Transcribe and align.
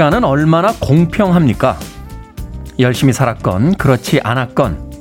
시간은 0.00 0.24
얼마나 0.24 0.72
공평합니까? 0.80 1.78
열심히 2.78 3.12
살았건 3.12 3.74
그렇지 3.74 4.18
않았건 4.24 4.92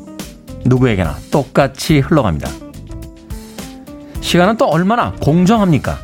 누구에게나 0.66 1.16
똑같이 1.31 1.99
흘러갑니다. 1.99 2.49
시간은 4.20 4.58
또 4.58 4.66
얼마나 4.66 5.13
공정합니까? 5.13 5.98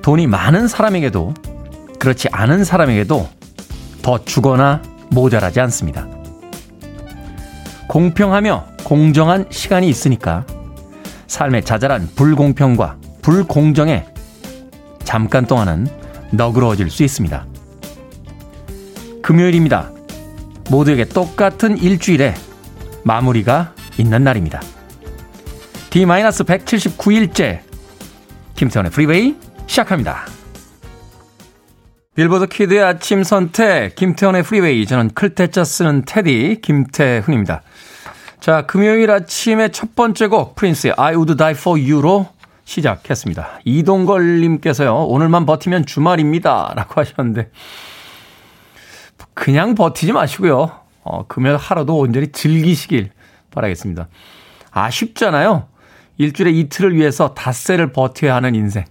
돈이 0.00 0.26
많은 0.26 0.68
사람에게도 0.68 1.34
그렇지 1.98 2.28
않은 2.32 2.64
사람에게도 2.64 3.28
더 4.00 4.24
주거나 4.24 4.80
모자라지 5.10 5.60
않습니다. 5.60 6.06
공평하며 7.88 8.68
공정한 8.84 9.44
시간이 9.50 9.86
있으니까 9.90 10.46
삶의 11.26 11.66
자잘한 11.66 12.08
불공평과 12.16 12.96
불공정에 13.20 14.06
잠깐 15.04 15.44
동안은 15.44 15.88
너그러워질 16.30 16.88
수 16.88 17.04
있습니다. 17.04 17.55
금요일입니다. 19.26 19.90
모두에게 20.70 21.04
똑같은 21.04 21.76
일주일에 21.76 22.32
마무리가 23.02 23.74
있는 23.98 24.22
날입니다. 24.22 24.60
D-179일째 25.90 27.58
김태훈의 28.54 28.92
프리웨이 28.92 29.34
시작합니다. 29.66 30.26
빌보드 32.14 32.46
kid의 32.46 32.84
아침 32.84 33.24
선택 33.24 33.96
김태훈의 33.96 34.44
프리웨이 34.44 34.86
저는 34.86 35.10
클 35.10 35.34
태 35.34 35.52
자 35.52 35.64
쓰는 35.64 36.04
테디 36.06 36.60
김태훈입니다. 36.62 37.62
자 38.38 38.64
금요일 38.64 39.10
아침의 39.10 39.72
첫 39.72 39.96
번째 39.96 40.28
곡 40.28 40.54
프린스의 40.54 40.94
I 40.96 41.14
Would 41.14 41.36
Die 41.36 41.50
For 41.50 41.80
You로 41.80 42.28
시작했습니다. 42.64 43.58
이동걸님께서요 43.64 44.94
오늘만 44.94 45.46
버티면 45.46 45.84
주말입니다 45.84 46.74
라고 46.76 47.00
하셨는데 47.00 47.50
그냥 49.46 49.76
버티지 49.76 50.12
마시고요. 50.12 50.72
어, 51.04 51.24
금요일 51.28 51.56
하루도 51.56 51.96
온전히 51.96 52.32
즐기시길 52.32 53.12
바라겠습니다. 53.52 54.08
아쉽잖아요. 54.72 55.68
일주일에 56.18 56.50
이틀을 56.50 56.96
위해서 56.96 57.32
닷새를 57.32 57.92
버텨야 57.92 58.34
하는 58.34 58.56
인생. 58.56 58.84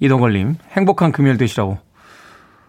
이동걸님, 0.00 0.56
행복한 0.72 1.10
금요일 1.10 1.38
되시라고 1.38 1.78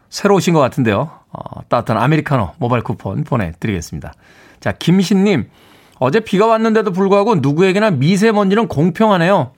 새로 0.09 0.35
오신 0.35 0.53
것 0.53 0.61
같은데요. 0.61 1.11
어, 1.33 1.61
따뜻한 1.67 2.01
아메리카노 2.01 2.53
모바일 2.57 2.83
쿠폰 2.83 3.25
보내드리겠습니다. 3.25 4.13
자, 4.61 4.71
김신님, 4.71 5.49
어제 5.99 6.21
비가 6.21 6.47
왔는데도 6.47 6.93
불구하고 6.93 7.35
누구에게나 7.35 7.91
미세먼지는 7.91 8.69
공평하네요. 8.69 9.51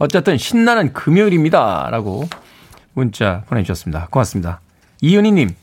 어쨌든 0.00 0.36
신나는 0.36 0.92
금요일입니다. 0.94 1.90
라고 1.92 2.28
문자 2.92 3.44
보내주셨습니다. 3.46 4.08
고맙습니다. 4.10 4.60
이은희님, 5.00 5.54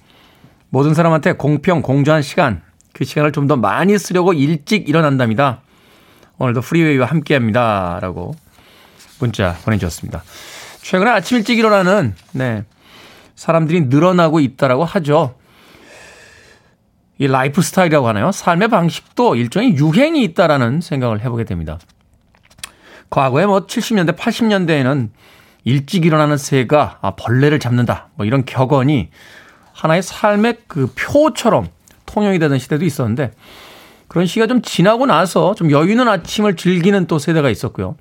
모든 0.76 0.94
사람한테 0.94 1.32
공평, 1.32 1.82
공정한 1.82 2.22
시간, 2.22 2.62
그 2.92 3.06
시간을 3.06 3.32
좀 3.32 3.48
더 3.48 3.56
많이 3.56 3.98
쓰려고 3.98 4.34
일찍 4.34 4.90
일어난답니다. 4.90 5.62
오늘도 6.38 6.60
프리웨이와 6.60 7.08
함께 7.08 7.34
합니다. 7.34 7.98
라고 8.02 8.36
문자 9.22 9.56
보내주셨습니다. 9.64 10.22
최근에 10.82 11.12
아침 11.12 11.38
일찍 11.38 11.60
일어나는, 11.60 12.14
네, 12.34 12.66
사람들이 13.36 13.86
늘어나고 13.86 14.42
있다라고 14.42 14.84
하죠. 14.84 15.36
이 17.20 17.28
라이프 17.28 17.62
스타일이라고 17.62 18.10
하나요? 18.10 18.34
삶의 18.34 18.68
방식도 18.68 19.36
일종의 19.38 19.78
유행이 19.78 20.22
있다라는 20.26 20.82
생각을 20.82 21.22
해보게 21.22 21.46
됩니다. 21.46 21.80
과거에 23.10 23.46
뭐 23.46 23.66
70년대, 23.66 24.18
80년대에는 24.18 25.10
일찍 25.64 26.06
일어나는 26.06 26.36
새가 26.36 27.00
아, 27.02 27.12
벌레를 27.12 27.60
잡는다. 27.60 28.10
뭐 28.16 28.26
이런 28.26 28.44
격언이 28.44 29.10
하나의 29.76 30.02
삶의 30.02 30.60
그 30.68 30.90
표처럼 30.96 31.68
통용이 32.06 32.40
되는 32.40 32.58
시대도 32.58 32.86
있었는데 32.86 33.34
그런 34.08 34.26
시기가 34.26 34.48
좀 34.48 34.62
지나고 34.62 35.06
나서 35.06 35.54
좀 35.54 35.70
여유 35.70 35.92
있는 35.92 36.08
아침을 36.08 36.56
즐기는 36.56 37.06
또 37.08 37.20
세대가 37.20 37.50
있었고요. 37.50 37.98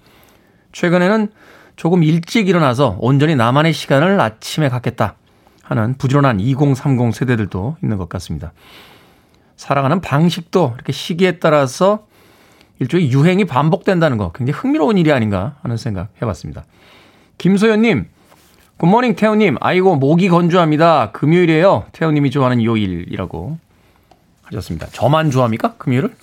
최근에는 0.73 1.29
조금 1.75 2.05
일찍 2.05 2.49
일어나서 2.49 2.97
온전히 3.01 3.35
나만의 3.35 3.73
시간을 3.73 4.21
아침에 4.21 4.69
갖겠다 4.69 5.17
하는 5.63 5.99
부지런한 5.99 6.39
2030 6.39 7.13
세대들도 7.13 7.79
있는 7.83 7.97
것 7.97 8.09
같습니다. 8.09 8.53
살아가는 9.57 10.01
방식도 10.01 10.73
이렇게 10.77 10.93
시기에 10.93 11.39
따라서 11.39 12.07
일종의 12.79 13.11
유행이 13.11 13.47
반복된다는 13.47 14.17
거 14.17 14.31
굉장히 14.33 14.57
흥미로운 14.59 14.99
일이 14.99 15.11
아닌가 15.11 15.57
하는 15.63 15.77
생각 15.77 16.09
해봤습니다. 16.23 16.65
김소연님, 17.39 18.07
굿모닝 18.79 19.15
태우님, 19.15 19.57
아이고, 19.61 19.97
목이 19.97 20.29
건조합니다. 20.29 21.13
금요일이에요. 21.13 21.87
태우님이 21.93 22.31
좋아하는 22.31 22.63
요일이라고 22.63 23.59
하셨습니다. 24.43 24.89
저만 24.93 25.31
좋아합니까? 25.31 25.75
금요일을? 25.79 26.15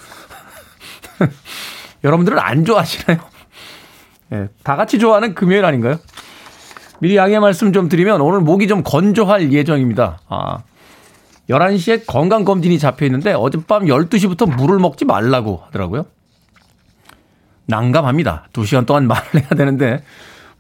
여러분들은 2.03 2.39
안 2.39 2.65
좋아하시나요? 2.65 3.19
네, 4.29 4.47
다 4.63 4.75
같이 4.75 4.99
좋아하는 4.99 5.33
금요일 5.33 5.65
아닌가요? 5.65 5.97
미리 6.99 7.15
양해 7.15 7.39
말씀 7.39 7.73
좀 7.73 7.89
드리면 7.89 8.21
오늘 8.21 8.41
목이 8.41 8.67
좀 8.67 8.83
건조할 8.83 9.51
예정입니다. 9.51 10.19
아, 10.27 10.59
11시에 11.49 12.05
건강검진이 12.05 12.79
잡혀 12.79 13.05
있는데 13.05 13.33
어젯밤 13.33 13.85
12시부터 13.85 14.55
물을 14.55 14.79
먹지 14.79 15.05
말라고 15.05 15.63
하더라고요. 15.65 16.05
난감합니다. 17.65 18.49
2시간 18.53 18.85
동안 18.85 19.07
말을 19.07 19.23
해야 19.35 19.49
되는데 19.49 20.03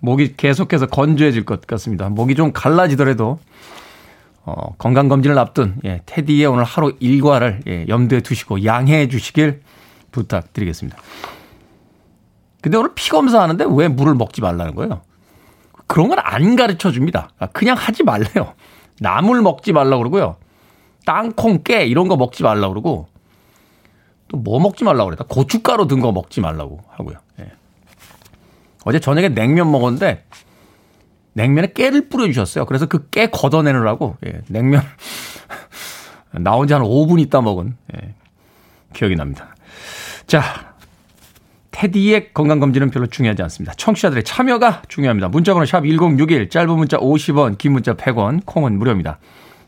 목이 0.01 0.35
계속해서 0.35 0.87
건조해질 0.87 1.45
것 1.45 1.65
같습니다. 1.67 2.09
목이 2.09 2.35
좀 2.35 2.51
갈라지더라도 2.51 3.39
어, 4.43 4.75
건강검진을 4.77 5.37
앞둔 5.37 5.75
예, 5.85 6.01
테디의 6.07 6.47
오늘 6.47 6.63
하루 6.63 6.93
일과를 6.99 7.61
예, 7.67 7.85
염두에 7.87 8.21
두시고 8.21 8.65
양해해 8.65 9.07
주시길 9.07 9.61
부탁드리겠습니다. 10.11 10.97
근데 12.61 12.77
오늘 12.77 12.91
피 12.95 13.09
검사하는데 13.09 13.65
왜 13.69 13.87
물을 13.87 14.13
먹지 14.15 14.41
말라는 14.41 14.75
거예요? 14.75 15.01
그런 15.87 16.09
건 16.09 16.17
안 16.19 16.55
가르쳐 16.55 16.91
줍니다. 16.91 17.29
아, 17.39 17.47
그냥 17.47 17.75
하지 17.77 18.03
말래요. 18.03 18.53
나물 18.99 19.41
먹지 19.41 19.73
말라고 19.73 19.99
그러고요. 19.99 20.35
땅콩, 21.05 21.63
깨 21.63 21.85
이런 21.85 22.07
거 22.07 22.15
먹지 22.17 22.43
말라고 22.43 22.73
그러고 22.73 23.07
또 24.27 24.37
뭐 24.37 24.59
먹지 24.59 24.83
말라고 24.83 25.05
그랬다. 25.09 25.25
고춧가루 25.27 25.87
든 25.87 25.99
거 26.01 26.11
먹지 26.11 26.39
말라고 26.41 26.79
하고요. 26.89 27.17
예. 27.39 27.51
어제 28.85 28.99
저녁에 28.99 29.29
냉면 29.29 29.71
먹었는데 29.71 30.25
냉면에 31.33 31.71
깨를 31.73 32.09
뿌려주셨어요. 32.09 32.65
그래서 32.65 32.85
그 32.87 33.09
깨 33.09 33.27
걷어내느라고 33.29 34.17
예, 34.25 34.41
냉면 34.47 34.81
나온 36.31 36.67
지 36.67 36.73
한 36.73 36.81
5분 36.83 37.19
있다 37.21 37.41
먹은 37.41 37.75
예, 37.95 38.13
기억이 38.93 39.15
납니다. 39.15 39.55
자, 40.27 40.43
테디의 41.71 42.33
건강검진은 42.33 42.89
별로 42.91 43.07
중요하지 43.07 43.41
않습니다. 43.43 43.73
청취자들의 43.75 44.23
참여가 44.23 44.81
중요합니다. 44.87 45.29
문자번호 45.29 45.65
샵 45.65 45.81
1061, 45.85 46.49
짧은 46.49 46.69
문자 46.75 46.97
50원, 46.97 47.57
긴 47.57 47.71
문자 47.73 47.93
100원, 47.93 48.41
콩은 48.45 48.77
무료입니다. 48.77 49.19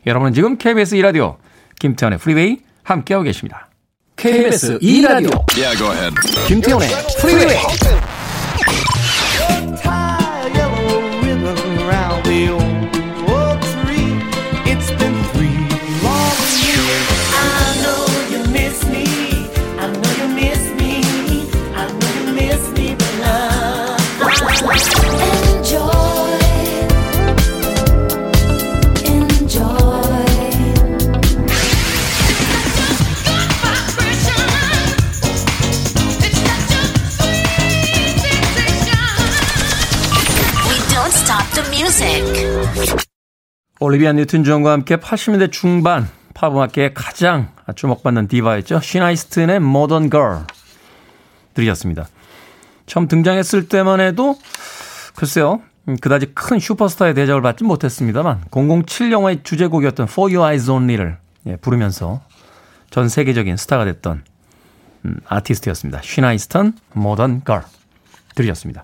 여러분은 0.06 0.32
지금 0.34 0.56
KBS 0.58 0.96
2라디오 0.96 1.36
김태훈의 1.80 2.18
프리웨이 2.18 2.58
함께하고 2.82 3.24
계십니다. 3.24 3.68
KBS 4.16 4.78
2라디오 4.78 5.44
예, 5.56 6.14
김태훈의 6.46 6.88
프리웨이 7.20 7.56
올리비아 43.78 44.12
뉴튼 44.12 44.42
존과 44.42 44.72
함께 44.72 44.96
80년대 44.96 45.52
중반 45.52 46.08
팝 46.34 46.52
음악계의 46.52 46.94
가장 46.94 47.52
주목받는 47.76 48.26
디바였죠. 48.26 48.80
쉬나 48.80 49.07
이스턴의 49.07 49.60
Modern 49.60 50.10
Girl 50.10 50.44
들으셨습니다. 51.54 52.08
처음 52.86 53.06
등장했을 53.06 53.68
때만 53.68 54.00
해도 54.00 54.36
글쎄요. 55.14 55.62
그다지 56.00 56.32
큰 56.34 56.58
슈퍼스타의 56.58 57.14
대접을 57.14 57.40
받지 57.42 57.62
못했습니다만 57.62 58.44
007 58.50 59.12
영화의 59.12 59.42
주제곡이었던 59.44 60.08
For 60.10 60.34
Your 60.34 60.48
Eyes 60.50 60.70
Only를 60.70 61.18
예, 61.46 61.56
부르면서 61.56 62.22
전 62.90 63.08
세계적인 63.08 63.56
스타가 63.56 63.84
됐던 63.84 64.24
음, 65.04 65.16
아티스트였습니다. 65.26 66.00
쉬나 66.02 66.29
이스턴 66.29 66.72
Modern 66.94 67.44
Girl 67.44 67.62
들으셨습니다. 68.34 68.82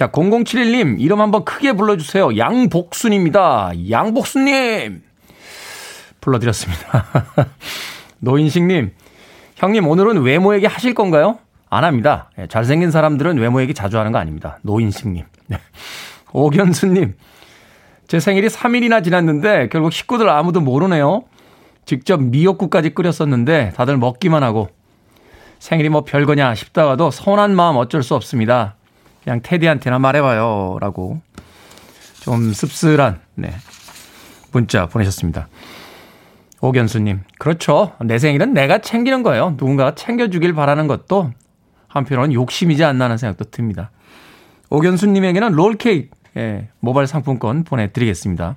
자, 0.00 0.06
0071님, 0.06 0.98
이름 0.98 1.20
한번 1.20 1.44
크게 1.44 1.74
불러주세요. 1.74 2.38
양복순입니다. 2.38 3.72
양복순님! 3.90 5.02
불러드렸습니다. 6.22 7.04
노인식님, 8.20 8.92
형님 9.56 9.86
오늘은 9.86 10.22
외모 10.22 10.54
얘기 10.54 10.64
하실 10.64 10.94
건가요? 10.94 11.38
안 11.68 11.84
합니다. 11.84 12.30
예, 12.38 12.46
잘생긴 12.46 12.90
사람들은 12.90 13.36
외모 13.36 13.60
얘기 13.60 13.74
자주 13.74 13.98
하는 13.98 14.10
거 14.10 14.16
아닙니다. 14.16 14.58
노인식님. 14.62 15.22
네. 15.48 15.58
오견수님, 16.32 17.14
제 18.08 18.20
생일이 18.20 18.48
3일이나 18.48 19.04
지났는데 19.04 19.68
결국 19.70 19.92
식구들 19.92 20.30
아무도 20.30 20.62
모르네요. 20.62 21.24
직접 21.84 22.22
미역국까지 22.22 22.94
끓였었는데 22.94 23.74
다들 23.76 23.98
먹기만 23.98 24.42
하고 24.42 24.70
생일이 25.58 25.90
뭐 25.90 26.04
별거냐 26.04 26.54
싶다가도 26.54 27.10
서운한 27.10 27.54
마음 27.54 27.76
어쩔 27.76 28.02
수 28.02 28.14
없습니다. 28.14 28.76
그냥 29.24 29.40
테디한테나 29.42 29.98
말해봐요. 29.98 30.78
라고 30.80 31.20
좀 32.20 32.52
씁쓸한, 32.52 33.20
네. 33.34 33.52
문자 34.52 34.86
보내셨습니다. 34.86 35.48
오견수님, 36.60 37.20
그렇죠. 37.38 37.92
내 38.00 38.18
생일은 38.18 38.52
내가 38.52 38.78
챙기는 38.78 39.22
거예요. 39.22 39.50
누군가가 39.50 39.94
챙겨주길 39.94 40.52
바라는 40.52 40.86
것도 40.86 41.32
한편으로는 41.88 42.34
욕심이지 42.34 42.84
않나 42.84 43.06
하는 43.06 43.16
생각도 43.16 43.44
듭니다. 43.50 43.90
오견수님에게는 44.68 45.52
롤케이크, 45.52 46.10
예, 46.36 46.68
모바일 46.80 47.06
상품권 47.06 47.64
보내드리겠습니다. 47.64 48.56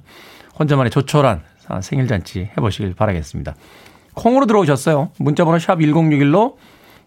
혼자만의 0.59 0.91
조촐한 0.91 1.41
생일잔치 1.81 2.51
해보시길 2.57 2.93
바라겠습니다. 2.93 3.55
콩으로 4.13 4.45
들어오셨어요. 4.45 5.11
문자번호 5.17 5.57
샵 5.59 5.77
1061로 5.77 6.55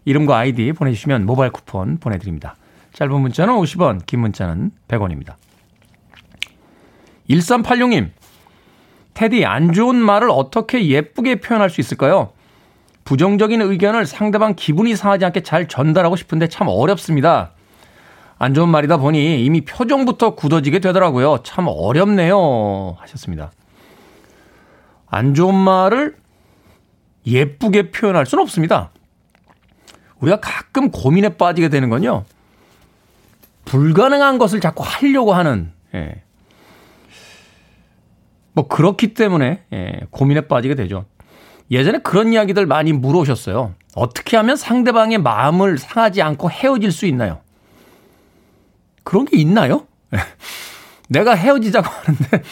이름과 0.04 0.36
아이디 0.36 0.72
보내주시면 0.72 1.26
모바일 1.26 1.52
쿠폰 1.52 1.98
보내드립니다. 1.98 2.56
짧은 2.96 3.20
문자는 3.20 3.52
50원, 3.52 4.06
긴 4.06 4.20
문자는 4.20 4.70
100원입니다. 4.88 5.34
1386님, 7.28 8.08
테디, 9.12 9.44
안 9.44 9.74
좋은 9.74 9.96
말을 9.96 10.30
어떻게 10.30 10.86
예쁘게 10.86 11.40
표현할 11.40 11.68
수 11.68 11.82
있을까요? 11.82 12.30
부정적인 13.04 13.60
의견을 13.60 14.06
상대방 14.06 14.54
기분이 14.56 14.96
상하지 14.96 15.26
않게 15.26 15.42
잘 15.42 15.68
전달하고 15.68 16.16
싶은데 16.16 16.48
참 16.48 16.68
어렵습니다. 16.68 17.52
안 18.38 18.54
좋은 18.54 18.70
말이다 18.70 18.96
보니 18.96 19.44
이미 19.44 19.60
표정부터 19.60 20.34
굳어지게 20.34 20.78
되더라고요. 20.78 21.40
참 21.44 21.66
어렵네요. 21.68 22.96
하셨습니다. 22.98 23.52
안 25.06 25.34
좋은 25.34 25.54
말을 25.54 26.16
예쁘게 27.26 27.90
표현할 27.90 28.24
수는 28.24 28.40
없습니다. 28.42 28.90
우리가 30.20 30.40
가끔 30.40 30.90
고민에 30.90 31.36
빠지게 31.36 31.68
되는 31.68 31.90
건요. 31.90 32.24
불가능한 33.66 34.38
것을 34.38 34.60
자꾸 34.60 34.82
하려고 34.86 35.34
하는, 35.34 35.72
예. 35.94 36.22
뭐, 38.54 38.66
그렇기 38.66 39.12
때문에, 39.12 39.64
예, 39.74 40.00
고민에 40.10 40.42
빠지게 40.42 40.74
되죠. 40.74 41.04
예전에 41.70 41.98
그런 41.98 42.32
이야기들 42.32 42.64
많이 42.64 42.92
물어오셨어요. 42.94 43.74
어떻게 43.94 44.36
하면 44.38 44.56
상대방의 44.56 45.18
마음을 45.18 45.76
상하지 45.78 46.22
않고 46.22 46.50
헤어질 46.50 46.92
수 46.92 47.06
있나요? 47.06 47.40
그런 49.02 49.26
게 49.26 49.36
있나요? 49.36 49.86
내가 51.08 51.34
헤어지자고 51.34 51.86
하는데 51.86 52.42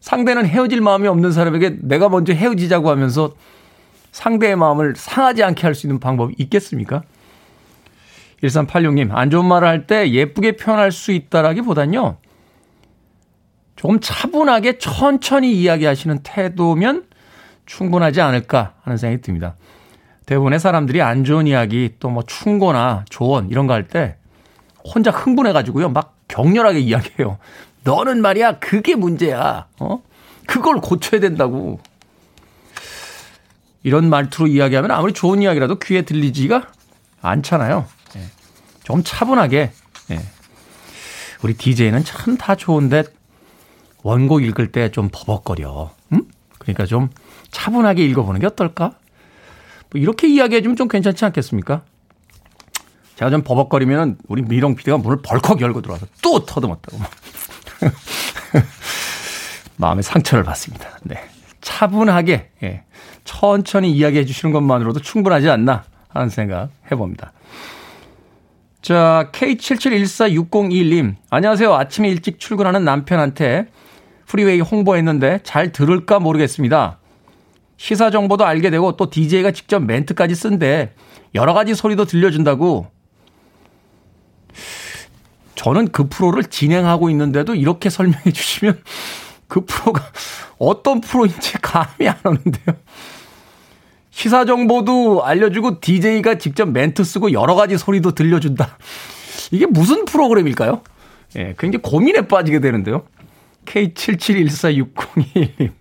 상대는 0.00 0.46
헤어질 0.46 0.80
마음이 0.80 1.08
없는 1.08 1.32
사람에게 1.32 1.76
내가 1.82 2.08
먼저 2.08 2.32
헤어지자고 2.32 2.90
하면서 2.90 3.32
상대의 4.12 4.56
마음을 4.56 4.94
상하지 4.96 5.42
않게 5.42 5.62
할 5.62 5.74
수 5.74 5.86
있는 5.86 5.98
방법이 6.00 6.34
있겠습니까? 6.38 7.02
1386님, 8.44 9.10
안 9.12 9.30
좋은 9.30 9.44
말을 9.46 9.66
할 9.66 9.86
때 9.86 10.10
예쁘게 10.10 10.56
표현할 10.56 10.92
수 10.92 11.12
있다라기 11.12 11.62
보단요. 11.62 12.18
조금 13.76 14.00
차분하게 14.00 14.78
천천히 14.78 15.52
이야기하시는 15.54 16.20
태도면 16.22 17.04
충분하지 17.66 18.20
않을까 18.20 18.74
하는 18.82 18.96
생각이 18.96 19.22
듭니다. 19.22 19.56
대부분의 20.26 20.58
사람들이 20.60 21.02
안 21.02 21.24
좋은 21.24 21.46
이야기 21.46 21.94
또 21.98 22.08
뭐 22.10 22.22
충고나 22.22 23.04
조언 23.10 23.48
이런 23.50 23.66
거 23.66 23.74
할 23.74 23.86
때 23.88 24.16
혼자 24.84 25.10
흥분해가지고요. 25.10 25.88
막 25.90 26.14
격렬하게 26.28 26.78
이야기해요. 26.80 27.38
너는 27.84 28.20
말이야, 28.22 28.58
그게 28.58 28.94
문제야. 28.94 29.66
어? 29.80 30.02
그걸 30.46 30.76
고쳐야 30.80 31.20
된다고. 31.20 31.80
이런 33.82 34.08
말투로 34.08 34.46
이야기하면 34.46 34.90
아무리 34.90 35.12
좋은 35.12 35.42
이야기라도 35.42 35.78
귀에 35.78 36.02
들리지가 36.02 36.68
않잖아요. 37.20 37.86
예. 38.84 38.86
좀 38.86 39.02
차분하게. 39.04 39.72
예. 40.10 40.20
우리 41.42 41.54
DJ는 41.54 42.04
참 42.04 42.36
다 42.36 42.54
좋은데 42.54 43.04
원고 44.02 44.40
읽을 44.40 44.70
때 44.72 44.90
좀 44.90 45.08
버벅거려. 45.12 45.90
응? 46.12 46.22
그러니까 46.58 46.86
좀 46.86 47.08
차분하게 47.50 48.04
읽어보는 48.06 48.40
게 48.40 48.46
어떨까? 48.46 48.92
뭐 49.90 50.00
이렇게 50.00 50.28
이야기해주면 50.28 50.76
좀 50.76 50.88
괜찮지 50.88 51.24
않겠습니까? 51.24 51.82
제가 53.16 53.30
좀 53.30 53.42
버벅거리면 53.42 54.18
우리 54.28 54.42
미롱 54.42 54.74
PD가 54.74 54.98
문을 54.98 55.18
벌컥 55.22 55.60
열고 55.60 55.82
들어와서 55.82 56.06
또 56.22 56.44
터듬었다고. 56.44 56.98
마음의 59.76 60.02
상처를 60.02 60.44
받습니다. 60.44 60.98
네. 61.02 61.22
차분하게, 61.60 62.50
예. 62.62 62.84
천천히 63.24 63.90
이야기해 63.92 64.24
주시는 64.24 64.52
것만으로도 64.52 65.00
충분하지 65.00 65.48
않나 65.48 65.84
하는 66.08 66.28
생각 66.28 66.70
해봅니다. 66.90 67.32
자, 68.84 69.30
K77146021님. 69.32 71.14
안녕하세요. 71.30 71.72
아침에 71.72 72.10
일찍 72.10 72.38
출근하는 72.38 72.84
남편한테 72.84 73.68
프리웨이 74.26 74.60
홍보했는데 74.60 75.40
잘 75.42 75.72
들을까 75.72 76.18
모르겠습니다. 76.18 76.98
시사 77.78 78.10
정보도 78.10 78.44
알게 78.44 78.68
되고 78.68 78.94
또 78.98 79.08
DJ가 79.08 79.52
직접 79.52 79.78
멘트까지 79.78 80.34
쓴데 80.34 80.94
여러 81.34 81.54
가지 81.54 81.74
소리도 81.74 82.04
들려준다고 82.04 82.88
저는 85.54 85.88
그 85.88 86.10
프로를 86.10 86.44
진행하고 86.44 87.08
있는데도 87.08 87.54
이렇게 87.54 87.88
설명해 87.88 88.32
주시면 88.32 88.82
그 89.48 89.64
프로가 89.64 90.02
어떤 90.58 91.00
프로인지 91.00 91.54
감이 91.54 92.06
안 92.06 92.18
오는데요. 92.22 92.76
시사 94.14 94.44
정보도 94.44 95.24
알려주고 95.24 95.80
DJ가 95.80 96.36
직접 96.36 96.70
멘트 96.70 97.02
쓰고 97.02 97.32
여러 97.32 97.56
가지 97.56 97.76
소리도 97.76 98.12
들려준다. 98.12 98.78
이게 99.50 99.66
무슨 99.66 100.04
프로그램일까요? 100.04 100.82
예, 101.36 101.56
굉장히 101.58 101.82
고민에 101.82 102.28
빠지게 102.28 102.60
되는데요. 102.60 103.02
K77146021님. 103.64 105.72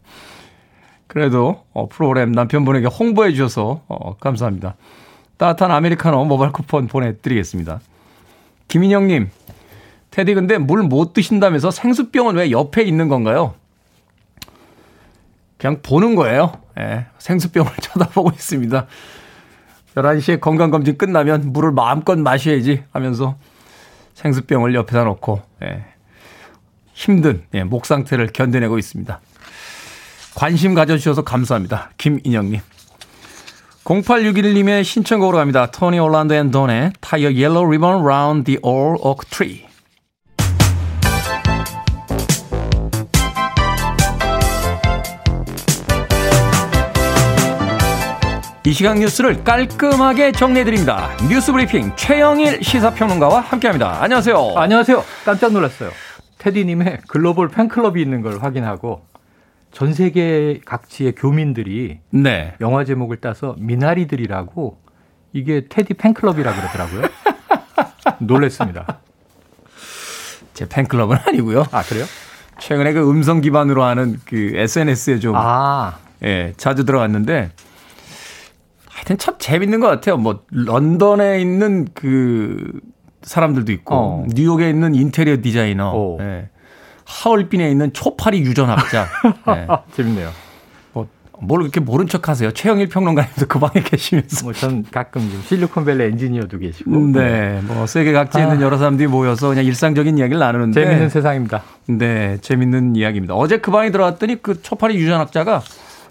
그래도 1.05 1.63
어, 1.73 1.87
프로그램 1.87 2.31
남편분에게 2.31 2.87
홍보해 2.87 3.33
주셔서 3.33 3.83
어, 3.87 4.17
감사합니다. 4.17 4.77
따뜻한 5.37 5.69
아메리카노 5.69 6.25
모바일 6.25 6.51
쿠폰 6.51 6.87
보내드리겠습니다. 6.87 7.81
김인영님, 8.67 9.29
테디 10.09 10.33
근데 10.33 10.57
물 10.57 10.81
못 10.81 11.13
드신다면서 11.13 11.69
생수병은 11.69 12.33
왜 12.35 12.49
옆에 12.49 12.81
있는 12.81 13.09
건가요? 13.09 13.53
그냥 15.59 15.81
보는 15.83 16.15
거예요. 16.15 16.62
예, 16.79 17.05
생수병을 17.17 17.71
쳐다보고 17.81 18.31
있습니다. 18.31 18.87
11시에 19.95 20.39
건강검진 20.39 20.97
끝나면 20.97 21.53
물을 21.53 21.71
마음껏 21.71 22.17
마셔야지 22.17 22.83
하면서 22.91 23.37
생수병을 24.15 24.73
옆에다 24.75 25.03
놓고, 25.03 25.41
예, 25.63 25.85
힘든, 26.93 27.43
예, 27.53 27.63
목 27.63 27.85
상태를 27.85 28.27
견뎌내고 28.27 28.77
있습니다. 28.77 29.19
관심 30.35 30.73
가져주셔서 30.73 31.23
감사합니다. 31.23 31.91
김인영님. 31.97 32.59
0861님의 33.83 34.83
신청곡으로 34.83 35.37
갑니다. 35.37 35.67
토니 35.67 35.99
올란도 35.99 36.33
앤 36.33 36.51
돈의 36.51 36.93
Tie 37.01 37.33
a 37.33 37.38
Yellow 37.38 37.71
Ribbon 37.71 38.05
Round 38.05 38.51
the 38.51 38.57
Ole 38.61 38.95
Oak 38.99 39.25
Tree. 39.25 39.72
이 48.65 48.71
시간 48.71 48.97
뉴스를 48.99 49.43
깔끔하게 49.43 50.31
정리해드립니다. 50.31 51.09
뉴스 51.29 51.51
브리핑 51.51 51.93
최영일 51.97 52.63
시사평론가와 52.63 53.41
함께합니다. 53.41 54.01
안녕하세요. 54.01 54.53
안녕하세요. 54.55 55.03
깜짝 55.25 55.51
놀랐어요. 55.51 55.91
테디님의 56.37 57.01
글로벌 57.09 57.49
팬클럽이 57.49 58.01
있는 58.01 58.21
걸 58.21 58.41
확인하고 58.41 59.05
전 59.73 59.93
세계 59.93 60.61
각지의 60.65 61.15
교민들이 61.15 61.99
네. 62.09 62.53
영화 62.61 62.85
제목을 62.85 63.17
따서 63.17 63.55
미나리들이라고 63.59 64.77
이게 65.33 65.65
테디 65.67 65.95
팬클럽이라 65.95 66.53
그러더라고요. 66.53 67.01
놀랬습니다. 68.19 68.99
제 70.53 70.69
팬클럽은 70.69 71.17
아니고요. 71.27 71.65
아 71.71 71.81
그래요? 71.83 72.05
최근에 72.59 72.93
그 72.93 73.09
음성 73.09 73.41
기반으로 73.41 73.83
하는 73.83 74.21
그 74.25 74.51
SNS에 74.55 75.19
좀 75.19 75.35
아. 75.35 75.97
예, 76.23 76.53
자주 76.55 76.85
들어갔는데 76.85 77.51
하여튼 79.03 79.17
참 79.17 79.35
재밌는 79.37 79.81
것 79.81 79.87
같아요. 79.87 80.17
뭐 80.17 80.43
런던에 80.49 81.41
있는 81.41 81.87
그 81.93 82.79
사람들도 83.21 83.71
있고 83.73 83.95
어. 83.95 84.25
뉴욕에 84.29 84.69
있는 84.69 84.95
인테리어 84.95 85.37
디자이너, 85.41 86.17
예. 86.21 86.49
하얼빈에 87.05 87.69
있는 87.69 87.91
초파리 87.91 88.39
유전학자. 88.39 89.07
예. 89.49 89.67
재밌네요. 89.93 90.29
뭐 90.93 91.07
뭘 91.41 91.59
그렇게 91.59 91.81
모른 91.81 92.07
척 92.07 92.29
하세요? 92.29 92.51
최영일 92.51 92.87
평론가님도 92.87 93.47
그 93.47 93.59
방에 93.59 93.83
계시면서. 93.83 94.45
뭐 94.45 94.53
전 94.53 94.85
가끔 94.89 95.21
실리콘밸리 95.47 96.01
엔지니어도 96.05 96.57
계시고. 96.59 96.89
네. 97.11 97.59
뭐 97.63 97.85
세계 97.85 98.13
각지에 98.13 98.43
있는 98.43 98.59
아. 98.59 98.61
여러 98.61 98.77
사람들이 98.77 99.07
모여서 99.09 99.49
그냥 99.49 99.65
일상적인 99.65 100.17
이야기를 100.17 100.39
나누는데. 100.39 100.81
재밌는 100.81 101.09
세상입니다. 101.09 101.63
네. 101.87 102.37
재밌는 102.39 102.95
이야기입니다. 102.95 103.33
어제 103.33 103.57
그 103.57 103.69
방에 103.71 103.91
들어갔더니 103.91 104.41
그 104.41 104.61
초파리 104.61 104.95
유전학자가 104.95 105.61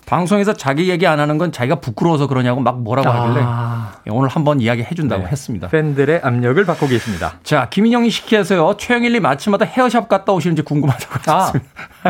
방송에서 0.06 0.52
자기 0.52 0.90
얘기 0.90 1.06
안 1.06 1.20
하는 1.20 1.38
건 1.38 1.52
자기가 1.52 1.76
부끄러워서 1.76 2.26
그러냐고 2.26 2.60
막 2.60 2.82
뭐라고 2.82 3.08
아. 3.08 3.22
하길래 3.22 4.12
오늘 4.14 4.28
한번 4.28 4.60
이야기 4.60 4.82
해준다고 4.82 5.22
네. 5.22 5.28
했습니다. 5.30 5.68
팬들의 5.68 6.20
압력을 6.22 6.64
받고 6.64 6.88
계십니다. 6.88 7.34
자, 7.42 7.68
김인영이 7.68 8.10
시키해서요. 8.10 8.76
최영일님 8.78 9.24
아침마다 9.24 9.64
헤어샵 9.64 10.08
갔다 10.08 10.32
오시는지 10.32 10.62
궁금하다고. 10.62 11.32
아, 11.32 11.52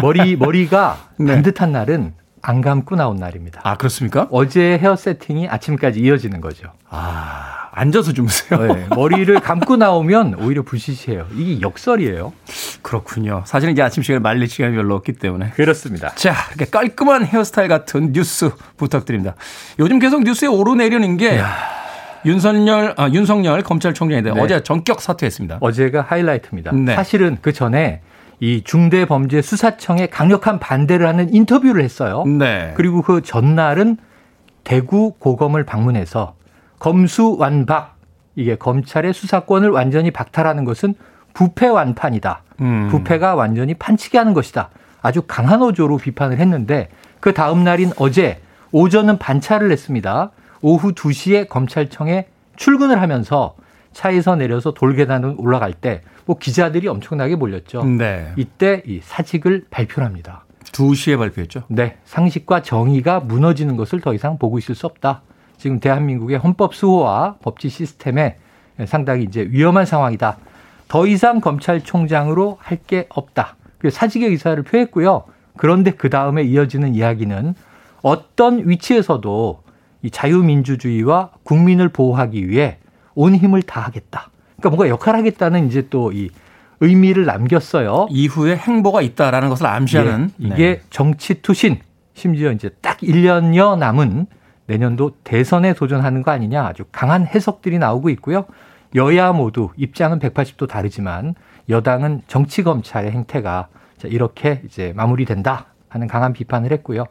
머리, 0.01 0.37
머리가 0.37 0.97
네. 1.19 1.35
반듯한 1.35 1.73
날은 1.73 2.15
안 2.43 2.61
감고 2.61 2.97
나온 2.97 3.17
날입니다. 3.17 3.61
아, 3.65 3.77
그렇습니까? 3.77 4.27
어제 4.31 4.77
헤어 4.79 4.97
세팅이 4.97 5.49
아침까지 5.49 6.01
이어지는 6.01 6.41
거죠. 6.41 6.73
아. 6.91 7.71
앉아서 7.75 8.13
주무세요. 8.13 8.75
네, 8.75 8.87
머리를 8.95 9.41
감고 9.41 9.77
나오면 9.77 10.35
오히려 10.35 10.63
불시시해요. 10.63 11.27
이게 11.35 11.63
역설이에요. 11.63 12.35
그렇군요. 12.83 13.45
사실은 13.47 13.73
이제 13.73 13.81
아침 13.81 14.03
시간에 14.03 14.19
말릴 14.21 14.47
시간이 14.47 14.77
별로 14.77 14.95
없기 14.97 15.15
때문에. 15.15 15.53
그렇습니다. 15.53 16.15
자, 16.15 16.35
이렇게 16.49 16.67
깔끔한 16.71 17.25
헤어스타일 17.25 17.69
같은 17.69 18.13
뉴스 18.13 18.51
부탁드립니다. 18.77 19.37
요즘 19.79 19.99
계속 20.01 20.23
뉴스에 20.23 20.49
오르내리는 20.49 21.17
게 21.17 21.39
야. 21.39 21.57
윤석열, 22.27 22.95
아, 22.99 23.09
윤석열 23.09 23.63
검찰총장인데 23.63 24.33
네. 24.35 24.41
어제 24.41 24.63
전격 24.63 25.01
사퇴했습니다. 25.01 25.59
어제가 25.61 26.03
하이라이트입니다. 26.03 26.73
네. 26.73 26.95
사실은 26.95 27.39
그 27.41 27.55
전에 27.55 28.03
이 28.41 28.63
중대범죄수사청에 28.65 30.09
강력한 30.09 30.59
반대를 30.59 31.07
하는 31.07 31.33
인터뷰를 31.33 31.83
했어요. 31.83 32.25
네. 32.25 32.73
그리고 32.77 33.03
그 33.03 33.23
전날은 33.23 33.99
대구 34.65 35.13
고검을 35.19 35.65
방문해서 35.65 36.35
검수 36.79 37.37
완박 37.39 37.97
이게 38.35 38.57
검찰의 38.57 39.13
수사권을 39.13 39.71
완전히 39.71 40.11
박탈하는 40.11 40.65
것은 40.65 40.95
부패 41.35 41.69
완판이다. 41.69 42.43
음. 42.61 42.89
부패가 42.91 43.35
완전히 43.35 43.75
판치게 43.75 44.19
하는 44.19 44.35
것이다. 44.35 44.71
아주 45.01 45.23
강한 45.27 45.63
어조로 45.63 45.99
비판을 45.99 46.39
했는데 46.39 46.89
그 47.21 47.35
다음 47.35 47.65
날인 47.65 47.93
어제 47.99 48.41
오전은 48.73 49.19
반차를 49.19 49.69
냈습니다. 49.69 50.31
오후 50.63 50.93
2시에 50.93 51.49
검찰청에 51.49 52.27
출근을 52.57 53.01
하면서 53.01 53.55
차에서 53.93 54.37
내려서 54.37 54.73
돌계단을 54.75 55.35
올라갈 55.39 55.73
때 55.73 56.03
뭐 56.25 56.39
기자들이 56.39 56.89
엄청나게 56.89 57.37
몰렸죠. 57.37 57.85
네. 57.85 58.33
이때 58.37 58.83
이 58.87 59.01
사직을 59.03 59.67
발표합니다. 59.71 60.45
2시에 60.73 61.19
발표했죠? 61.19 61.65
네. 61.69 61.99
상식과 62.05 62.63
정의가 62.63 63.21
무너지는 63.21 63.77
것을 63.77 64.01
더 64.01 64.15
이상 64.15 64.39
보고 64.39 64.59
있을 64.59 64.75
수 64.75 64.87
없다. 64.87 65.23
지금 65.59 65.81
대한민국의 65.81 66.39
헌법 66.39 66.75
수호와 66.75 67.37
법치 67.43 67.69
시스템에 67.69 68.39
상당히 68.87 69.25
이제 69.25 69.47
위험한 69.51 69.85
상황이다. 69.87 70.39
더 70.89 71.07
이상 71.07 71.41
검찰총장으로 71.41 72.59
할 72.61 72.79
게 72.87 73.07
없다. 73.11 73.57
사직의 73.91 74.29
의사를 74.31 74.63
표했고요. 74.63 75.25
그런데 75.57 75.91
그 75.91 76.09
다음에 76.09 76.43
이어지는 76.43 76.95
이야기는 76.95 77.55
어떤 78.03 78.69
위치에서도 78.69 79.63
이 80.03 80.11
자유민주주의와 80.11 81.31
국민을 81.43 81.89
보호하기 81.89 82.49
위해 82.49 82.79
온 83.15 83.35
힘을 83.35 83.63
다하겠다. 83.63 84.31
그러니까 84.57 84.69
뭔가 84.71 84.89
역할을 84.89 85.19
하겠다는 85.21 85.67
이제 85.69 85.89
또 85.89 86.13
이 86.13 86.31
의미를 86.85 87.25
남겼어요. 87.27 88.09
이후에 88.11 88.57
행보가 88.57 89.03
있다라는 89.03 89.49
것을 89.51 89.67
암시하는 89.67 90.31
네. 90.37 90.49
이게 90.49 90.81
정치 90.91 91.41
투신 91.41 91.79
심지어 92.15 92.51
이제 92.51 92.71
딱 92.81 92.99
1년여 92.99 93.79
남은 93.79 94.27
내년도 94.67 95.13
대선에 95.23 95.75
도전하는 95.75 96.23
거 96.23 96.33
아니냐 96.33 96.67
아주 96.67 96.83
강한 96.91 97.25
해석들이 97.25 97.79
나오고 97.79 98.11
있고요. 98.11 98.47
여야 98.97 99.33
모두 99.33 99.71
입장은 99.77 100.19
180도 100.19 100.69
다르지만 100.69 101.37
여당은 101.69 102.23
정치 102.27 102.65
검찰의 102.65 103.13
행태가 103.13 103.69
이렇게 104.07 104.61
이제 104.65 104.93
마무리된다 104.97 105.67
하는 105.89 106.09
강한 106.09 106.33
비판을 106.33 106.73
했고요. 106.73 107.05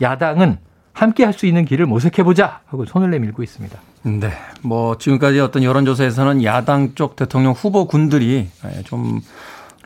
야당은 0.00 0.56
함께 0.94 1.24
할 1.24 1.34
수 1.34 1.44
있는 1.44 1.66
길을 1.66 1.84
모색해 1.84 2.22
보자 2.22 2.60
하고 2.64 2.86
손을 2.86 3.10
내밀고 3.10 3.42
있습니다. 3.42 3.78
네. 4.02 4.30
뭐 4.62 4.98
지금까지 4.98 5.40
어떤 5.40 5.62
여론조사에서는 5.62 6.44
야당 6.44 6.94
쪽 6.94 7.16
대통령 7.16 7.52
후보군들이 7.52 8.48
좀 8.84 9.20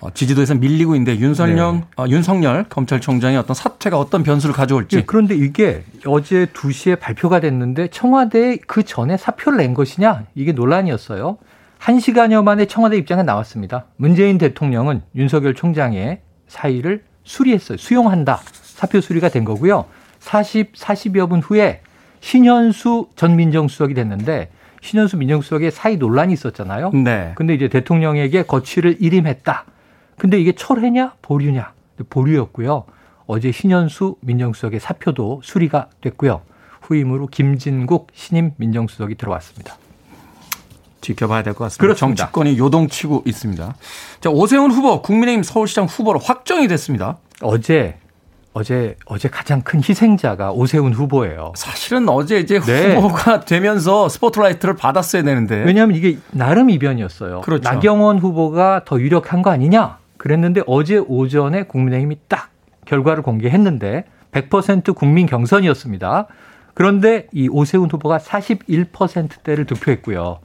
어, 0.03 0.11
지지도에서 0.13 0.57
밀리고 0.57 0.97
있는데 0.97 1.17
윤석열, 1.17 1.75
네. 1.75 1.85
어, 1.97 2.07
윤석열 2.09 2.65
검찰총장의 2.65 3.39
어떤 3.39 3.55
사퇴가 3.55 3.97
어떤 3.97 4.25
변수를 4.25 4.53
가져올지. 4.53 4.97
네, 4.97 5.03
그런데 5.07 5.37
이게 5.37 5.85
어제 6.07 6.47
2시에 6.47 6.99
발표가 6.99 7.39
됐는데 7.39 7.87
청와대에 7.87 8.59
그 8.67 8.83
전에 8.83 9.17
사표를 9.17 9.59
낸 9.59 9.75
것이냐 9.75 10.25
이게 10.35 10.51
논란이었어요. 10.51 11.39
1시간여 11.79 12.43
만에 12.43 12.67
청와대 12.67 12.97
입장에 12.97 13.23
나왔습니다. 13.23 13.87
문재인 13.97 14.39
대통령은 14.39 15.03
윤석열 15.15 15.55
총장의 15.55 16.21
사의를 16.49 17.05
수리했어요. 17.23 17.79
수용한다. 17.79 18.41
사표 18.63 19.01
수리가 19.01 19.29
된 19.29 19.45
거고요. 19.45 19.85
40, 20.19 20.75
40여 20.75 21.29
분 21.29 21.41
후에 21.41 21.81
신현수 22.23 23.09
전 23.17 23.37
민정수석이 23.37 23.95
됐는데 23.95 24.51
신현수 24.81 25.17
민정수석의 25.19 25.71
사의 25.71 25.97
논란이 25.97 26.33
있었잖아요. 26.33 26.91
네. 26.93 27.33
근데 27.35 27.53
이제 27.53 27.69
대통령에게 27.69 28.45
거취를 28.45 28.97
일임했다. 29.01 29.65
근데 30.17 30.41
이게 30.41 30.53
철회냐 30.53 31.15
보류냐 31.21 31.73
보류였고요. 32.09 32.85
어제 33.27 33.53
신현수 33.53 34.17
민정수석의 34.21 34.81
사표도 34.81 35.41
수리가 35.45 35.89
됐고요. 36.01 36.43
후임으로 36.83 37.27
김진국 37.27 38.09
신임 38.15 38.53
민정수석이 38.57 39.17
들어왔습니다. 39.17 39.77
지켜봐야 41.01 41.43
될 41.43 41.55
것 41.55 41.65
같습니다. 41.65 41.83
그렇습니다. 41.83 42.25
정치권이 42.25 42.59
요동치고 42.59 43.25
있습니다. 43.27 43.75
자, 44.21 44.31
오세훈 44.31 44.71
후보 44.71 45.03
국민의힘 45.03 45.43
서울시장 45.43 45.87
후보로 45.87 46.21
확정이 46.21 46.69
됐습니다. 46.69 47.19
어제 47.41 47.97
어제 48.55 48.97
어제 49.07 49.29
가장 49.29 49.63
큰 49.63 49.81
희생자가 49.81 50.53
오세훈 50.53 50.93
후보예요. 50.93 51.53
사실은 51.57 52.09
어제 52.09 52.39
이제 52.39 52.61
네. 52.61 52.95
후보가 52.95 53.41
되면서 53.41 54.09
스포트라이트를 54.09 54.77
받았어야 54.77 55.23
되는데 55.23 55.65
왜냐하면 55.65 55.97
이게 55.97 56.19
나름 56.33 56.69
이변이었어요. 56.69 57.41
그렇죠. 57.41 57.69
나경원 57.69 58.19
후보가 58.19 58.83
더 58.85 59.01
유력한 59.01 59.43
거 59.43 59.51
아니냐? 59.51 59.99
그랬는데 60.19 60.63
어제 60.67 60.99
오전에 60.99 61.65
국민의힘이 61.65 62.19
딱 62.29 62.51
결과를 62.85 63.23
공개했는데 63.23 64.05
100% 64.33 64.95
국민 64.95 65.27
경선이었습니다. 65.27 66.27
그런데 66.75 67.29
이 67.33 67.49
오세훈 67.49 67.91
후보가 67.91 68.19
41%대를 68.19 69.65
득표했고요. 69.67 70.41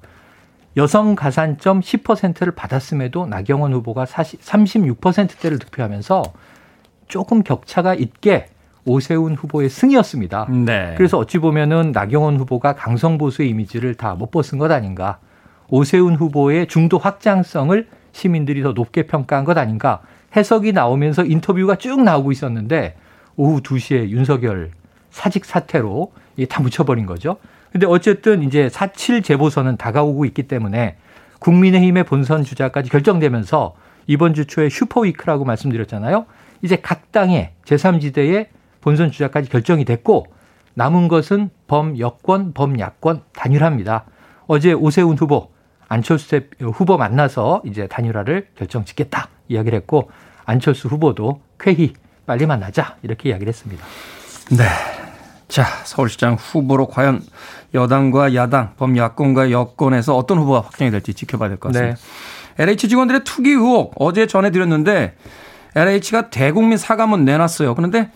여성 0.78 1.16
가산점 1.16 1.82
10%를 1.82 2.54
받았음에도 2.54 3.26
나경원 3.26 3.74
후보가 3.74 4.06
40, 4.06 4.42
36%대를 4.42 5.60
득표하면서 5.60 6.24
조금 7.08 7.44
격차가 7.44 7.94
있게 7.94 8.48
오세훈 8.86 9.36
후보의 9.36 9.70
승이었습니다. 9.70 10.48
네. 10.66 10.94
그래서 10.98 11.18
어찌 11.18 11.40
보면은 11.40 11.92
나경원 11.92 12.38
후보가 12.38 12.76
강성 12.76 13.18
보수의 13.18 13.50
이미지를 13.50 13.96
다 13.96 14.16
못 14.16 14.32
벗은 14.32 14.58
것 14.58 14.72
아닌가. 14.72 15.20
오세훈 15.70 16.16
후보의 16.16 16.68
중도 16.68 16.98
확장성을 16.98 17.88
시민들이 18.14 18.64
더 18.64 18.72
높게 18.72 19.04
평가한 19.06 19.44
것 19.44 19.58
아닌가 19.58 20.02
해석이 20.36 20.72
나오면서 20.72 21.26
인터뷰가 21.26 21.76
쭉 21.76 22.02
나오고 22.02 22.32
있었는데 22.32 22.96
오후 23.36 23.62
2시에 23.62 24.10
윤석열 24.10 24.72
사직 25.12 25.46
사태로 25.46 26.14
이게 26.38 26.48
다 26.48 26.62
묻혀버린 26.62 27.06
거죠. 27.06 27.38
근데 27.72 27.86
어쨌든 27.86 28.44
이제 28.44 28.70
사칠 28.70 29.22
재보선은 29.22 29.76
다가오고 29.78 30.26
있기 30.26 30.44
때문에 30.44 30.96
국민의힘의 31.40 32.06
본선 32.06 32.44
주자까지 32.44 32.90
결정되면서 32.90 33.76
이번 34.08 34.34
주 34.34 34.48
초에 34.48 34.70
super 34.70 34.98
week라고 34.98 35.44
말씀드렸잖아요. 35.44 36.26
이제 36.62 36.78
각 36.78 37.12
당의 37.12 37.52
제3지대의 37.66 38.48
본선 38.82 39.12
주자까지 39.12 39.50
결정이 39.50 39.86
됐고 39.86 40.28
남은 40.74 41.08
것은 41.08 41.50
범여권, 41.68 42.54
범야권 42.54 43.24
단일화입니다. 43.34 44.06
어제 44.48 44.74
오세훈 44.74 45.18
후보 45.18 45.50
안철수 45.90 46.42
후보 46.62 46.98
만나서 46.98 47.62
이제 47.66 47.88
단일화를 47.88 48.50
결정 48.56 48.86
짓겠다 48.86 49.30
이야기를 49.48 49.78
했고 49.80 50.10
안철수 50.46 50.88
후보도 50.88 51.42
쾌히 51.60 51.94
빨리 52.26 52.46
만나자 52.46 52.98
이렇게 53.04 53.30
이야기를 53.30 53.50
했습니다. 53.50 53.84
네. 54.52 54.64
자, 55.48 55.64
서울시장 55.86 56.36
후보로 56.36 56.88
과연 56.88 57.22
여당과 57.74 58.36
야당, 58.36 58.74
범야권과 58.78 59.52
여권에서 59.52 60.16
어떤 60.16 60.38
후보가 60.40 60.62
확정이 60.62 60.92
될지 60.92 61.14
지켜봐야 61.14 61.50
될 61.50 61.58
것 61.58 61.72
같습니다. 61.72 61.96
네. 62.58 62.64
LH 62.64 62.90
직원들의 62.90 63.24
투기 63.24 63.52
의혹 63.52 63.94
어제 63.98 64.28
전해드렸는데 64.28 65.16
LH가 65.78 66.32
대국민 66.32 66.78
사과문 66.78 67.24
내놨어요. 67.24 67.76
그런데 67.76 68.10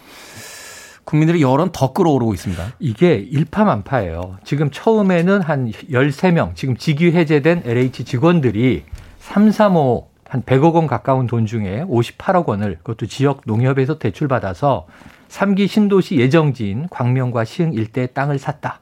국민들의 1.04 1.42
여론 1.42 1.70
더 1.72 1.94
끌어오르고 1.94 2.34
있습니다. 2.34 2.74
이게 2.80 3.16
일파만파예요. 3.16 4.38
지금 4.44 4.72
처음에는 4.72 5.42
한 5.42 5.70
13명, 5.70 6.56
지금 6.56 6.76
직위 6.76 7.12
해제된 7.12 7.64
LH 7.66 8.06
직원들이 8.06 8.86
3, 9.20 9.52
3, 9.52 9.76
5, 9.76 10.10
한 10.28 10.42
100억 10.44 10.74
원 10.74 10.88
가까운 10.88 11.28
돈 11.28 11.46
중에 11.46 11.84
58억 11.88 12.48
원을 12.48 12.78
그것도 12.78 13.06
지역 13.06 13.42
농협에서 13.46 14.00
대출받아서 14.00 14.88
삼기 15.28 15.68
신도시 15.68 16.16
예정지인 16.16 16.88
광명과 16.90 17.46
시흥 17.46 17.74
일대 17.74 18.08
땅을 18.08 18.40
샀다. 18.40 18.80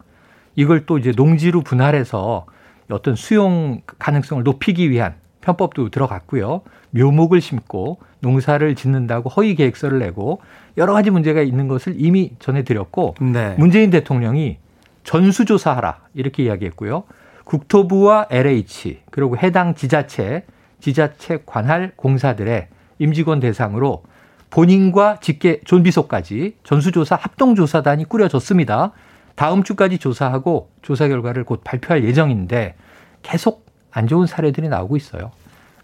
이걸 0.55 0.85
또 0.85 0.97
이제 0.97 1.11
농지로 1.15 1.61
분할해서 1.61 2.45
어떤 2.89 3.15
수용 3.15 3.81
가능성을 3.97 4.43
높이기 4.43 4.89
위한 4.89 5.15
편법도 5.49 5.89
들어갔고요. 5.89 6.61
묘목을 6.91 7.41
심고 7.41 7.99
농사를 8.19 8.75
짓는다고 8.75 9.29
허위 9.29 9.55
계획서를 9.55 9.99
내고 9.99 10.41
여러 10.77 10.93
가지 10.93 11.09
문제가 11.09 11.41
있는 11.41 11.67
것을 11.67 11.95
이미 11.97 12.31
전해드렸고 12.39 13.15
네. 13.21 13.55
문재인 13.57 13.89
대통령이 13.89 14.57
전수조사하라 15.03 15.99
이렇게 16.13 16.43
이야기했고요. 16.43 17.03
국토부와 17.45 18.27
LH 18.29 19.01
그리고 19.09 19.37
해당 19.37 19.73
지자체 19.73 20.45
지자체 20.79 21.39
관할 21.45 21.93
공사들의 21.95 22.67
임직원 22.99 23.39
대상으로 23.39 24.03
본인과 24.51 25.19
직계 25.21 25.61
존비소까지 25.61 26.55
전수조사 26.63 27.15
합동조사단이 27.15 28.05
꾸려졌습니다. 28.05 28.91
다음 29.35 29.63
주까지 29.63 29.99
조사하고 29.99 30.69
조사 30.81 31.07
결과를 31.07 31.43
곧 31.43 31.61
발표할 31.63 32.03
예정인데 32.03 32.75
계속 33.21 33.65
안 33.91 34.07
좋은 34.07 34.27
사례들이 34.27 34.69
나오고 34.69 34.97
있어요. 34.97 35.31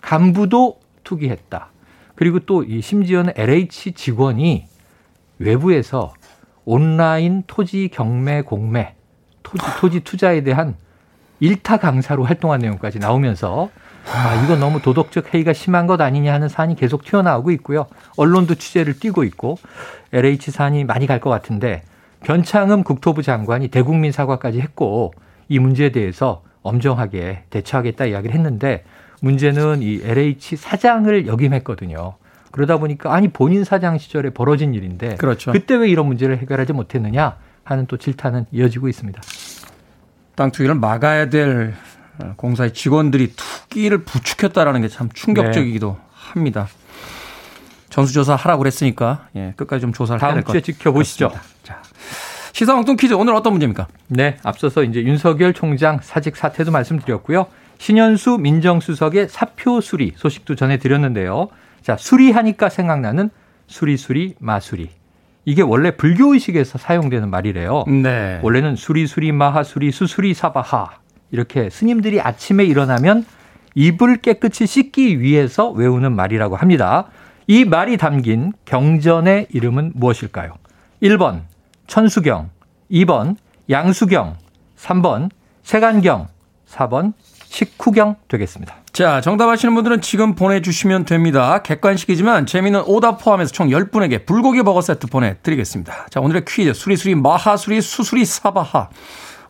간부도 0.09 0.79
투기했다. 1.03 1.69
그리고 2.15 2.39
또 2.39 2.63
이 2.63 2.81
심지어는 2.81 3.33
LH 3.35 3.93
직원이 3.93 4.67
외부에서 5.39 6.13
온라인 6.63 7.43
토지 7.47 7.89
경매 7.91 8.41
공매, 8.41 8.95
토지, 9.43 9.63
토지 9.79 9.99
투자에 10.01 10.41
대한 10.43 10.75
일타 11.39 11.77
강사로 11.77 12.23
활동한 12.23 12.61
내용까지 12.61 12.99
나오면서 12.99 13.69
아, 14.13 14.41
이거 14.43 14.55
너무 14.55 14.81
도덕적 14.81 15.33
해이가 15.33 15.53
심한 15.53 15.87
것 15.87 15.99
아니냐 15.99 16.31
하는 16.33 16.47
사안이 16.47 16.75
계속 16.75 17.03
튀어나오고 17.03 17.51
있고요. 17.51 17.87
언론도 18.17 18.55
취재를 18.55 18.99
띄고 18.99 19.23
있고 19.23 19.57
LH 20.13 20.51
사안이 20.51 20.83
많이 20.85 21.07
갈 21.07 21.19
것 21.19 21.29
같은데 21.31 21.81
변창흠 22.23 22.83
국토부 22.83 23.23
장관이 23.23 23.67
대국민 23.69 24.11
사과까지 24.11 24.61
했고 24.61 25.13
이 25.49 25.59
문제에 25.59 25.89
대해서 25.91 26.43
엄정하게 26.61 27.43
대처하겠다 27.49 28.05
이야기를 28.05 28.33
했는데 28.35 28.83
문제는 29.21 29.81
이 29.81 30.01
LH 30.03 30.55
사장을 30.57 31.27
역임했거든요. 31.27 32.15
그러다 32.51 32.77
보니까 32.77 33.13
아니 33.13 33.27
본인 33.27 33.63
사장 33.63 33.97
시절에 33.97 34.29
벌어진 34.29 34.73
일인데 34.73 35.15
그렇죠. 35.15 35.51
그때 35.51 35.75
왜 35.75 35.89
이런 35.89 36.07
문제를 36.07 36.37
해결하지 36.37 36.73
못했느냐 36.73 37.37
하는 37.63 37.85
또 37.87 37.97
질타는 37.97 38.45
이어지고 38.51 38.87
있습니다. 38.87 39.21
땅 40.35 40.51
투기를 40.51 40.75
막아야 40.75 41.29
될 41.29 41.73
공사의 42.37 42.73
직원들이 42.73 43.33
투기를 43.35 43.99
부추겼다라는 44.05 44.81
게 44.81 44.87
참 44.87 45.09
충격적이기도 45.13 45.97
네. 45.99 46.05
합니다. 46.13 46.67
전수조사 47.89 48.35
하라고 48.35 48.59
그랬으니까 48.59 49.27
예, 49.35 49.53
끝까지 49.55 49.81
좀 49.81 49.93
조사를 49.93 50.21
해야 50.21 50.33
될 50.33 50.43
것 50.43 50.53
같습니다. 50.53 50.65
지켜보시죠. 50.65 51.31
자, 51.63 51.81
시사 52.51 52.75
엉뚱 52.75 52.95
퀴즈 52.97 53.13
오늘 53.13 53.33
어떤 53.35 53.53
문제입니까? 53.53 53.87
네, 54.07 54.37
앞서서 54.43 54.83
이제 54.83 55.01
윤석열 55.03 55.53
총장 55.53 55.99
사직 56.01 56.35
사퇴도 56.35 56.71
말씀드렸고요. 56.71 57.47
신현수 57.77 58.37
민정수석의 58.39 59.29
사표 59.29 59.81
수리 59.81 60.13
소식도 60.15 60.55
전해드렸는데요. 60.55 61.49
자, 61.81 61.97
수리하니까 61.97 62.69
생각나는 62.69 63.29
수리수리 63.67 64.35
마수리. 64.39 64.89
이게 65.45 65.61
원래 65.61 65.91
불교의식에서 65.91 66.79
사용되는 66.79 67.29
말이래요. 67.29 67.85
네. 67.87 68.39
원래는 68.41 68.75
수리수리 68.75 69.31
마하수리 69.31 69.91
수수리 69.91 70.33
사바하 70.33 70.89
이렇게 71.31 71.69
스님들이 71.69 72.19
아침에 72.19 72.63
일어나면 72.63 73.25
입을 73.75 74.17
깨끗이 74.17 74.65
씻기 74.65 75.19
위해서 75.19 75.69
외우는 75.69 76.15
말이라고 76.15 76.55
합니다. 76.55 77.05
이 77.47 77.65
말이 77.65 77.97
담긴 77.97 78.53
경전의 78.65 79.47
이름은 79.51 79.91
무엇일까요? 79.93 80.53
1번 81.03 81.41
천수경, 81.85 82.49
2번 82.89 83.35
양수경, 83.69 84.37
3번 84.77 85.29
세간경, 85.61 86.27
4번 86.67 87.13
식후경 87.55 88.17
되겠습니다. 88.27 88.75
자, 88.91 89.21
정답 89.21 89.47
아시는 89.47 89.73
분들은 89.75 90.01
지금 90.01 90.35
보내주시면 90.35 91.05
됩니다. 91.05 91.61
객관식이지만 91.61 92.45
재미있는 92.45 92.83
오답 92.85 93.23
포함해서 93.23 93.53
총 93.53 93.69
10분에게 93.69 94.25
불고기 94.25 94.61
버거 94.61 94.81
세트 94.81 95.07
보내드리겠습니다. 95.07 96.07
자, 96.09 96.19
오늘의 96.19 96.43
퀴즈. 96.45 96.73
수리수리 96.73 97.15
마하수리 97.15 97.79
수수리 97.79 98.25
사바하. 98.25 98.89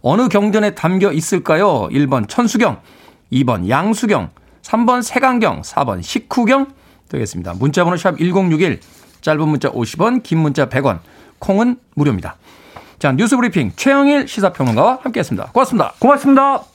어느 0.02 0.28
경전에 0.28 0.76
담겨 0.76 1.12
있을까요? 1.12 1.90
1번 1.90 2.30
천수경, 2.30 2.80
2번 3.32 3.70
양수경, 3.70 4.30
3번 4.62 5.02
세강경, 5.02 5.64
4번 5.64 6.04
식후경 6.04 6.68
되겠습니다. 7.10 7.56
문자번호 7.56 7.98
샵 7.98 8.20
1061, 8.20 8.82
짧은 9.22 9.48
문자 9.48 9.72
50원, 9.72 10.22
긴 10.22 10.40
문자 10.40 10.70
100원, 10.70 11.00
콩은 11.40 11.78
무료입니다. 11.96 12.36
자, 13.00 13.12
뉴스 13.14 13.36
브리핑 13.36 13.72
최영일 13.76 14.28
시사평론가와 14.28 15.00
함께했습니다. 15.02 15.52
고맙습니다. 15.54 15.94
고맙습니다. 15.98 16.75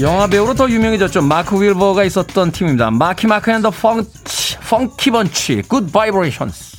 영화 0.00 0.26
배우로 0.26 0.54
더 0.54 0.68
유명해졌죠. 0.68 1.22
마크 1.22 1.60
월버그가 1.60 2.04
있었던 2.04 2.52
팀입니다. 2.52 2.90
Marky 2.90 3.26
Mark 3.26 3.50
and 3.50 3.60
the 3.60 3.70
펑치, 3.70 4.58
Funky 4.58 5.10
Bunch, 5.10 5.62
Good 5.68 5.90
Vibrations. 5.90 6.78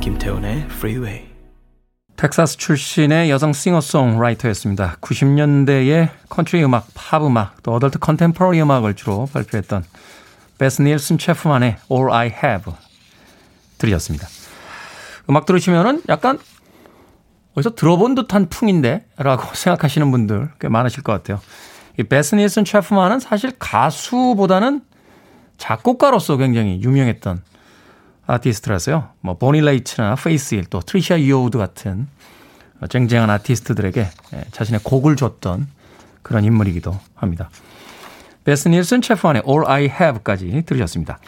김태훈의 0.00 0.68
프리웨이 0.68 1.30
텍사스 2.16 2.58
출신의 2.58 3.30
여성 3.30 3.52
싱어송라이터였습니다. 3.52 4.96
90년대의 5.00 6.10
컨트리 6.28 6.62
음악, 6.62 6.86
팝 6.94 7.24
음악, 7.24 7.62
또 7.62 7.72
adult 7.72 7.98
contemporary 7.98 8.60
음악을 8.60 8.94
주로 8.94 9.26
발표했던 9.32 9.84
베스 10.60 10.82
닐슨 10.82 11.16
체프만의 11.16 11.78
All 11.90 12.12
I 12.12 12.26
Have 12.26 12.74
들으셨습니다. 13.78 14.28
음악 15.30 15.46
들으시면은 15.46 16.02
약간 16.10 16.38
어디서 17.54 17.74
들어본 17.74 18.14
듯한 18.14 18.50
풍인데? 18.50 19.06
라고 19.16 19.42
생각하시는 19.56 20.10
분들 20.10 20.50
꽤 20.60 20.68
많으실 20.68 21.02
것 21.02 21.12
같아요. 21.12 21.40
이 21.98 22.02
베스 22.02 22.34
닐슨 22.34 22.66
체프만은 22.66 23.20
사실 23.20 23.52
가수보다는 23.58 24.82
작곡가로서 25.56 26.36
굉장히 26.36 26.82
유명했던 26.82 27.42
아티스트라서요. 28.26 29.08
뭐 29.20 29.38
보니 29.38 29.62
레이트나 29.62 30.14
페이스힐 30.16 30.66
또 30.66 30.80
트리샤 30.80 31.16
이어우드 31.16 31.56
같은 31.56 32.06
쟁쟁한 32.86 33.30
아티스트들에게 33.30 34.08
예, 34.34 34.44
자신의 34.52 34.80
곡을 34.84 35.16
줬던 35.16 35.68
그런 36.20 36.44
인물이기도 36.44 37.00
합니다. 37.14 37.48
베스 38.50 38.66
닐슨 38.66 39.00
체프만의 39.00 39.44
All 39.48 39.64
I 39.64 39.82
Have까지 39.84 40.64
들으셨습니다. 40.66 41.20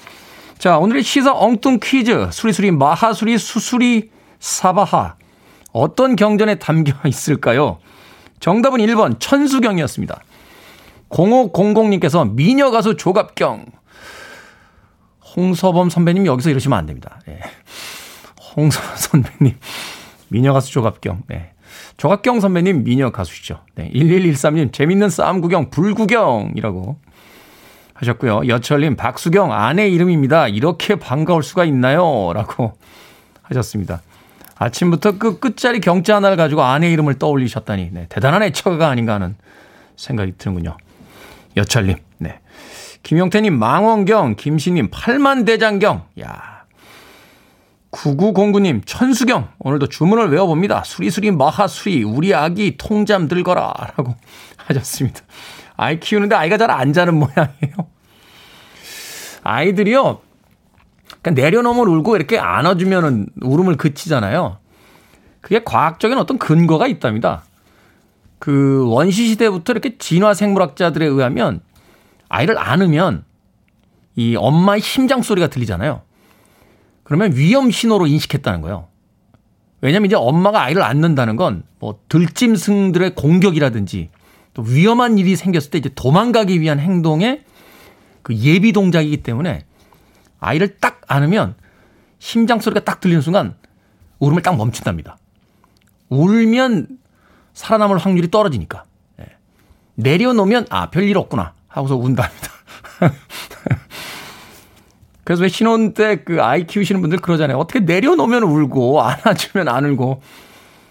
자, 0.59 0.79
오늘의 0.79 1.05
시사 1.05 1.33
엉뚱 1.33 1.79
퀴즈. 1.81 2.31
수리수리 2.33 2.73
마하수리 2.73 3.39
수수리 3.39 4.11
사바하. 4.41 5.15
어떤 5.71 6.17
경전에 6.17 6.57
담겨 6.57 6.95
있을까요? 7.07 7.79
정답은 8.41 8.81
1번 8.81 9.21
천수경이었습니다. 9.21 10.21
0500님께서 11.11 12.29
미녀 12.29 12.73
가수 12.73 12.97
조갑경. 12.97 13.67
홍서범 15.37 15.91
선배님 15.91 16.27
여기서 16.27 16.51
이러시면 16.51 16.77
안 16.77 16.87
됩니다. 16.87 17.21
예. 17.29 17.39
홍서범 18.57 18.89
선배님. 18.99 19.57
미녀 20.27 20.53
가수 20.53 20.73
조갑경. 20.73 21.23
네. 21.29 21.53
조갑경 21.99 22.41
선배님 22.41 22.83
미녀 22.83 23.11
가수시죠. 23.11 23.61
네. 23.77 23.93
1113님 23.95 24.73
재밌는 24.73 25.09
싸움 25.09 25.41
구경 25.41 25.71
불구경이라고 25.71 27.12
하셨고요. 28.03 28.49
여철님 28.49 28.97
박수경 28.97 29.53
아내 29.53 29.89
이름입니다. 29.89 30.49
이렇게 30.49 30.97
반가울 30.97 31.43
수가 31.43 31.65
있나요? 31.65 32.33
라고 32.35 32.77
하셨습니다. 33.43 34.03
아침부터 34.57 35.19
그 35.19 35.39
끝자리 35.39 35.81
경자 35.81 36.17
하나를 36.17 36.37
가지고 36.37 36.63
아내 36.63 36.93
이름을 36.93 37.19
떠올리셨다니 37.19 37.91
네. 37.93 38.07
대단한 38.09 38.43
애처가 38.43 38.89
아닌가 38.89 39.15
하는 39.15 39.37
생각이 39.97 40.33
드는군요. 40.37 40.77
여철님. 41.57 41.97
네. 42.19 42.41
김용태님 43.03 43.57
망원경, 43.57 44.37
김신님 44.37 44.89
팔만대장경. 44.91 46.05
야, 46.21 46.65
9909님, 47.91 48.83
천수경, 48.87 49.49
오늘도 49.59 49.89
주문을 49.89 50.31
외워봅니다. 50.31 50.85
수리수리 50.85 51.33
마하수리, 51.33 52.05
우리 52.05 52.33
아기 52.33 52.77
통잠 52.79 53.29
들거라. 53.29 53.73
라고 53.97 54.15
하셨습니다. 54.57 55.21
아이 55.77 55.99
키우는데 56.01 56.35
아이가 56.35 56.57
잘 56.59 56.71
안 56.71 56.93
자는 56.93 57.15
모양이에요. 57.15 57.75
아이들이요, 59.43 60.21
그냥 61.23 61.35
내려놓으면 61.35 61.89
울고 61.89 62.17
이렇게 62.17 62.39
안아주면은 62.39 63.27
울음을 63.43 63.77
그치잖아요. 63.77 64.59
그게 65.41 65.63
과학적인 65.65 66.17
어떤 66.19 66.39
근거가 66.39 66.87
있답니다. 66.87 67.45
그 68.39 68.85
원시 68.89 69.29
시대부터 69.29 69.73
이렇게 69.73 69.99
진화 69.99 70.35
생물학자들에 70.35 71.07
의하면 71.07 71.61
아이를 72.29 72.59
안으면 72.59 73.25
이 74.17 74.37
엄마의 74.37 74.81
심장 74.81 75.23
소리가 75.23 75.49
들리잖아요. 75.49 76.03
그러면 77.03 77.35
위험 77.35 77.71
신호로 77.71 78.07
인식했다는 78.07 78.61
거예요. 78.63 78.89
왜냐면 79.81 80.07
이제 80.07 80.17
엄마가 80.17 80.63
아이를 80.63 80.83
안는다는 80.83 81.37
건 81.37 81.65
뭐 81.83 81.99
들짐승들의 82.09 83.17
공격이라든지 83.17 84.09
또 84.55 84.63
위험한 84.63 85.19
일이 85.19 85.37
생겼을 85.37 85.71
때 85.71 85.79
이제 85.79 85.91
도망가기 85.95 86.61
위한 86.61 86.79
행동의 86.79 87.45
그 88.23 88.35
예비 88.37 88.73
동작이기 88.73 89.23
때문에 89.23 89.65
아이를 90.41 90.79
딱 90.79 91.01
안으면 91.07 91.55
심장 92.19 92.61
소리가 92.61 92.81
딱 92.85 93.01
들리는 93.01 93.21
순간 93.23 93.55
울음을 94.19 94.43
딱 94.43 94.57
멈춘답니다. 94.57 95.19
울면 96.09 96.99
살아남을 97.55 97.99
확률이 97.99 98.31
떨어지니까. 98.31 98.85
예. 99.21 99.27
내려놓으면 99.95 100.67
아 100.71 100.91
별일 100.91 101.17
없구나 101.19 101.55
하고서 101.69 101.97
운답니다. 101.97 102.49
그래서 105.25 105.43
왜 105.43 105.49
신혼 105.49 105.95
때 105.95 106.25
그 106.25 106.43
아이 106.43 106.67
키우시는 106.67 107.01
분들 107.01 107.19
그러잖아요. 107.19 107.57
어떻게 107.59 107.81
내려놓으면 107.81 108.43
울고 108.43 109.03
안아주면 109.03 109.69
안 109.69 109.85
울고. 109.85 110.23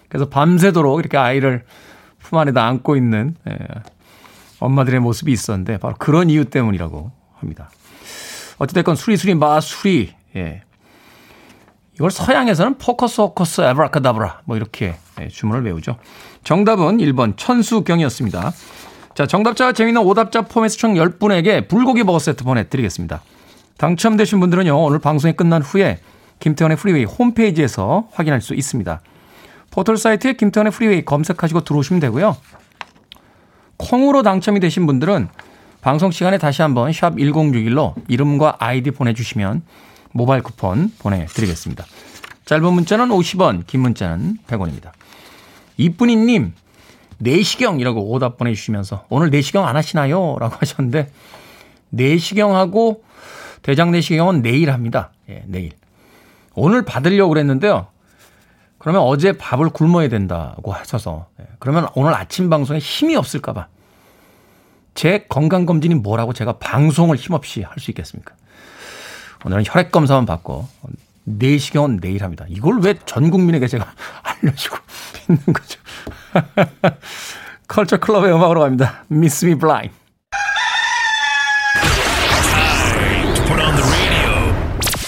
그래서 0.08 0.28
밤새도록 0.28 0.98
이렇게 1.00 1.16
아이를 1.16 1.64
품 2.32 2.38
안에다 2.38 2.66
안고 2.66 2.96
있는 2.96 3.36
예, 3.46 3.58
엄마들의 4.58 5.00
모습이 5.00 5.30
있었는데 5.30 5.76
바로 5.76 5.94
그런 5.98 6.30
이유 6.30 6.46
때문이라고 6.46 7.12
합니다. 7.34 7.70
어찌됐건 8.56 8.96
수리수리 8.96 9.34
마수리 9.34 10.14
예. 10.34 10.62
이걸 11.94 12.10
서양에서는 12.10 12.78
pocus 12.78 13.20
hocus 13.20 13.60
abracadabra 13.60 14.40
뭐 14.46 14.56
이렇게 14.56 14.94
예, 15.20 15.28
주문을 15.28 15.62
외우죠. 15.66 15.98
정답은 16.42 16.96
1번 16.96 17.36
천수경이었습니다. 17.36 18.52
자, 19.14 19.26
정답자와 19.26 19.72
재미있는 19.72 20.00
오답자 20.00 20.40
포함해서 20.42 20.78
총 20.78 20.94
10분에게 20.94 21.68
불고기 21.68 22.02
버거 22.02 22.18
세트 22.18 22.44
보내드리겠습니다. 22.44 23.20
당첨되신 23.76 24.40
분들은요, 24.40 24.74
오늘 24.74 25.00
방송이 25.00 25.34
끝난 25.34 25.60
후에 25.60 25.98
김태훈의 26.38 26.78
프리웨이 26.78 27.04
홈페이지에서 27.04 28.08
확인할 28.12 28.40
수 28.40 28.54
있습니다. 28.54 29.02
포털 29.72 29.96
사이트에 29.96 30.34
김태훈의 30.34 30.70
프리웨이 30.70 31.04
검색하시고 31.04 31.64
들어오시면 31.64 31.98
되고요. 32.00 32.36
콩으로 33.78 34.22
당첨이 34.22 34.60
되신 34.60 34.86
분들은 34.86 35.28
방송 35.80 36.12
시간에 36.12 36.38
다시 36.38 36.62
한번 36.62 36.92
샵 36.92 37.16
1061로 37.16 37.94
이름과 38.06 38.58
아이디 38.60 38.92
보내주시면 38.92 39.62
모바일 40.12 40.42
쿠폰 40.42 40.92
보내드리겠습니다. 40.98 41.84
짧은 42.44 42.72
문자는 42.72 43.08
50원, 43.08 43.66
긴 43.66 43.80
문자는 43.80 44.38
100원입니다. 44.46 44.92
이쁜이님, 45.78 46.52
내시경이라고 47.18 48.10
오답 48.10 48.36
보내주시면서 48.36 49.06
오늘 49.08 49.30
내시경 49.30 49.66
안 49.66 49.76
하시나요? 49.76 50.36
라고 50.38 50.56
하셨는데 50.58 51.10
내시경하고 51.88 53.02
대장 53.62 53.90
내시경은 53.90 54.42
내일 54.42 54.70
합니다. 54.70 55.12
예, 55.30 55.44
내일. 55.46 55.72
오늘 56.54 56.84
받으려고 56.84 57.30
그랬는데요. 57.30 57.86
그러면 58.82 59.02
어제 59.02 59.30
밥을 59.38 59.70
굶어야 59.70 60.08
된다고 60.08 60.72
하셔서 60.72 61.28
예, 61.40 61.44
그러면 61.60 61.86
오늘 61.94 62.14
아침 62.14 62.50
방송에 62.50 62.80
힘이 62.80 63.14
없을까봐 63.14 63.68
제 64.94 65.24
건강검진이 65.28 65.94
뭐라고 65.94 66.32
제가 66.32 66.54
방송을 66.58 67.16
힘없이 67.16 67.62
할 67.62 67.78
수 67.78 67.92
있겠습니까? 67.92 68.34
오늘은 69.44 69.62
혈액 69.66 69.92
검사만 69.92 70.26
받고 70.26 70.66
내시경은 71.24 72.00
내일 72.00 72.24
합니다. 72.24 72.44
이걸 72.48 72.80
왜 72.80 72.94
전 73.06 73.30
국민에게 73.30 73.68
제가 73.68 73.86
알려주고 74.42 74.76
있는 75.28 75.42
거죠? 75.52 75.78
컬처 77.68 77.98
클럽의 77.98 78.32
음악으로 78.34 78.60
갑니다. 78.62 79.04
Miss 79.12 79.44
Me 79.44 79.54
Blind. 79.54 79.94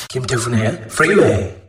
김태훈의 0.08 0.84
Freeway. 0.90 1.63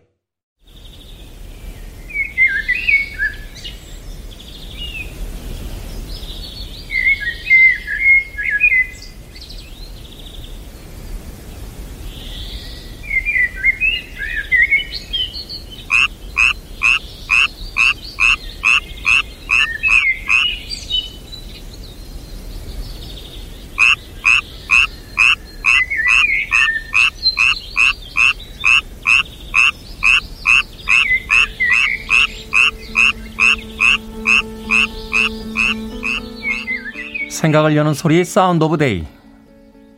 생각을 37.66 37.76
여는 37.76 37.94
소리 37.96 38.24
Sound 38.24 38.64
of 38.64 38.78
Day 38.78 39.06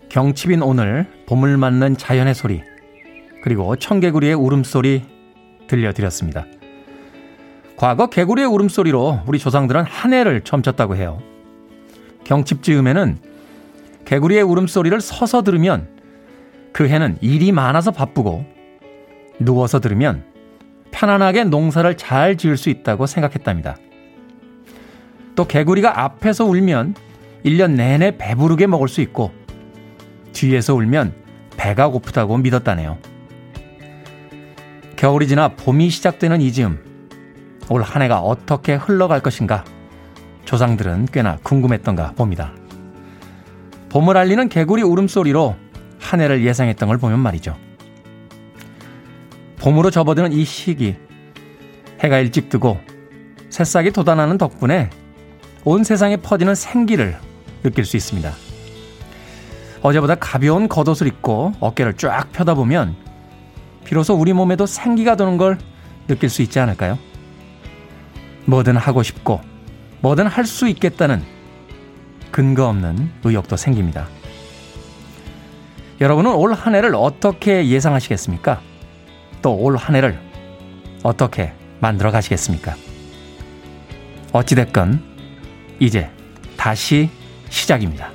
경칩인 0.09 0.61
오늘 0.61 1.05
봄을 1.27 1.57
맞는 1.57 1.97
자연의 1.97 2.33
소리 2.33 2.63
그리고 3.43 3.75
청개구리의 3.75 4.35
울음소리 4.35 5.03
들려드렸습니다. 5.67 6.45
과거 7.75 8.07
개구리의 8.07 8.47
울음소리로 8.47 9.21
우리 9.27 9.37
조상들은 9.37 9.83
한 9.83 10.13
해를 10.13 10.41
점쳤다고 10.41 10.95
해요. 10.95 11.21
경칩 12.23 12.63
즈음에는 12.63 13.17
개구리의 14.05 14.43
울음소리를 14.43 15.01
서서 15.01 15.43
들으면 15.43 15.89
그 16.71 16.87
해는 16.87 17.17
일이 17.19 17.51
많아서 17.51 17.91
바쁘고 17.91 18.45
누워서 19.39 19.79
들으면 19.81 20.23
편안하게 20.91 21.45
농사를 21.45 21.97
잘 21.97 22.37
지을 22.37 22.55
수 22.55 22.69
있다고 22.69 23.07
생각했답니다. 23.07 23.75
또 25.35 25.45
개구리가 25.45 26.01
앞에서 26.01 26.45
울면 26.45 26.95
1년 27.47 27.71
내내 27.71 28.17
배부르게 28.17 28.67
먹을 28.67 28.89
수 28.89 28.99
있고 29.01 29.31
뒤에서 30.33 30.75
울면 30.75 31.13
배가 31.55 31.87
고프다고 31.87 32.37
믿었다네요. 32.37 32.97
겨울이 34.97 35.27
지나 35.27 35.49
봄이 35.49 35.89
시작되는 35.89 36.41
이 36.41 36.51
즈음 36.51 36.83
올 37.69 37.83
한 37.83 38.01
해가 38.01 38.19
어떻게 38.19 38.75
흘러갈 38.75 39.21
것인가 39.21 39.63
조상들은 40.45 41.07
꽤나 41.11 41.37
궁금했던가 41.43 42.13
봅니다. 42.13 42.53
봄을 43.89 44.17
알리는 44.17 44.49
개구리 44.49 44.83
울음소리로 44.83 45.55
한 45.99 46.21
해를 46.21 46.45
예상했던 46.45 46.87
걸 46.87 46.97
보면 46.97 47.19
말이죠. 47.19 47.57
봄으로 49.59 49.89
접어드는 49.89 50.31
이 50.33 50.43
시기 50.45 50.95
해가 52.01 52.19
일찍 52.19 52.49
뜨고 52.49 52.79
새싹이 53.49 53.91
돋아나는 53.91 54.37
덕분에 54.37 54.89
온 55.63 55.83
세상에 55.83 56.17
퍼지는 56.17 56.55
생기를 56.55 57.17
느낄 57.69 57.83
수 57.85 57.97
있습니다. 57.97 58.31
어제보다 59.81 60.15
가벼운 60.15 60.67
겉옷을 60.69 61.07
입고 61.07 61.53
어깨를 61.59 61.93
쫙 61.97 62.31
펴다 62.31 62.53
보면 62.53 62.95
비로소 63.83 64.13
우리 64.15 64.31
몸에도 64.33 64.65
생기가 64.65 65.15
도는 65.15 65.37
걸 65.37 65.57
느낄 66.07 66.29
수 66.29 66.41
있지 66.41 66.59
않을까요? 66.59 66.97
뭐든 68.45 68.77
하고 68.77 69.03
싶고 69.03 69.41
뭐든 70.01 70.27
할 70.27 70.45
수 70.45 70.67
있겠다는 70.69 71.21
근거 72.31 72.67
없는 72.67 73.11
의욕도 73.23 73.57
생깁니다. 73.57 74.07
여러분은 75.99 76.31
올 76.33 76.53
한 76.53 76.75
해를 76.75 76.95
어떻게 76.95 77.67
예상하시겠습니까? 77.67 78.61
또 79.41 79.55
올 79.57 79.75
한 79.75 79.95
해를 79.95 80.17
어떻게 81.03 81.53
만들어 81.79 82.11
가시겠습니까? 82.11 82.75
어찌됐건 84.31 85.01
이제 85.79 86.09
다시 86.57 87.09
시작입니다. 87.57 88.11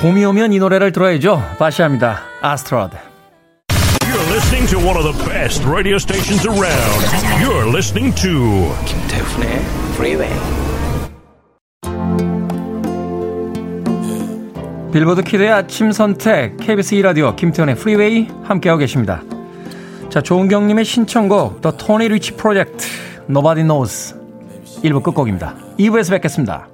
봄이 0.00 0.22
오면 0.26 0.52
이 0.52 0.58
노래를 0.58 0.92
들어야죠. 0.92 1.42
바시합니다. 1.58 2.20
아스트로드. 2.42 2.96
You're 4.00 4.30
listening 4.30 4.68
to 4.68 4.78
one 4.78 4.98
of 4.98 5.04
the 5.04 5.16
best 5.26 5.66
radio 5.66 5.96
stations 5.96 6.46
around. 6.46 7.00
You're 7.40 7.66
listening 7.68 8.14
to 8.20 8.74
김태훈의 8.84 9.48
Freeway. 9.94 10.64
Billboard 14.92 15.22
Kid의 15.22 15.50
아침 15.50 15.90
선택 15.90 16.56
KBS 16.58 16.94
2 16.94 17.02
라디오 17.02 17.34
김태훈의 17.34 17.74
Freeway 17.74 18.28
함께하고 18.44 18.78
계십니다. 18.78 19.22
자, 20.14 20.22
조은경님의 20.22 20.84
신청곡 20.84 21.60
The 21.60 21.76
Tony 21.76 22.06
Rich 22.06 22.36
Project 22.36 22.86
Nobody 23.28 23.64
Knows 23.64 24.14
1부 24.84 25.02
끝곡입니다. 25.02 25.56
2부에서 25.76 26.10
뵙겠습니다. 26.10 26.68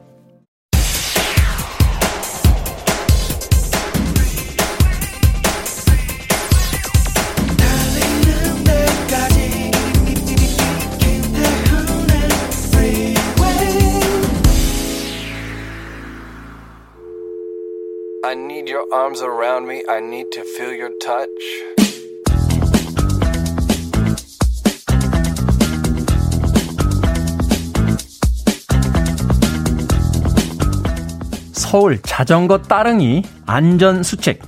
I 18.22 18.34
need 18.34 18.68
your 18.68 18.84
arms 18.92 19.22
around 19.22 19.66
me. 19.66 19.82
I 19.88 20.00
need 20.00 20.30
to 20.32 20.42
feel 20.44 20.74
your 20.74 20.92
touch. 21.00 21.89
서울 31.70 32.02
자전거 32.02 32.60
따릉이 32.62 33.22
안전 33.46 34.02
수칙. 34.02 34.42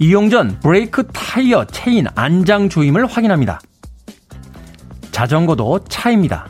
이용 0.00 0.30
전 0.30 0.58
브레이크 0.58 1.06
타이어 1.12 1.64
체인 1.66 2.08
안장 2.16 2.68
조임을 2.68 3.06
확인합니다. 3.06 3.60
자전거도 5.12 5.84
차입니다. 5.84 6.48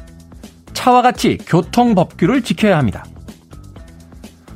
차와 0.72 1.02
같이 1.02 1.36
교통법규를 1.46 2.40
지켜야 2.44 2.78
합니다. 2.78 3.04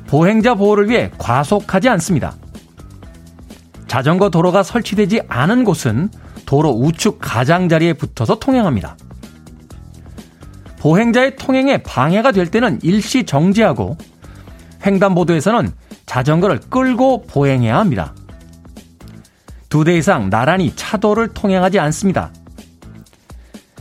보행자 0.07 0.55
보호를 0.55 0.89
위해 0.89 1.11
과속하지 1.19 1.87
않습니다. 1.87 2.35
자전거 3.87 4.31
도로가 4.31 4.63
설치되지 4.63 5.21
않은 5.27 5.63
곳은 5.63 6.09
도로 6.47 6.71
우측 6.71 7.19
가장자리에 7.21 7.93
붙어서 7.93 8.39
통행합니다. 8.39 8.97
보행자의 10.79 11.35
통행에 11.35 11.83
방해가 11.83 12.31
될 12.31 12.49
때는 12.49 12.79
일시 12.81 13.27
정지하고 13.27 13.95
횡단보도에서는 14.85 15.71
자전거를 16.05 16.59
끌고 16.69 17.23
보행해야 17.23 17.77
합니다. 17.77 18.13
두 19.69 19.83
대 19.83 19.97
이상 19.97 20.29
나란히 20.29 20.75
차도를 20.75 21.29
통행하지 21.29 21.79
않습니다. 21.79 22.31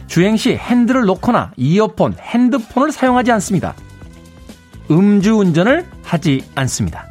주행 0.07 0.37
시 0.37 0.55
핸들을 0.57 1.03
놓거나 1.03 1.53
이어폰, 1.57 2.17
핸드폰을 2.21 2.93
사용하지 2.93 3.33
않습니다. 3.33 3.75
음주운전을 4.91 5.87
하지 6.03 6.45
않습니다. 6.55 7.10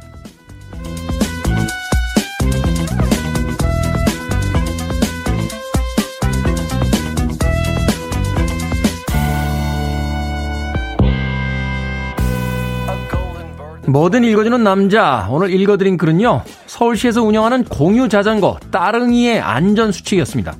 뭐든 13.90 14.22
읽어주는 14.22 14.62
남자. 14.62 15.26
오늘 15.30 15.50
읽어드린 15.50 15.96
글은요. 15.96 16.42
서울시에서 16.66 17.22
운영하는 17.22 17.64
공유 17.64 18.08
자전거 18.08 18.58
따릉이의 18.70 19.40
안전 19.40 19.90
수칙이었습니다. 19.90 20.54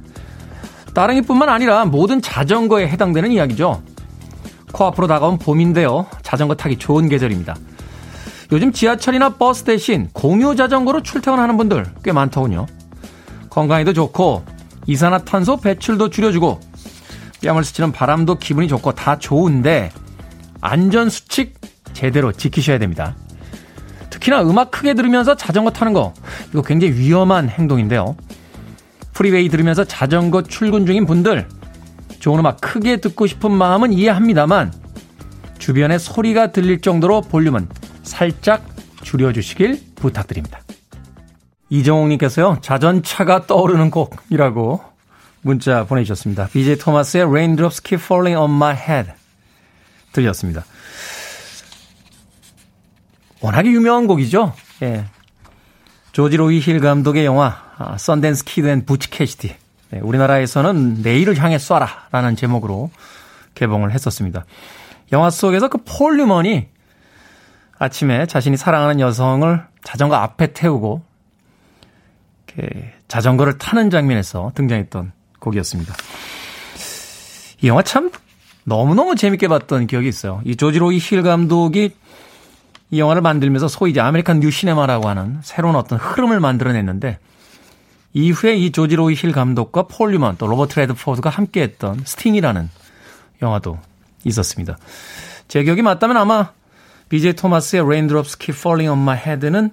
따릉이뿐만 0.95 1.49
아니라 1.49 1.85
모든 1.85 2.21
자전거에 2.21 2.89
해당되는 2.89 3.31
이야기죠. 3.31 3.83
코앞으로 4.73 5.07
다가온 5.07 5.39
봄인데요. 5.39 6.07
자전거 6.23 6.57
타기 6.57 6.77
좋은 6.79 7.09
계절입니다. 7.09 7.57
요즘 8.51 8.73
지하철이나 8.73 9.31
버스 9.31 9.63
대신 9.63 10.09
공유 10.13 10.57
자전거로 10.57 11.03
출퇴근하는 11.03 11.57
분들 11.57 11.87
꽤 12.03 12.11
많더군요. 12.11 12.67
건강에도 13.49 13.93
좋고 13.93 14.45
이산화탄소 14.87 15.59
배출도 15.59 16.11
줄여주고 16.11 16.59
뺨을 17.45 17.63
스치는 17.63 17.93
바람도 17.93 18.39
기분이 18.39 18.67
좋고 18.67 18.93
다 18.93 19.19
좋은데 19.19 19.93
안전 20.61 21.09
수칙 21.09 21.61
제대로 21.93 22.33
지키셔야 22.33 22.79
됩니다. 22.79 23.17
특히나 24.11 24.43
음악 24.43 24.71
크게 24.71 24.95
들으면서 24.95 25.37
자전거 25.37 25.71
타는 25.71 25.93
거, 25.93 26.15
이거 26.51 26.63
굉장히 26.63 26.95
위험한 26.95 27.49
행동인데요. 27.49 28.17
Freeway 29.13 29.49
들으면서 29.49 29.85
자전거 29.85 30.43
출근 30.43 30.87
중인 30.87 31.07
분들, 31.07 31.49
좋은 32.19 32.39
음악 32.39 32.61
크게 32.61 32.99
듣고 32.99 33.27
싶은 33.27 33.51
마음은 33.51 33.93
이해합니다만, 33.93 34.73
주변에 35.59 35.99
소리가 35.99 36.53
들릴 36.53 36.81
정도로 36.81 37.23
볼륨은 37.23 37.69
살짝 38.03 38.65
줄여주시길 39.03 39.81
부탁드립니다. 39.97 40.61
이정옥님께서요, 41.69 42.59
자전차가 42.63 43.47
떠오르는 43.47 43.91
곡이라고 43.91 44.83
문자 45.43 45.85
보내주셨습니다. 45.85 46.49
BJ 46.49 46.77
토마스의 46.77 47.25
Raindrops 47.25 47.83
Keep 47.83 48.05
Falling 48.05 48.39
on 48.39 48.51
My 48.51 48.75
Head 48.75 49.13
들렸습니다. 50.13 50.65
워낙에 53.41 53.71
유명한 53.71 54.07
곡이죠. 54.07 54.55
예. 54.83 55.05
조지 56.13 56.37
로이 56.37 56.61
힐 56.61 56.81
감독의 56.81 57.25
영화 57.25 57.57
아, 57.79 57.97
Sundance 57.97 58.45
Kid 58.45 58.67
and 58.69 58.85
Butch 58.85 59.11
Cassidy. 59.11 59.55
네, 59.91 60.01
우리나라에서는 60.01 61.03
내일을 61.03 61.37
향해 61.43 61.57
쏴라 61.57 61.89
라는 62.13 62.37
제목으로 62.37 62.91
개봉을 63.55 63.93
했었습니다. 63.93 64.45
영화 65.13 65.31
속에서 65.31 65.69
그 65.69 65.79
폴 65.79 66.17
뉴먼이 66.19 66.67
아침에 67.79 68.27
자신이 68.27 68.57
사랑하는 68.57 69.01
여성을 69.01 69.65
자전거 69.83 70.17
앞에 70.17 70.53
태우고 70.53 71.03
자전거를 73.09 73.59
타는 73.59 73.91
장면에서 73.91 74.53
등장했던 74.55 75.13
곡이었습니다. 75.39 75.95
이 77.63 77.69
영화 77.69 77.83
참 77.83 78.11
너무너무 78.65 79.17
재밌게 79.17 79.49
봤던 79.49 79.87
기억이 79.87 80.09
있어요. 80.09 80.43
이 80.45 80.57
조지 80.57 80.79
로이 80.79 80.99
힐 80.99 81.23
감독이 81.23 81.91
이 82.91 82.99
영화를 82.99 83.23
만들면서 83.23 83.69
소위 83.69 83.93
이제 83.93 84.01
American 84.01 84.41
New 84.41 84.51
Cinema라고 84.51 85.09
하는 85.09 85.39
새로운 85.43 85.77
어떤 85.77 85.99
흐름을 85.99 86.41
만들어냈는데 86.41 87.19
이후에 88.13 88.57
이 88.57 88.73
조지 88.73 88.97
로이 88.97 89.15
힐 89.15 89.33
감독과 89.33 89.85
폴 89.85 90.11
뉴먼 90.11 90.37
또 90.39 90.47
로버트 90.47 90.79
레드포드가 90.81 91.31
함께했던 91.31 92.03
Sting이라는 92.05 92.69
영화도 93.43 93.79
있었습니다. 94.25 94.77
제 95.47 95.63
기억이 95.63 95.83
맞다면 95.83 96.17
아마 96.17 96.51
BJ 97.09 97.35
토마스의 97.35 97.83
Raindrops 97.83 98.39
Keep 98.39 98.59
Falling 98.59 98.91
on 98.91 98.99
My 98.99 99.17
Head는 99.17 99.71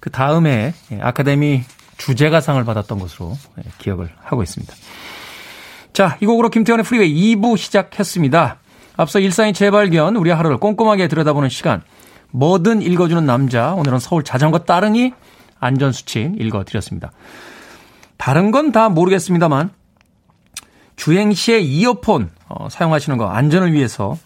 그 0.00 0.10
다음에 0.10 0.74
아카데미 1.00 1.62
주제가상을 1.98 2.62
받았던 2.64 2.98
것으로 2.98 3.36
기억을 3.78 4.10
하고 4.22 4.42
있습니다. 4.42 4.74
자, 5.92 6.16
이 6.20 6.26
곡으로 6.26 6.48
김태훈의 6.48 6.84
Freeway 6.84 7.36
2부 7.36 7.56
시작했습니다. 7.56 8.56
앞서 8.96 9.20
일상의 9.20 9.52
재발견, 9.52 10.16
우리 10.16 10.30
하루를 10.30 10.56
꼼꼼하게 10.56 11.08
들여다보는 11.08 11.48
시간. 11.50 11.82
뭐든 12.32 12.82
읽어주는 12.82 13.24
남자. 13.24 13.72
오늘은 13.74 13.98
서울 13.98 14.24
자전거 14.24 14.60
따릉이 14.60 15.12
안전수칙 15.60 16.34
읽어드렸습니다. 16.40 17.12
다른 18.16 18.50
건 18.50 18.72
다 18.72 18.88
모르겠습니다만 18.88 19.70
주행 20.96 21.32
시에 21.32 21.58
이어폰 21.60 22.30
어, 22.48 22.68
사용하시는 22.70 23.18
거 23.18 23.28
안전을 23.28 23.72
위해서 23.72 24.16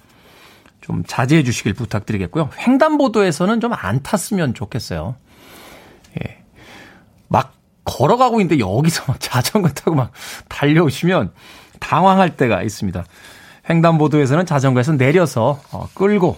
좀 0.80 1.02
자제해 1.06 1.42
주시길 1.42 1.74
부탁드리겠고요. 1.74 2.50
횡단보도에서는 2.58 3.60
좀 3.60 3.72
안 3.72 4.02
탔으면 4.02 4.54
좋겠어요. 4.54 5.16
예. 6.22 6.42
막 7.28 7.52
걸어가고 7.84 8.40
있는데 8.40 8.58
여기서 8.62 9.04
막 9.08 9.16
자전거 9.20 9.68
타고 9.70 9.94
막 9.94 10.12
달려오시면 10.48 11.32
당황할 11.80 12.36
때가 12.36 12.62
있습니다. 12.62 13.04
횡단보도에서는 13.68 14.46
자전거에서 14.46 14.92
내려서 14.92 15.60
어, 15.72 15.88
끌고 15.94 16.36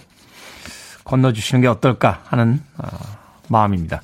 건너주시는 1.09 1.61
게 1.61 1.67
어떨까 1.67 2.21
하는 2.25 2.61
어, 2.77 2.87
마음입니다. 3.47 4.01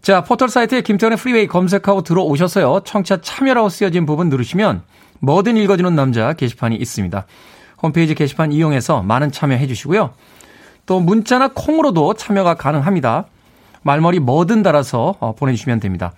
자, 0.00 0.22
포털 0.22 0.48
사이트에 0.48 0.80
김태훈의 0.80 1.18
Freeway 1.18 1.46
검색하고 1.48 2.02
들어오셔서요. 2.02 2.82
청취자 2.84 3.20
참여라고 3.20 3.68
쓰여진 3.68 4.06
부분 4.06 4.28
누르시면 4.28 4.82
뭐든 5.20 5.56
읽어주는 5.56 5.94
남자 5.94 6.32
게시판이 6.32 6.76
있습니다. 6.76 7.26
홈페이지 7.82 8.14
게시판 8.14 8.52
이용해서 8.52 9.02
많은 9.02 9.32
참여해 9.32 9.66
주시고요. 9.66 10.14
또 10.86 11.00
문자나 11.00 11.50
콩으로도 11.54 12.14
참여가 12.14 12.54
가능합니다. 12.54 13.26
말머리 13.82 14.20
뭐든 14.20 14.62
달아서 14.62 15.16
어, 15.18 15.34
보내주시면 15.34 15.80
됩니다. 15.80 16.12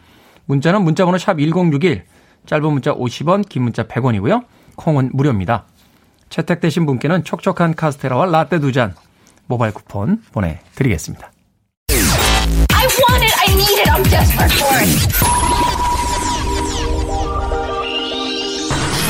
문자는 0.46 0.82
문자번호 0.82 1.16
샵 1.16 1.38
1061, 1.38 2.04
짧은 2.44 2.72
문자 2.72 2.94
50원, 2.94 3.48
긴 3.48 3.62
문자 3.62 3.84
100원이고요. 3.84 4.44
콩은 4.76 5.10
무료입니다. 5.14 5.64
채택되신 6.28 6.84
분께는 6.84 7.24
촉촉한 7.24 7.74
카스테라와 7.74 8.26
라떼 8.26 8.58
두 8.58 8.72
잔 8.72 8.94
모바일 9.46 9.72
쿠폰 9.74 10.22
보내드리겠습니다. 10.32 11.30
I 11.90 12.86
want 12.86 13.24
it, 13.24 13.34
I 13.40 13.54
need 13.54 13.80
it, 13.80 13.90
I'm 13.90 14.02
desperate 14.04 14.52
for 14.54 14.76
it. 14.80 14.88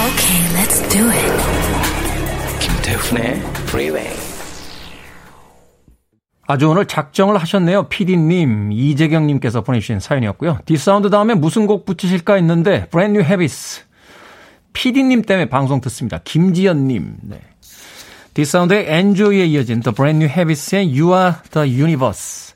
Okay, 0.04 0.40
let's 0.54 0.80
do 0.90 1.08
it. 1.10 1.32
김태훈의 2.60 3.36
Freeway. 3.68 4.24
아주 6.46 6.68
오늘 6.68 6.86
작정을 6.86 7.38
하셨네요. 7.38 7.88
PD님, 7.88 8.70
이재경님께서 8.72 9.62
보내주신 9.62 9.98
사연이었고요. 10.00 10.58
D'Sound 10.66 11.08
다음에 11.08 11.34
무슨 11.34 11.66
곡 11.66 11.86
붙이실까 11.86 12.34
했는데, 12.34 12.86
Brand 12.90 13.16
New 13.16 13.26
Heavies. 13.26 13.82
PD님 14.74 15.22
때문에 15.22 15.48
방송 15.48 15.80
듣습니다. 15.80 16.18
김지연님. 16.22 17.16
네. 17.22 17.40
D'Sound의 18.34 18.88
Enjoy에 18.88 19.46
이어진 19.46 19.80
The 19.80 19.94
Brand 19.94 20.24
New 20.24 20.28
Heavies의 20.28 21.00
You 21.00 21.16
Are 21.16 21.36
The 21.50 21.80
Universe 21.80 22.54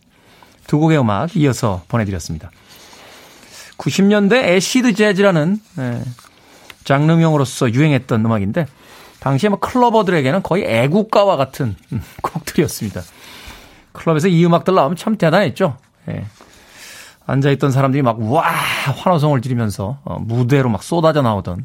두 0.67 0.79
곡의 0.79 0.99
음악 0.99 1.37
이어서 1.37 1.83
보내드렸습니다. 1.89 2.51
90년대 3.79 4.35
acid 4.45 4.95
jazz라는 4.95 5.61
네, 5.77 6.03
장르명으로서 6.85 7.73
유행했던 7.73 8.25
음악인데 8.25 8.67
당시에 9.21 9.51
뭐 9.51 9.59
clubber들에게는 9.61 10.43
거의 10.43 10.65
애국가와 10.65 11.37
같은 11.37 11.77
곡들이었습니다. 12.23 13.03
클럽에서 13.93 14.29
이 14.29 14.45
음악들 14.45 14.75
나오면 14.75 14.97
참 14.97 15.17
대단했죠. 15.17 15.77
예. 16.09 16.25
앉아있던 17.27 17.73
사람들이 17.73 18.03
막, 18.03 18.21
와! 18.23 18.43
환호성을 18.43 19.41
지르면서, 19.43 19.99
어, 20.05 20.19
무대로 20.19 20.71
막 20.71 20.83
쏟아져 20.83 21.21
나오던, 21.21 21.65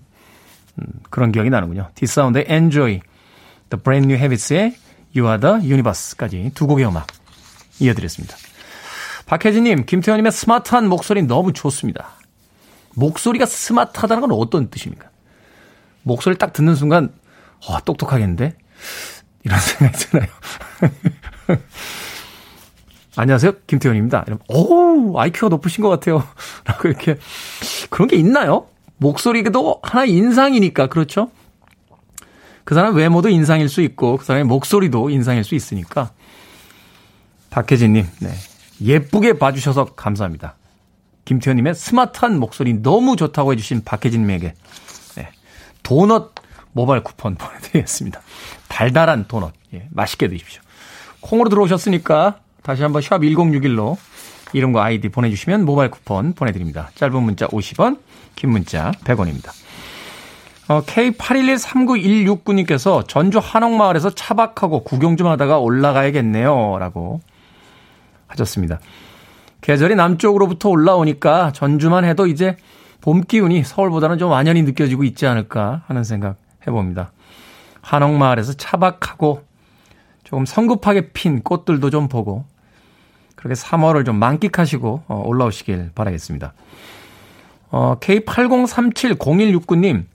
음, 0.80 0.86
그런 1.10 1.32
기억이 1.32 1.50
나는군요. 1.50 1.88
디사운드의 1.96 2.48
Enjoy, 2.50 3.00
The 3.74 3.82
Brand 3.82 4.06
New 4.06 4.20
Habits의 4.20 4.76
You 5.16 5.28
Are 5.28 5.40
The 5.40 5.68
Universe까지 5.68 6.52
두 6.54 6.68
곡의 6.68 6.86
음악 6.86 7.08
이어드렸습니다. 7.80 8.38
박혜진님, 9.26 9.86
김태현님의 9.86 10.32
스마트한 10.32 10.88
목소리 10.88 11.24
너무 11.24 11.54
좋습니다. 11.54 12.10
목소리가 12.94 13.48
스마트하다는 13.48 14.22
건 14.22 14.32
어떤 14.34 14.70
뜻입니까? 14.70 15.10
목소리 16.04 16.38
딱 16.38 16.54
듣는 16.54 16.76
순간, 16.76 17.14
와, 17.68 17.80
똑똑하겠는데? 17.80 18.56
이런 19.44 19.58
생각이 19.60 19.98
드나요? 19.98 20.28
안녕하세요. 23.16 23.54
김태현입니다. 23.66 24.26
이러면, 24.28 24.44
오, 24.50 25.18
IQ가 25.20 25.50
높으신 25.50 25.82
것 25.82 25.90
같아요. 25.90 26.24
라고 26.66 26.88
이렇게, 26.88 27.18
그런 27.90 28.08
게 28.08 28.18
있나요? 28.18 28.68
목소리도 28.98 29.80
하나의 29.82 30.12
인상이니까, 30.12 30.88
그렇죠? 30.88 31.32
그 32.64 32.76
사람 32.76 32.96
외모도 32.96 33.30
인상일 33.30 33.70
수 33.70 33.82
있고, 33.82 34.18
그 34.18 34.26
사람의 34.26 34.46
목소리도 34.46 35.10
인상일 35.10 35.44
수 35.44 35.56
있으니까. 35.56 36.12
박혜진님, 37.50 38.08
네. 38.20 38.30
예쁘게 38.82 39.38
봐주셔서 39.38 39.94
감사합니다. 39.96 40.56
김태현님의 41.26 41.76
스마트한 41.76 42.40
목소리 42.40 42.82
너무 42.82 43.16
좋다고 43.16 43.54
해주신 43.54 43.84
박혜진님에게, 43.84 44.54
네. 45.16 45.30
도넛 45.84 46.34
모바일 46.74 47.04
쿠폰 47.04 47.36
보내드리겠습니다. 47.38 48.22
달달한 48.68 49.26
도넛. 49.28 49.54
예, 49.74 49.88
맛있게 49.92 50.28
드십시오. 50.28 50.62
콩으로 51.22 51.50
들어오셨으니까 51.50 52.40
다시 52.64 52.82
한번 52.84 53.02
샵 53.02 53.20
1061로 53.20 53.98
이름과 54.54 54.84
아이디 54.84 55.10
보내주시면 55.10 55.66
모바일 55.66 55.90
쿠폰 55.92 56.34
보내드립니다. 56.34 56.92
짧은 56.96 57.22
문자 57.22 57.48
50원, 57.48 58.00
긴 58.36 58.52
문자 58.52 58.92
100원입니다. 59.04 59.52
어, 60.70 60.82
K81139169님께서 60.82 63.06
전주 63.08 63.40
한옥마을에서 63.40 64.10
차박하고 64.12 64.84
구경 64.84 65.18
좀 65.18 65.26
하다가 65.28 65.58
올라가야겠네요. 65.60 66.78
라고 66.80 67.20
하셨습니다. 68.28 68.80
계절이 69.62 69.96
남쪽으로부터 69.96 70.70
올라오니까 70.70 71.52
전주만 71.54 72.06
해도 72.06 72.28
이제 72.28 72.56
봄 73.02 73.22
기운이 73.22 73.64
서울보다는 73.64 74.18
좀 74.18 74.32
완연히 74.32 74.64
느껴지고 74.64 75.04
있지 75.04 75.28
않을까 75.28 75.84
하는 75.88 76.06
생각 76.06 76.38
해봅니다. 76.66 77.12
한옥마을에서 77.82 78.54
차박하고 78.54 79.44
조금 80.24 80.46
성급하게 80.46 81.10
핀 81.12 81.44
꽃들도 81.44 81.90
좀 81.90 82.08
보고 82.08 82.46
그렇게 83.36 83.56
3월을 83.56 84.06
좀 84.06 84.16
만끽하시고 84.16 85.04
어, 85.08 85.24
올라오시길 85.26 85.92
바라겠습니다. 85.94 86.54
어, 87.72 87.98
K80370169님, 88.00 90.06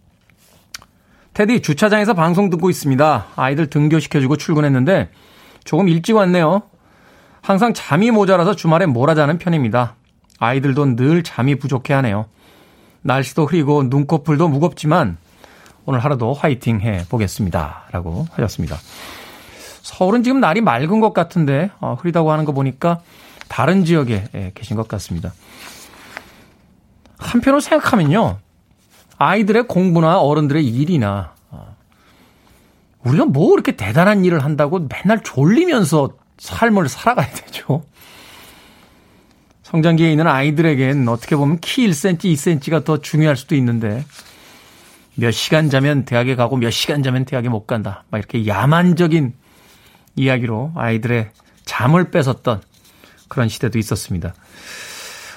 테디 1.38 1.62
주차장에서 1.62 2.14
방송 2.14 2.50
듣고 2.50 2.68
있습니다. 2.68 3.26
아이들 3.36 3.70
등교시켜주고 3.70 4.38
출근했는데 4.38 5.08
조금 5.62 5.88
일찍 5.88 6.16
왔네요. 6.16 6.62
항상 7.42 7.72
잠이 7.74 8.10
모자라서 8.10 8.56
주말에 8.56 8.86
몰아자는 8.86 9.38
편입니다. 9.38 9.94
아이들도 10.40 10.96
늘 10.96 11.22
잠이 11.22 11.54
부족해 11.54 11.94
하네요. 11.94 12.26
날씨도 13.02 13.46
흐리고 13.46 13.84
눈꺼풀도 13.84 14.48
무겁지만 14.48 15.16
오늘 15.84 16.00
하루도 16.00 16.34
화이팅 16.34 16.80
해 16.80 17.04
보겠습니다. 17.08 17.84
라고 17.92 18.26
하셨습니다. 18.32 18.76
서울은 19.82 20.24
지금 20.24 20.40
날이 20.40 20.60
맑은 20.60 20.98
것 20.98 21.12
같은데 21.12 21.70
어, 21.78 21.96
흐리다고 22.00 22.32
하는 22.32 22.46
거 22.46 22.50
보니까 22.50 22.98
다른 23.46 23.84
지역에 23.84 24.24
예, 24.34 24.50
계신 24.56 24.76
것 24.76 24.88
같습니다. 24.88 25.32
한편으로 27.16 27.60
생각하면요. 27.60 28.38
아이들의 29.18 29.66
공부나 29.68 30.20
어른들의 30.20 30.64
일이나 30.66 31.34
어, 31.50 31.76
우리가 33.04 33.26
뭐 33.26 33.52
이렇게 33.54 33.72
대단한 33.72 34.24
일을 34.24 34.44
한다고 34.44 34.86
맨날 34.88 35.22
졸리면서 35.22 36.10
삶을 36.38 36.88
살아가야 36.88 37.28
되죠. 37.30 37.82
성장기에 39.64 40.10
있는 40.10 40.26
아이들에겐 40.26 41.06
어떻게 41.08 41.36
보면 41.36 41.58
키 41.60 41.86
1cm, 41.88 42.18
2cm가 42.18 42.84
더 42.84 42.98
중요할 42.98 43.36
수도 43.36 43.54
있는데 43.56 44.04
몇 45.14 45.30
시간 45.32 45.68
자면 45.68 46.04
대학에 46.04 46.36
가고 46.36 46.56
몇 46.56 46.70
시간 46.70 47.02
자면 47.02 47.24
대학에 47.24 47.48
못 47.48 47.66
간다. 47.66 48.04
막 48.10 48.18
이렇게 48.18 48.46
야만적인 48.46 49.34
이야기로 50.16 50.72
아이들의 50.76 51.30
잠을 51.64 52.10
뺏었던 52.10 52.62
그런 53.28 53.48
시대도 53.48 53.78
있었습니다. 53.78 54.32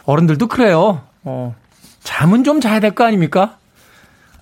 어른들도 0.06 0.48
그래요. 0.48 1.02
어, 1.24 1.56
잠은 2.04 2.44
좀 2.44 2.62
자야 2.62 2.80
될 2.80 2.92
거 2.96 3.04
아닙니까? 3.04 3.58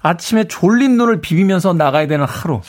아침에 0.01 0.45
졸린 0.45 0.97
눈을 0.97 1.21
비비면서 1.21 1.73
나가야 1.73 2.07
되는 2.07 2.25
하루. 2.25 2.61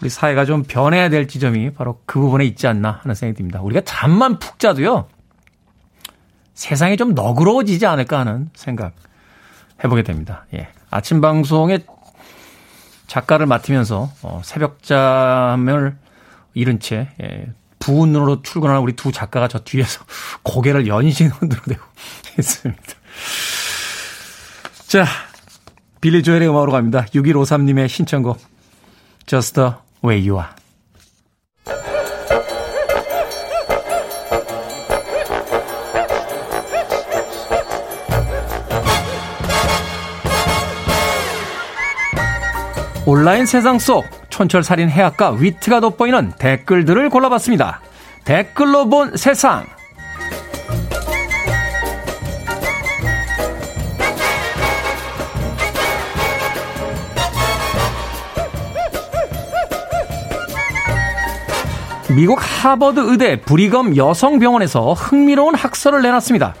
우리 0.00 0.10
사회가 0.10 0.44
좀 0.44 0.62
변해야 0.62 1.08
될 1.08 1.26
지점이 1.26 1.70
바로 1.72 2.00
그 2.04 2.20
부분에 2.20 2.44
있지 2.44 2.66
않나 2.66 3.00
하는 3.02 3.14
생각이 3.14 3.38
듭니다. 3.38 3.60
우리가 3.62 3.80
잠만 3.84 4.38
푹 4.38 4.58
자도요. 4.58 5.08
세상이 6.54 6.96
좀 6.96 7.14
너그러워지지 7.14 7.86
않을까 7.86 8.18
하는 8.20 8.50
생각 8.54 8.92
해보게 9.82 10.02
됩니다. 10.02 10.46
예. 10.54 10.68
아침 10.90 11.20
방송에 11.20 11.80
작가를 13.06 13.46
맡으면서 13.46 14.10
어, 14.22 14.40
새벽잠을 14.44 15.96
잃은 16.54 16.80
채 16.80 17.08
예, 17.22 17.46
부은 17.78 18.12
눈으로 18.12 18.42
출근하는 18.42 18.82
우리 18.82 18.94
두 18.94 19.12
작가가 19.12 19.48
저 19.48 19.60
뒤에서 19.60 20.04
고개를 20.42 20.86
연신 20.86 21.28
흔들어대고 21.28 21.82
있습니다. 22.38 22.82
자, 24.86 25.04
빌리 26.00 26.22
조엘의 26.22 26.48
음악으로 26.48 26.72
갑니다. 26.72 27.04
6153님의 27.06 27.88
신청곡 27.88 28.38
Just 29.26 29.54
the 29.54 29.72
way 30.04 30.28
you 30.28 30.40
are. 30.40 30.56
온라인 43.08 43.46
세상 43.46 43.78
속 43.78 44.04
촌철살인 44.30 44.88
해학과 44.88 45.30
위트가 45.30 45.78
돋보이는 45.78 46.32
댓글들을 46.38 47.08
골라봤습니다. 47.08 47.80
댓글로 48.24 48.88
본 48.88 49.16
세상. 49.16 49.64
미국 62.16 62.38
하버드 62.40 63.10
의대 63.10 63.38
브리검 63.38 63.94
여성병원에서 63.94 64.94
흥미로운 64.94 65.54
학설을 65.54 66.00
내놨습니다. 66.00 66.54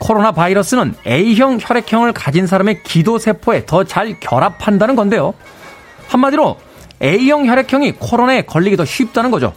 코로나 0.00 0.32
바이러스는 0.32 0.96
A형 1.06 1.58
혈액형을 1.60 2.12
가진 2.12 2.48
사람의 2.48 2.82
기도세포에 2.82 3.64
더 3.64 3.84
잘 3.84 4.18
결합한다는 4.18 4.96
건데요. 4.96 5.34
한마디로 6.08 6.56
A형 7.00 7.46
혈액형이 7.46 7.92
코로나에 7.92 8.42
걸리기 8.42 8.76
더 8.76 8.84
쉽다는 8.84 9.30
거죠. 9.30 9.54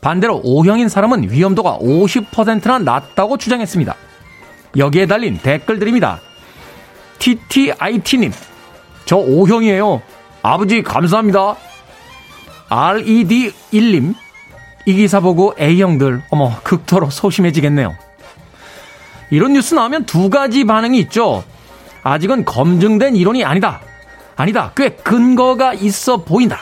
반대로 0.00 0.40
O형인 0.44 0.88
사람은 0.88 1.32
위험도가 1.32 1.78
50%나 1.78 2.78
낮다고 2.78 3.38
주장했습니다. 3.38 3.96
여기에 4.76 5.06
달린 5.06 5.38
댓글들입니다. 5.38 6.20
TTIT님, 7.18 8.32
저 9.04 9.16
O형이에요. 9.16 10.00
아버지 10.42 10.84
감사합니다. 10.84 11.56
RED1님, 12.68 14.14
이 14.88 14.94
기사 14.94 15.20
보고 15.20 15.54
A형들, 15.60 16.22
어머, 16.30 16.58
극도로 16.62 17.10
소심해지겠네요. 17.10 17.94
이런 19.30 19.52
뉴스 19.52 19.74
나오면 19.74 20.06
두 20.06 20.30
가지 20.30 20.64
반응이 20.64 20.98
있죠. 21.00 21.44
아직은 22.02 22.46
검증된 22.46 23.14
이론이 23.14 23.44
아니다. 23.44 23.82
아니다. 24.34 24.72
꽤 24.74 24.88
근거가 24.88 25.74
있어 25.74 26.24
보인다. 26.24 26.60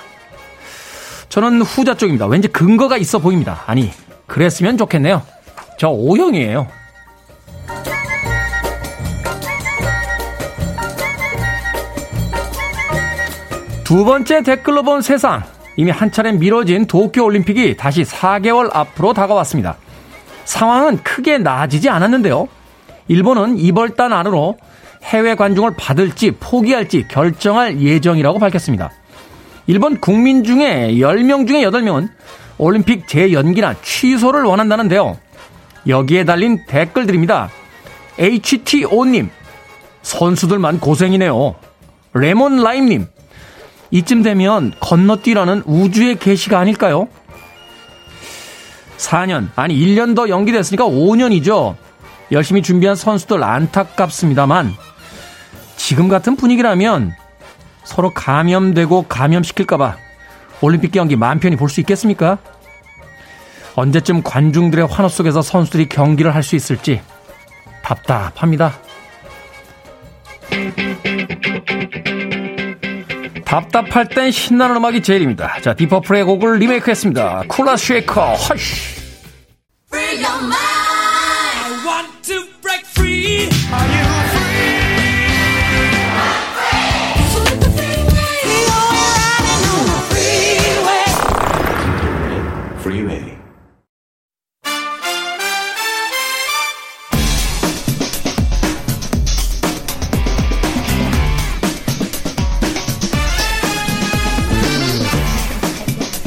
저는 1.29 1.63
후자 1.63 1.95
쪽입니다. 1.95 2.27
왠지 2.27 2.49
근거가 2.49 2.97
있어 2.97 3.21
보입니다. 3.21 3.63
아니, 3.65 3.93
그랬으면 4.27 4.77
좋겠네요. 4.77 5.23
저 5.79 5.91
O형이에요. 5.91 6.67
두 13.85 14.05
번째 14.05 14.43
댓글로 14.43 14.83
본 14.83 15.01
세상. 15.01 15.45
이미 15.77 15.91
한 15.91 16.11
차례 16.11 16.33
미뤄진 16.33 16.87
도쿄올림픽이 16.87 17.77
다시 17.77 18.03
4개월 18.03 18.71
앞으로 18.73 19.13
다가왔습니다. 19.13 19.77
상황은 20.45 21.03
크게 21.03 21.39
나아지지 21.39 21.89
않았는데요. 21.89 22.49
일본은 23.09 23.59
이벌단 23.59 24.13
안으로 24.13 24.57
해외 25.05 25.35
관중을 25.35 25.75
받을지 25.77 26.33
포기할지 26.33 27.07
결정할 27.09 27.81
예정이라고 27.81 28.39
밝혔습니다. 28.39 28.91
일본 29.67 30.01
국민 30.01 30.45
중에 30.45 30.95
10명 30.95 31.47
중에 31.47 31.63
8명은 31.65 32.09
올림픽 32.59 33.07
재연기나 33.07 33.75
취소를 33.83 34.45
원한다는데요. 34.45 35.19
여기에 35.87 36.25
달린 36.25 36.65
댓글들입니다. 36.67 37.51
HTO님, 38.19 39.31
선수들만 40.03 40.81
고생이네요. 40.81 41.55
레몬라임님, 42.15 43.07
이쯤 43.91 44.23
되면 44.23 44.73
건너뛰라는 44.81 45.63
우주의 45.67 46.17
계시가 46.17 46.59
아닐까요? 46.59 47.09
4년, 48.99 49.49
아니 49.57 49.77
1년 49.77 50.17
더 50.17 50.29
연기됐으니까 50.29 50.85
5년이죠. 50.85 51.77
열심히 52.33 52.63
준비한 52.63 52.97
선수들 52.97 53.45
안타깝습니다만, 53.45 54.75
지금 55.77 56.09
같은 56.09 56.37
분위기라면 56.37 57.15
서로 57.85 58.13
감염되고 58.13 59.05
감염시킬까봐 59.05 59.97
올림픽 60.61 60.91
경기 60.91 61.15
맘 61.15 61.39
편히 61.39 61.55
볼 61.57 61.69
수 61.69 61.81
있겠습니까? 61.81 62.39
언제쯤 63.77 64.23
관중들의 64.23 64.87
환호 64.87 65.09
속에서 65.09 65.43
선수들이 65.43 65.89
경기를 65.89 66.35
할 66.35 66.43
수 66.43 66.57
있을지 66.57 67.03
답답합니다. 67.83 68.73
답답할 73.47 74.09
땐 74.09 74.31
신나는 74.31 74.77
음악이 74.77 75.03
제일입니다. 75.03 75.61
자, 75.63 75.73
Deep 75.73 75.90
Purple의 75.90 76.25
곡을 76.25 76.59
리메이크했습니다. 76.59 77.45
Kula 77.49 77.77
Shaker, 77.77 78.35
Hush. 78.35 78.97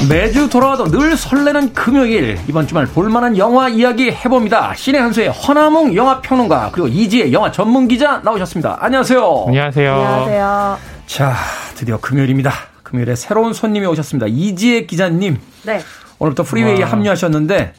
매주 0.10 0.50
돌아와도 0.50 0.86
늘 0.86 1.16
설레는 1.16 1.74
금요일 1.74 2.40
이번 2.48 2.66
주말 2.66 2.88
볼만한 2.88 3.38
영화 3.38 3.70
이야기 3.70 4.10
해봅니다. 4.10 4.74
신의 4.74 5.00
한수의 5.00 5.30
허나몽 5.30 5.96
영화 5.96 6.20
평론가 6.20 6.72
그리고 6.72 6.88
이지의 6.88 7.32
영화 7.32 7.52
전문 7.52 7.88
기자 7.88 8.18
나오셨습니다. 8.24 8.78
안녕하세요. 8.80 9.44
안녕하세요. 9.48 9.94
안녕하세요. 9.94 10.78
자 11.06 11.36
드디어 11.76 12.00
금요일입니다. 12.00 12.52
금요일에 12.82 13.16
새로운 13.16 13.54
손님이 13.54 13.86
오셨습니다. 13.86 14.26
이지의 14.28 14.88
기자님. 14.88 15.38
네. 15.64 15.80
오늘부터 16.18 16.42
프리웨이에 16.42 16.84
와. 16.84 16.90
합류하셨는데 16.90 17.74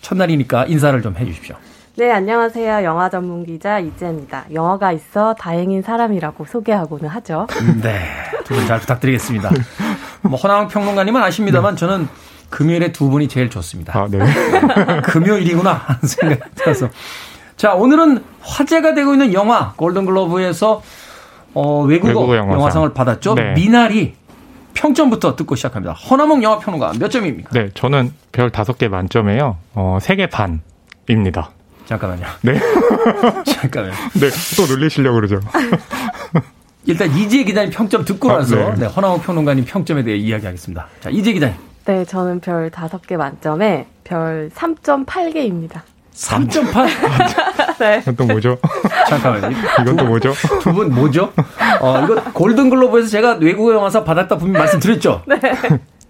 첫날이니까 0.00 0.66
인사를 0.66 1.02
좀 1.02 1.16
해주십시오. 1.18 1.56
네, 1.98 2.12
안녕하세요. 2.12 2.84
영화 2.84 3.08
전문 3.10 3.44
기자 3.44 3.80
이지입니다. 3.80 4.44
영화가 4.52 4.92
있어 4.92 5.34
다행인 5.34 5.82
사람이라고 5.82 6.44
소개하고는 6.44 7.08
하죠. 7.08 7.48
네, 7.82 7.98
두 8.44 8.54
분 8.54 8.66
잘 8.68 8.78
부탁드리겠습니다. 8.78 9.50
뭐 10.22 10.36
허나왕 10.38 10.68
평론가님은 10.68 11.20
아십니다만 11.20 11.74
네. 11.74 11.80
저는 11.80 12.08
금요일에 12.50 12.92
두 12.92 13.10
분이 13.10 13.26
제일 13.26 13.50
좋습니다. 13.50 13.98
아, 13.98 14.06
네. 14.08 14.18
금요일이구나 15.02 15.72
하는 15.72 16.00
생각이 16.02 16.40
들어서. 16.54 16.88
자, 17.56 17.74
오늘은 17.74 18.22
화제가 18.42 18.94
되고 18.94 19.12
있는 19.12 19.32
영화 19.32 19.72
골든글로브에서 19.72 20.80
어, 21.54 21.80
외국어, 21.82 22.08
외국어 22.10 22.36
영화상. 22.36 22.60
영화상을 22.60 22.94
받았죠. 22.94 23.34
네. 23.34 23.54
미나리 23.54 24.14
평점부터 24.74 25.34
듣고 25.34 25.56
시작합니다. 25.56 25.94
허나몽 25.94 26.44
영화 26.44 26.60
평론가 26.60 26.92
몇 27.00 27.08
점입니까? 27.10 27.50
네, 27.52 27.70
저는 27.74 28.12
별 28.30 28.50
다섯 28.50 28.78
개 28.78 28.86
만점에요. 28.86 29.56
어, 29.74 29.98
세개 30.00 30.28
반입니다. 30.28 31.50
잠깐만요. 31.88 32.26
네. 32.42 32.60
잠깐만요. 33.50 33.94
네, 34.20 34.28
또 34.58 34.66
놀리시려고 34.66 35.14
그러죠. 35.16 35.40
일단 36.84 37.10
이재 37.16 37.44
기자님 37.44 37.70
평점 37.70 38.04
듣고 38.04 38.30
아, 38.30 38.38
나서 38.38 38.56
네. 38.56 38.74
네, 38.80 38.86
허나호 38.86 39.20
평론가님 39.20 39.64
평점에 39.64 40.02
대해 40.04 40.16
이야기하겠습니다. 40.18 40.86
자, 41.00 41.08
이재 41.10 41.32
기자님. 41.32 41.56
네, 41.86 42.04
저는 42.04 42.40
별 42.40 42.70
5개 42.70 43.16
만점에 43.16 43.86
별 44.04 44.50
3.8개입니다. 44.54 45.80
3.8? 46.14 46.88
네. 47.80 47.98
이건 48.02 48.16
또 48.16 48.24
뭐죠? 48.26 48.58
잠깐만요. 49.08 49.56
이건 49.80 49.96
또 49.96 50.04
뭐죠? 50.04 50.34
두 50.60 50.72
분 50.72 50.94
뭐죠? 50.94 51.32
어, 51.80 52.02
이거 52.04 52.22
골든글로브에서 52.34 53.08
제가 53.08 53.38
외국어 53.40 53.72
영화상 53.72 54.04
받았다 54.04 54.36
분명히 54.36 54.64
말씀드렸죠? 54.64 55.22
네. 55.26 55.40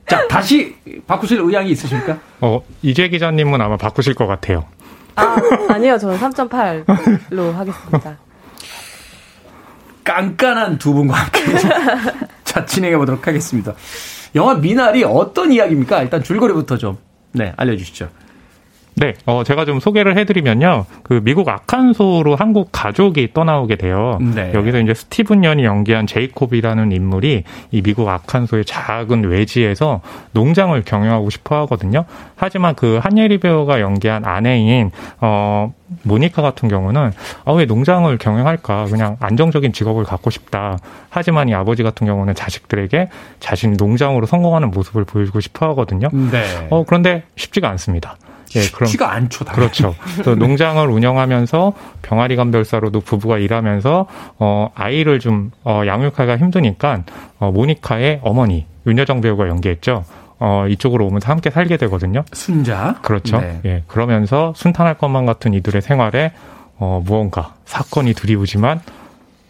자, 0.09 0.26
다시 0.26 0.74
바꾸실 1.07 1.39
의향이 1.41 1.70
있으십니까? 1.70 2.18
어, 2.41 2.62
이재 2.83 3.09
기자님은 3.09 3.61
아마 3.61 3.76
바꾸실 3.76 4.14
것 4.14 4.26
같아요. 4.26 4.64
아, 5.19 5.37
아니요. 5.75 5.99
저는 5.99 6.19
3.8로 6.19 7.53
하겠습니다. 7.53 8.16
깐깐한 10.05 10.79
두 10.79 10.95
분과 10.95 11.14
함께 11.14 11.41
자 12.45 12.64
진행해 12.64 12.97
보도록 12.97 13.27
하겠습니다. 13.27 13.75
영화 14.35 14.55
미나리 14.55 15.05
어떤 15.05 15.53
이야기입니까? 15.53 16.03
일단 16.03 16.23
줄거리부터 16.23 16.79
좀 16.79 16.97
네, 17.33 17.53
알려 17.57 17.77
주시죠. 17.77 18.09
네, 18.99 19.14
어, 19.26 19.42
제가 19.44 19.64
좀 19.64 19.80
소개를 19.80 20.16
해드리면요. 20.18 20.86
그 21.03 21.20
미국 21.22 21.49
아칸소로 21.49 22.36
한국 22.36 22.70
가족이 22.72 23.32
떠나오게 23.32 23.76
돼요. 23.76 24.18
네. 24.20 24.53
여기서 24.55 24.80
이제 24.80 24.94
스티븐 24.94 25.44
연이 25.44 25.64
연기한 25.64 26.07
제이콥이라는 26.07 26.92
인물이 26.92 27.44
이 27.70 27.82
미국 27.82 28.09
아칸소의 28.09 28.64
작은 28.64 29.24
외지에서 29.24 30.01
농장을 30.32 30.80
경영하고 30.84 31.30
싶어 31.30 31.57
하거든요. 31.61 32.05
하지만 32.36 32.74
그 32.74 32.99
한예리 33.03 33.38
배우가 33.38 33.80
연기한 33.80 34.24
아내인, 34.24 34.90
어, 35.20 35.72
모니카 36.03 36.42
같은 36.42 36.68
경우는 36.68 37.12
아, 37.44 37.53
왜 37.53 37.64
농장을 37.64 38.16
경영할까? 38.18 38.86
그냥 38.86 39.16
안정적인 39.20 39.72
직업을 39.72 40.05
갖고 40.05 40.30
싶다. 40.30 40.78
하지만 41.09 41.49
이 41.49 41.55
아버지 41.55 41.82
같은 41.82 42.07
경우는 42.07 42.34
자식들에게 42.34 43.09
자신이 43.40 43.76
농장으로 43.78 44.26
성공하는 44.26 44.70
모습을 44.70 45.05
보여주고 45.05 45.40
싶어 45.40 45.68
하거든요. 45.70 46.09
네. 46.12 46.44
어, 46.70 46.84
그런데 46.86 47.22
쉽지가 47.36 47.68
않습니다. 47.70 48.16
예, 48.57 48.61
쉽지가 48.61 49.12
않죠. 49.12 49.44
당연히. 49.44 49.61
그렇죠. 49.61 49.94
그래서 50.14 50.34
농장을 50.34 50.88
운영하면서 50.88 51.72
병아리 52.03 52.36
감별사로도 52.36 53.01
부부가 53.01 53.38
일하면서 53.38 54.07
어 54.38 54.70
아이를 54.74 55.18
좀 55.18 55.51
어, 55.64 55.82
양육하기가 55.86 56.38
힘드니까 56.38 57.03
어 57.38 57.51
모니카의 57.51 58.20
어머니 58.22 58.66
윤여정 58.86 59.20
배우가 59.20 59.49
연기했죠. 59.49 60.05
어, 60.40 60.66
이쪽으로 60.68 61.07
오면서 61.07 61.30
함께 61.30 61.51
살게 61.51 61.76
되거든요. 61.78 62.24
순자. 62.32 62.96
그렇죠. 63.03 63.40
네. 63.40 63.61
예. 63.64 63.82
그러면서 63.88 64.53
순탄할 64.57 64.94
것만 64.94 65.26
같은 65.26 65.53
이들의 65.53 65.82
생활에 65.82 66.32
어, 66.78 67.03
무언가 67.05 67.55
사건이 67.64 68.14
두리우지만 68.14 68.80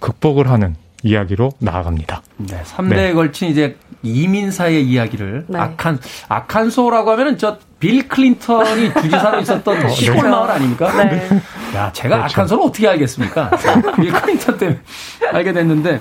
극복을 0.01 0.49
하는 0.49 0.77
이야기로 1.03 1.53
나아갑니다. 1.59 2.23
네. 2.39 2.63
3대에 2.65 2.95
네. 2.95 3.13
걸친 3.13 3.51
이제 3.51 3.77
이민사의 4.03 4.85
이야기를 4.87 5.47
네. 5.49 5.59
아칸 5.59 5.99
아칸소라고 6.29 7.11
하면은 7.13 7.39
저 7.39 7.59
빌 7.81 8.09
클린턴이 8.09 8.93
주지사로 8.95 9.41
있었던 9.41 9.85
어, 9.87 9.89
시골 9.89 10.25
네. 10.25 10.29
마을 10.29 10.51
아닙니까? 10.51 10.93
네. 11.05 11.29
야, 11.75 11.93
제가 11.93 12.17
그렇죠. 12.17 12.33
아칸소를 12.35 12.65
어떻게 12.65 12.89
알겠습니까? 12.89 13.51
빌 13.97 14.13
클린턴 14.13 14.59
때문에 14.59 14.81
알게 15.33 15.53
됐는데 15.53 16.01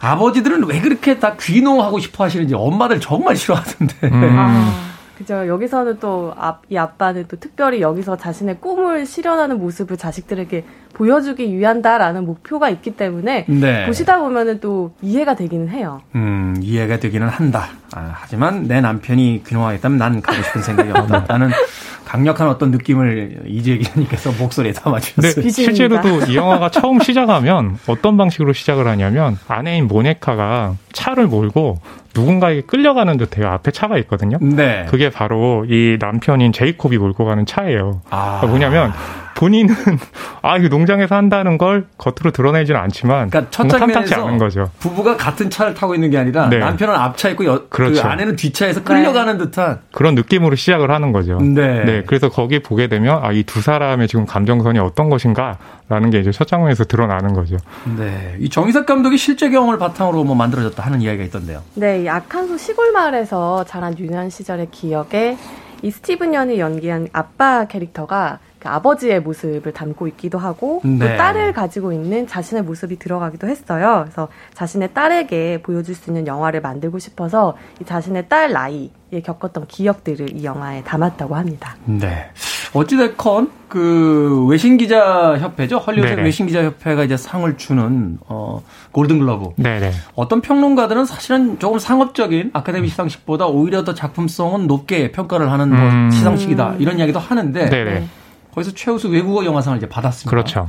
아버지들은 0.00 0.66
왜 0.66 0.80
그렇게 0.80 1.18
다 1.18 1.34
귀농하고 1.40 1.98
싶어 1.98 2.24
하시는지 2.24 2.54
엄마들 2.54 3.00
정말 3.00 3.36
싫어하던데. 3.36 3.94
음. 4.08 4.86
아. 5.16 5.18
그죠. 5.18 5.48
여기서는 5.48 5.98
또, 5.98 6.34
아, 6.36 6.58
이 6.68 6.76
아빠는 6.76 7.24
또 7.28 7.36
특별히 7.38 7.80
여기서 7.80 8.16
자신의 8.16 8.60
꿈을 8.60 9.06
실현하는 9.06 9.58
모습을 9.58 9.96
자식들에게 9.96 10.64
보여주기 10.92 11.56
위한다라는 11.56 12.24
목표가 12.24 12.70
있기 12.70 12.96
때문에 12.96 13.44
네. 13.48 13.86
보시다 13.86 14.18
보면은 14.18 14.60
또 14.60 14.92
이해가 15.02 15.34
되기는 15.34 15.68
해요. 15.68 16.00
음, 16.14 16.56
이해가 16.60 16.98
되기는 16.98 17.28
한다. 17.28 17.68
아, 17.94 18.12
하지만 18.14 18.64
내 18.64 18.80
남편이 18.80 19.42
귀농하겠다면 19.46 19.98
난 19.98 20.22
가고 20.22 20.42
싶은 20.42 20.62
생각이 20.62 20.90
없다는 20.90 21.50
강력한 22.06 22.48
어떤 22.48 22.70
느낌을 22.70 23.42
이재 23.46 23.76
기자님께서 23.78 24.30
목소리에 24.38 24.72
담아주셨어요. 24.72 25.42
네, 25.42 25.50
실제로도 25.50 26.26
이 26.28 26.36
영화가 26.36 26.70
처음 26.70 27.00
시작하면 27.00 27.78
어떤 27.88 28.16
방식으로 28.16 28.52
시작을 28.52 28.86
하냐면 28.86 29.36
아내인 29.48 29.88
모네카가 29.88 30.76
차를 30.92 31.26
몰고 31.26 31.80
누군가에게 32.14 32.60
끌려가는 32.62 33.16
듯해요. 33.16 33.48
앞에 33.48 33.72
차가 33.72 33.98
있거든요. 33.98 34.38
네. 34.40 34.86
그게 34.88 35.10
바로 35.10 35.66
이 35.68 35.98
남편인 36.00 36.52
제이콥이 36.52 36.96
몰고 36.96 37.24
가는 37.24 37.44
차예요. 37.44 38.02
아. 38.08 38.38
그러니까 38.40 38.46
뭐냐면 38.46 38.92
본인은 39.36 39.74
아 40.42 40.56
이거 40.56 40.68
농장에서 40.68 41.14
한다는 41.14 41.58
걸 41.58 41.86
겉으로 41.98 42.32
드러내지는 42.32 42.80
않지만 42.80 43.30
그러니까 43.30 43.50
첫 43.50 43.68
장면에서. 43.68 44.70
부부가 44.80 45.16
같은 45.16 45.50
차를 45.50 45.74
타고 45.74 45.94
있는 45.94 46.10
게 46.10 46.18
아니라 46.18 46.48
네. 46.48 46.58
남편은 46.58 46.94
앞차 46.94 47.28
있고 47.30 47.44
여, 47.44 47.54
그 47.68 47.68
그렇죠. 47.68 48.02
그 48.02 48.08
아내는 48.08 48.34
뒷차에서 48.36 48.82
끌려가는 48.82 49.38
네. 49.38 49.44
듯한 49.44 49.80
그런 49.92 50.14
느낌으로 50.14 50.56
시작을 50.56 50.90
하는 50.90 51.12
거죠. 51.12 51.38
네. 51.38 51.84
네. 51.84 52.02
그래서 52.06 52.28
거기 52.28 52.58
보게 52.60 52.88
되면 52.88 53.22
아 53.24 53.30
이 53.32 53.44
두 53.44 53.60
사람의 53.60 54.08
지금 54.08 54.26
감정선이 54.26 54.78
어떤 54.78 55.08
것인가라는 55.10 56.10
게 56.10 56.18
이제 56.20 56.32
첫 56.32 56.48
장면에서 56.48 56.84
드러나는 56.84 57.32
거죠. 57.34 57.56
네. 57.96 58.34
이 58.40 58.48
정희석 58.48 58.86
감독이 58.86 59.18
실제 59.18 59.50
경험을 59.50 59.78
바탕으로 59.78 60.24
뭐 60.24 60.34
만들어졌다 60.34 60.82
하는 60.82 61.00
이야기가 61.02 61.24
있던데요. 61.24 61.62
네, 61.74 62.02
이 62.02 62.08
아칸소 62.08 62.56
시골 62.56 62.92
마을에서 62.92 63.64
자란 63.64 63.96
유년 63.98 64.30
시절의 64.30 64.68
기억에 64.70 65.36
이 65.82 65.90
스티븐 65.90 66.32
연이 66.34 66.58
연기한 66.58 67.06
아빠 67.12 67.66
캐릭터가 67.66 68.38
그 68.58 68.68
아버지의 68.68 69.20
모습을 69.20 69.72
담고 69.72 70.08
있기도 70.08 70.38
하고 70.38 70.80
네. 70.84 70.98
또 70.98 71.16
딸을 71.16 71.52
가지고 71.52 71.92
있는 71.92 72.26
자신의 72.26 72.62
모습이 72.64 72.98
들어가기도 72.98 73.48
했어요. 73.48 74.02
그래서 74.04 74.28
자신의 74.54 74.94
딸에게 74.94 75.60
보여줄 75.62 75.94
수 75.94 76.10
있는 76.10 76.26
영화를 76.26 76.60
만들고 76.62 76.98
싶어서 76.98 77.56
이 77.80 77.84
자신의 77.84 78.28
딸 78.28 78.52
나이에 78.52 79.20
겪었던 79.22 79.66
기억들을 79.68 80.36
이 80.36 80.44
영화에 80.44 80.82
담았다고 80.84 81.34
합니다. 81.34 81.76
네. 81.84 82.30
어찌됐건 82.72 83.50
그 83.68 84.46
외신 84.48 84.76
기자 84.76 85.36
협회죠 85.38 85.78
헐리우드 85.78 86.20
외신 86.20 86.46
기자 86.46 86.62
협회가 86.62 87.04
이제 87.04 87.16
상을 87.16 87.56
주는 87.56 88.18
어 88.26 88.62
골든 88.92 89.18
글러브. 89.18 89.50
네네. 89.56 89.92
어떤 90.14 90.40
평론가들은 90.40 91.04
사실은 91.04 91.58
조금 91.58 91.78
상업적인 91.78 92.50
아카데미 92.52 92.88
시상식보다 92.88 93.46
오히려 93.46 93.84
더 93.84 93.94
작품성은 93.94 94.66
높게 94.66 95.12
평가를 95.12 95.50
하는 95.50 95.68
뭐 95.70 95.78
음. 95.78 96.10
시상식이다 96.10 96.76
이런 96.78 96.98
이야기도 96.98 97.18
하는데. 97.18 97.68
네네. 97.68 98.08
거기서 98.56 98.72
최우수 98.74 99.08
외국어 99.10 99.44
영화상을 99.44 99.76
이제 99.76 99.86
받았습니다. 99.86 100.30
그렇죠. 100.30 100.68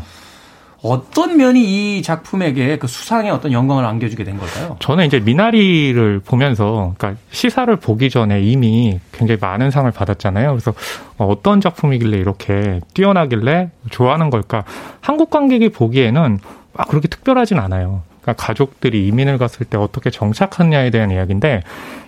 어떤 0.84 1.38
면이 1.38 1.98
이 1.98 2.02
작품에게 2.04 2.78
그 2.78 2.86
수상에 2.86 3.30
어떤 3.30 3.52
영광을 3.52 3.86
안겨주게 3.86 4.24
된 4.26 4.38
걸까요? 4.38 4.76
저는 4.80 5.06
이제 5.06 5.20
미나리를 5.20 6.20
보면서, 6.20 6.94
그러니까 6.98 7.20
시사를 7.32 7.74
보기 7.78 8.10
전에 8.10 8.42
이미 8.42 9.00
굉장히 9.12 9.40
많은 9.42 9.72
상을 9.72 9.90
받았잖아요. 9.90 10.50
그래서 10.52 10.74
어떤 11.18 11.62
작품이길래 11.62 12.18
이렇게 12.18 12.82
뛰어나길래 12.94 13.72
좋아하는 13.90 14.30
걸까? 14.30 14.66
한국 15.00 15.30
관객이 15.30 15.70
보기에는 15.70 16.40
막 16.74 16.88
그렇게 16.90 17.08
특별하진 17.08 17.58
않아요. 17.58 18.04
그러니까 18.22 18.46
가족들이 18.46 19.08
이민을 19.08 19.38
갔을 19.38 19.66
때 19.66 19.78
어떻게 19.78 20.12
정착하느냐에 20.12 20.90
대한 20.92 21.10
이야기인데 21.10 21.64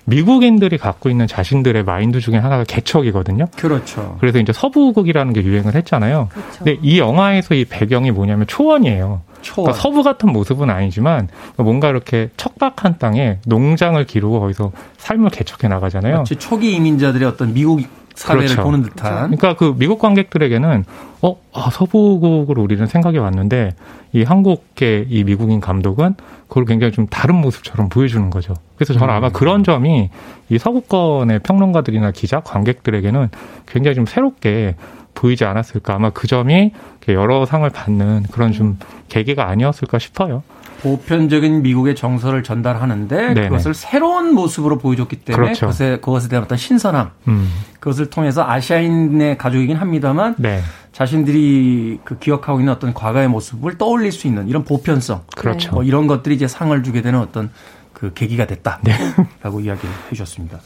미국인들이 0.10 0.78
갖고 0.78 1.10
있는 1.10 1.28
자신들의 1.28 1.84
마인드 1.84 2.20
중에 2.20 2.38
하나가 2.38 2.64
개척이거든요. 2.64 3.46
그렇죠. 3.56 4.18
그래서 4.20 4.40
이제 4.40 4.52
서부극이라는 4.52 5.34
게 5.34 5.44
유행을 5.44 5.76
했잖아요. 5.76 6.30
그렇죠. 6.32 6.64
근데 6.64 6.78
이 6.82 7.00
영화에서 7.00 7.56
이 7.56 7.66
배경이 7.66 8.12
뭐냐면 8.12 8.48
초원이에요. 8.48 9.22
초원. 9.42 9.66
그러니까 9.66 9.82
서부 9.82 10.04
같은 10.04 10.32
모습은 10.32 10.70
아니지만 10.70 11.30
뭔가 11.58 11.90
이렇게 11.90 12.30
척박한 12.38 12.98
땅에 13.00 13.38
농장을 13.46 14.04
기르고 14.06 14.40
거기서 14.40 14.72
삶을 14.98 15.30
개척해 15.30 15.70
나가잖아요. 15.70 16.18
마치 16.18 16.36
초기 16.36 16.74
이민자들의 16.74 17.28
어떤 17.28 17.54
미국 17.54 17.82
사회를 18.20 18.48
그렇죠. 18.48 18.64
보는 18.64 18.84
듯한. 18.84 19.14
그러니까 19.32 19.56
그 19.56 19.74
미국 19.78 20.00
관객들에게는 20.00 20.84
어 21.22 21.38
아, 21.54 21.70
서부국으로 21.72 22.62
우리는 22.62 22.86
생각이 22.86 23.18
왔는데 23.18 23.72
이 24.12 24.24
한국계 24.24 25.06
이 25.10 25.24
미국인 25.24 25.62
감독은 25.62 26.16
그걸 26.50 26.66
굉장히 26.66 26.92
좀 26.92 27.08
다른 27.08 27.36
모습처럼 27.36 27.88
보여주는 27.88 28.30
거죠. 28.30 28.54
그래서 28.76 28.94
저는 28.94 29.14
아마 29.14 29.28
음. 29.28 29.34
그런 29.34 29.64
점이 29.64 30.10
이 30.50 30.58
서구권의 30.58 31.40
평론가들이나 31.40 32.12
기자 32.12 32.42
관객들에게는 32.42 33.30
굉장히 33.68 33.96
좀 33.96 34.06
새롭게 34.06 34.76
보이지 35.14 35.46
않았을까. 35.46 35.96
아마 35.96 36.10
그 36.10 36.28
점이 36.28 36.72
여러 37.08 37.46
상을 37.46 37.68
받는 37.70 38.24
그런 38.32 38.52
좀 38.52 38.78
계기가 39.08 39.48
아니었을까 39.48 39.98
싶어요. 39.98 40.44
보편적인 40.82 41.62
미국의 41.62 41.96
정서를 41.96 42.44
전달하는데 42.44 43.34
네네. 43.34 43.50
그것을 43.50 43.74
새로운 43.74 44.34
모습으로 44.34 44.78
보여줬기 44.78 45.18
때문에 45.18 45.48
그렇죠. 45.48 45.68
그것에, 45.68 46.00
그것에 46.00 46.30
대한 46.30 46.44
어떤 46.44 46.58
신선함 46.58 47.12
음. 47.28 47.50
그것을 47.80 48.10
통해서 48.10 48.44
아시아인의 48.48 49.38
가족이긴 49.38 49.78
합니다만 49.78 50.36
네. 50.38 50.62
자신들이 50.92 52.00
그 52.04 52.18
기억하고 52.18 52.60
있는 52.60 52.74
어떤 52.74 52.94
과거의 52.94 53.28
모습을 53.28 53.78
떠올릴 53.78 54.12
수 54.12 54.28
있는 54.28 54.48
이런 54.48 54.64
보편성 54.64 55.24
그렇죠. 55.36 55.72
뭐 55.74 55.84
이런 55.84 56.08
것들이 56.08 56.36
이제 56.36 56.48
상을 56.48 56.82
주게 56.84 57.02
되는 57.02 57.20
어떤 57.20 57.52
그 57.94 58.14
계기가 58.14 58.48
됐다라고 58.48 58.84
네. 58.84 59.66
이야기를 59.66 59.90
해주셨습니다. 60.08 60.60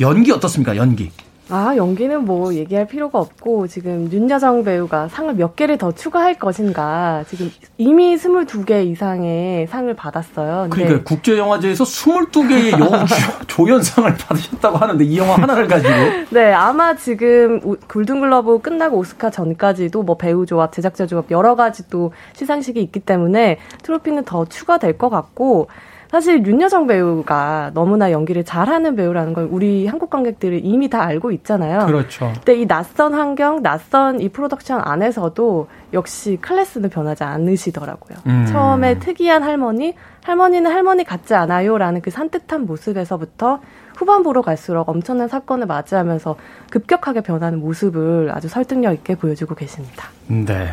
연기 0.00 0.30
어떻습니까? 0.32 0.76
연기. 0.76 1.10
아, 1.48 1.74
연기는 1.76 2.24
뭐 2.24 2.54
얘기할 2.54 2.86
필요가 2.86 3.20
없고 3.20 3.68
지금 3.68 4.10
윤여정 4.10 4.64
배우가 4.64 5.08
상을 5.08 5.32
몇 5.34 5.54
개를 5.54 5.78
더 5.78 5.92
추가할 5.92 6.38
것인가 6.38 7.24
지금 7.28 7.52
이미 7.78 8.16
22개 8.16 8.84
이상의 8.84 9.68
상을 9.68 9.92
받았어요. 9.94 10.68
그러니까 10.70 11.04
국제 11.04 11.38
영화제에서 11.38 11.84
22개의 11.84 12.72
영 12.72 13.06
조연상을 13.46 14.12
받으셨다고 14.16 14.76
하는데 14.76 15.04
이 15.04 15.18
영화 15.18 15.36
하나를 15.36 15.68
가지고 15.68 15.94
네, 16.30 16.52
아마 16.52 16.96
지금 16.96 17.76
골든 17.88 18.20
글러브 18.20 18.58
끝나고 18.60 18.98
오스카 18.98 19.30
전까지도 19.30 20.02
뭐 20.02 20.16
배우 20.16 20.46
조합, 20.46 20.72
제작자 20.72 21.06
조합 21.06 21.30
여러 21.30 21.54
가지 21.54 21.88
또 21.88 22.12
시상식이 22.34 22.82
있기 22.82 23.00
때문에 23.00 23.58
트로피는 23.84 24.24
더 24.24 24.44
추가될 24.46 24.98
것 24.98 25.10
같고 25.10 25.68
사실 26.10 26.44
윤여정 26.46 26.86
배우가 26.86 27.70
너무나 27.74 28.12
연기를 28.12 28.44
잘하는 28.44 28.96
배우라는 28.96 29.32
걸 29.32 29.48
우리 29.50 29.86
한국 29.86 30.10
관객들이 30.10 30.60
이미 30.60 30.88
다 30.88 31.02
알고 31.02 31.32
있잖아요. 31.32 31.86
그렇죠. 31.86 32.32
근데 32.34 32.60
이 32.60 32.66
낯선 32.66 33.14
환경, 33.14 33.62
낯선 33.62 34.20
이 34.20 34.28
프로덕션 34.28 34.82
안에서도 34.84 35.68
역시 35.92 36.38
클래스는 36.40 36.90
변하지 36.90 37.24
않으시더라고요. 37.24 38.18
음. 38.26 38.46
처음에 38.50 38.98
특이한 38.98 39.42
할머니, 39.42 39.94
할머니는 40.24 40.70
할머니 40.70 41.04
같지 41.04 41.34
않아요라는 41.34 42.00
그 42.00 42.10
산뜻한 42.10 42.66
모습에서부터 42.66 43.60
후반부로 43.96 44.42
갈수록 44.42 44.88
엄청난 44.88 45.28
사건을 45.28 45.66
맞이하면서 45.66 46.36
급격하게 46.70 47.22
변하는 47.22 47.60
모습을 47.60 48.30
아주 48.32 48.48
설득력 48.48 48.92
있게 48.92 49.14
보여주고 49.14 49.54
계십니다. 49.54 50.08
네. 50.28 50.68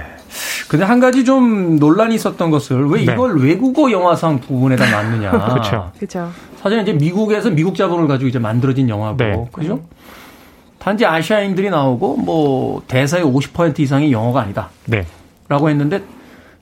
근데 0.73 0.85
한 0.85 0.99
가지 0.99 1.23
좀 1.23 1.75
논란이 1.75 2.15
있었던 2.15 2.49
것을 2.49 2.89
왜 2.89 3.05
네. 3.05 3.13
이걸 3.13 3.37
네. 3.37 3.43
외국어 3.43 3.91
영화상 3.91 4.39
부분에다 4.39 4.89
놨느냐. 4.89 5.29
그렇죠. 5.53 5.91
그렇죠. 5.95 6.31
사실 6.55 6.81
이제 6.81 6.93
미국에서 6.93 7.51
미국 7.51 7.75
자본을 7.75 8.07
가지고 8.07 8.27
이제 8.27 8.39
만들어진 8.39 8.89
영화고, 8.89 9.17
네. 9.17 9.47
그죠? 9.51 9.81
단지 10.79 11.05
아시아인들이 11.05 11.69
나오고 11.69 12.17
뭐 12.17 12.81
대사의 12.87 13.23
50% 13.23 13.81
이상이 13.81 14.11
영어가 14.11 14.41
아니다. 14.41 14.69
네. 14.87 15.05
라고 15.47 15.69
했는데 15.69 16.01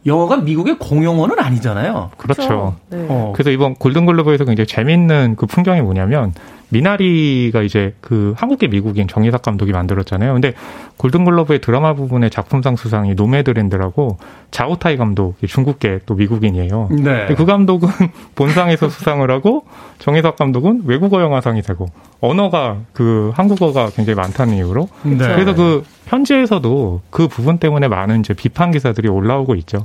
영어가 0.06 0.36
미국의 0.42 0.78
공용어는 0.78 1.40
아니잖아요. 1.40 2.12
그렇죠. 2.18 2.76
네. 2.90 3.06
어. 3.08 3.32
그래서 3.34 3.50
이번 3.50 3.76
골든글로브에서 3.76 4.44
굉장히 4.44 4.68
재미있는 4.68 5.38
그 5.38 5.46
풍경이 5.46 5.80
뭐냐면 5.80 6.34
미나리가 6.72 7.62
이제 7.62 7.94
그 8.02 8.34
한국계 8.38 8.68
미국인 8.68 9.08
정이삭 9.08 9.42
감독이 9.42 9.72
만들었잖아요. 9.72 10.34
근데 10.34 10.54
골든글러브의 10.98 11.60
드라마 11.60 11.94
부문의 11.94 12.30
작품상 12.30 12.76
수상이 12.76 13.14
Nomadland라고 13.14 14.18
자오팅 14.52 14.98
감독, 14.98 15.36
중국계 15.46 16.00
또 16.06 16.16
미국인이에요. 16.16 16.90
네. 16.92 17.34
그 17.36 17.46
감독은 17.46 17.90
본상에서 18.36 18.90
수상을 18.90 19.30
하고 19.30 19.66
정이삭 20.00 20.38
감독은 20.38 20.84
외국어 20.86 21.22
영화상이 21.22 21.62
되고 21.62 21.88
언어가 22.22 22.78
그 22.94 23.32
한국어가 23.36 23.90
굉장히 23.90 24.16
많다는 24.16 24.56
이유로 24.56 24.88
네. 25.04 25.18
그래서 25.18 25.54
그 25.54 25.84
현지에서도 26.06 27.02
그 27.10 27.28
부분 27.28 27.58
때문에 27.58 27.88
많은 27.88 28.22
이제 28.22 28.34
비판 28.34 28.72
기사들이 28.72 29.10
올라오고 29.10 29.56
있죠. 29.56 29.84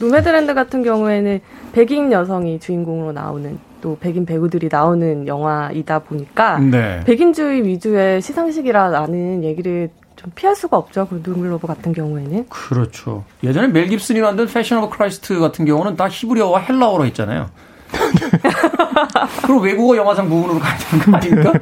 Nomadland 0.00 0.54
같은 0.54 0.82
경우에는 0.82 1.40
백인 1.72 2.12
여성이 2.12 2.60
주인공으로 2.60 3.12
나오는 3.12 3.58
또 3.80 3.96
백인 3.98 4.26
배우들이 4.26 4.68
나오는 4.70 5.26
영화이다 5.26 6.00
보니까 6.00 6.58
네. 6.58 7.00
백인주의 7.04 7.64
위주의 7.64 8.20
시상식이라는 8.20 9.44
얘기를 9.44 9.90
좀 10.16 10.32
피할 10.34 10.56
수가 10.56 10.76
없죠. 10.76 11.06
골든글로브 11.06 11.66
같은 11.66 11.92
경우에는. 11.92 12.46
그렇죠. 12.48 13.24
예전에 13.44 13.68
멜 13.68 13.86
깁슨이 13.86 14.20
만든 14.20 14.46
Passion 14.46 14.82
of 14.82 14.96
Christ 14.96 15.38
같은 15.38 15.64
경우는 15.64 15.96
다 15.96 16.08
히브리어와 16.08 16.60
헬라어로 16.60 17.06
했잖아요. 17.06 17.48
그럼 19.42 19.62
외국어 19.62 19.96
영화상 19.96 20.28
부문으로 20.28 20.58
가야 20.58 20.76
되는 20.76 21.04
거 21.06 21.16
아닙니까? 21.16 21.52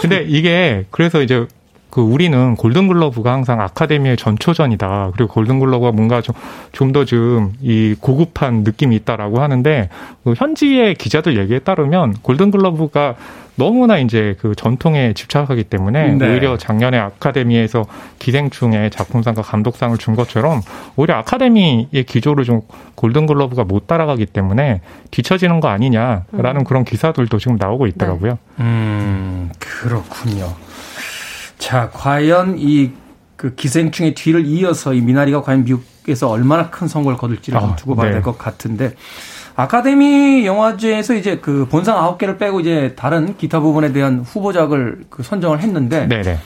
근데 0.00 0.24
이게 0.26 0.84
그래서 0.90 1.22
이제 1.22 1.46
그 1.90 2.00
우리는 2.02 2.54
골든글러브가 2.56 3.32
항상 3.32 3.60
아카데미의 3.60 4.16
전초전이다. 4.18 5.12
그리고 5.16 5.32
골든글러브가 5.32 5.92
뭔가 5.92 6.20
좀 6.20 6.92
더 6.92 7.04
좀 7.04 7.52
이 7.62 7.94
고급한 8.00 8.62
느낌이 8.62 8.94
있다라고 8.96 9.40
하는데 9.40 9.88
그 10.24 10.34
현지의 10.36 10.94
기자들 10.94 11.38
얘기에 11.38 11.60
따르면 11.60 12.14
골든글러브가 12.22 13.14
너무나 13.56 13.98
이제 13.98 14.36
그 14.40 14.54
전통에 14.54 15.14
집착하기 15.14 15.64
때문에 15.64 16.12
네. 16.12 16.30
오히려 16.30 16.56
작년에 16.56 16.96
아카데미에서 16.96 17.86
기생충의 18.20 18.90
작품상과 18.90 19.42
감독상을 19.42 19.98
준 19.98 20.14
것처럼 20.14 20.60
오히려 20.94 21.16
아카데미의 21.16 22.04
기조를 22.06 22.44
좀 22.44 22.60
골든글러브가 22.94 23.64
못 23.64 23.88
따라가기 23.88 24.26
때문에 24.26 24.80
뒤처지는 25.10 25.58
거 25.58 25.68
아니냐라는 25.68 26.60
음. 26.60 26.64
그런 26.64 26.84
기사들도 26.84 27.36
지금 27.38 27.56
나오고 27.56 27.88
있더라고요. 27.88 28.32
네. 28.32 28.64
음, 28.64 29.50
그렇군요. 29.58 30.54
자, 31.58 31.90
과연 31.92 32.56
이 32.58 32.92
그 33.38 33.54
기생충의 33.54 34.14
뒤를 34.14 34.44
이어서 34.46 34.92
이 34.92 35.00
미나리가 35.00 35.42
과연 35.42 35.62
미국에서 35.62 36.28
얼마나 36.28 36.70
큰 36.70 36.88
성공을 36.88 37.16
거둘지를 37.16 37.58
아, 37.58 37.76
두고 37.76 37.94
봐야 37.94 38.08
네. 38.08 38.14
될것 38.14 38.36
같은데 38.36 38.94
아카데미 39.54 40.44
영화제에서 40.44 41.14
이제 41.14 41.38
그 41.38 41.66
본상 41.70 41.96
아홉 41.98 42.18
개를 42.18 42.36
빼고 42.36 42.58
이제 42.58 42.94
다른 42.96 43.36
기타 43.36 43.60
부분에 43.60 43.92
대한 43.92 44.20
후보작을 44.20 45.04
그 45.08 45.22
선정을 45.22 45.60
했는데 45.60 46.08
네네. 46.08 46.22
네. 46.22 46.38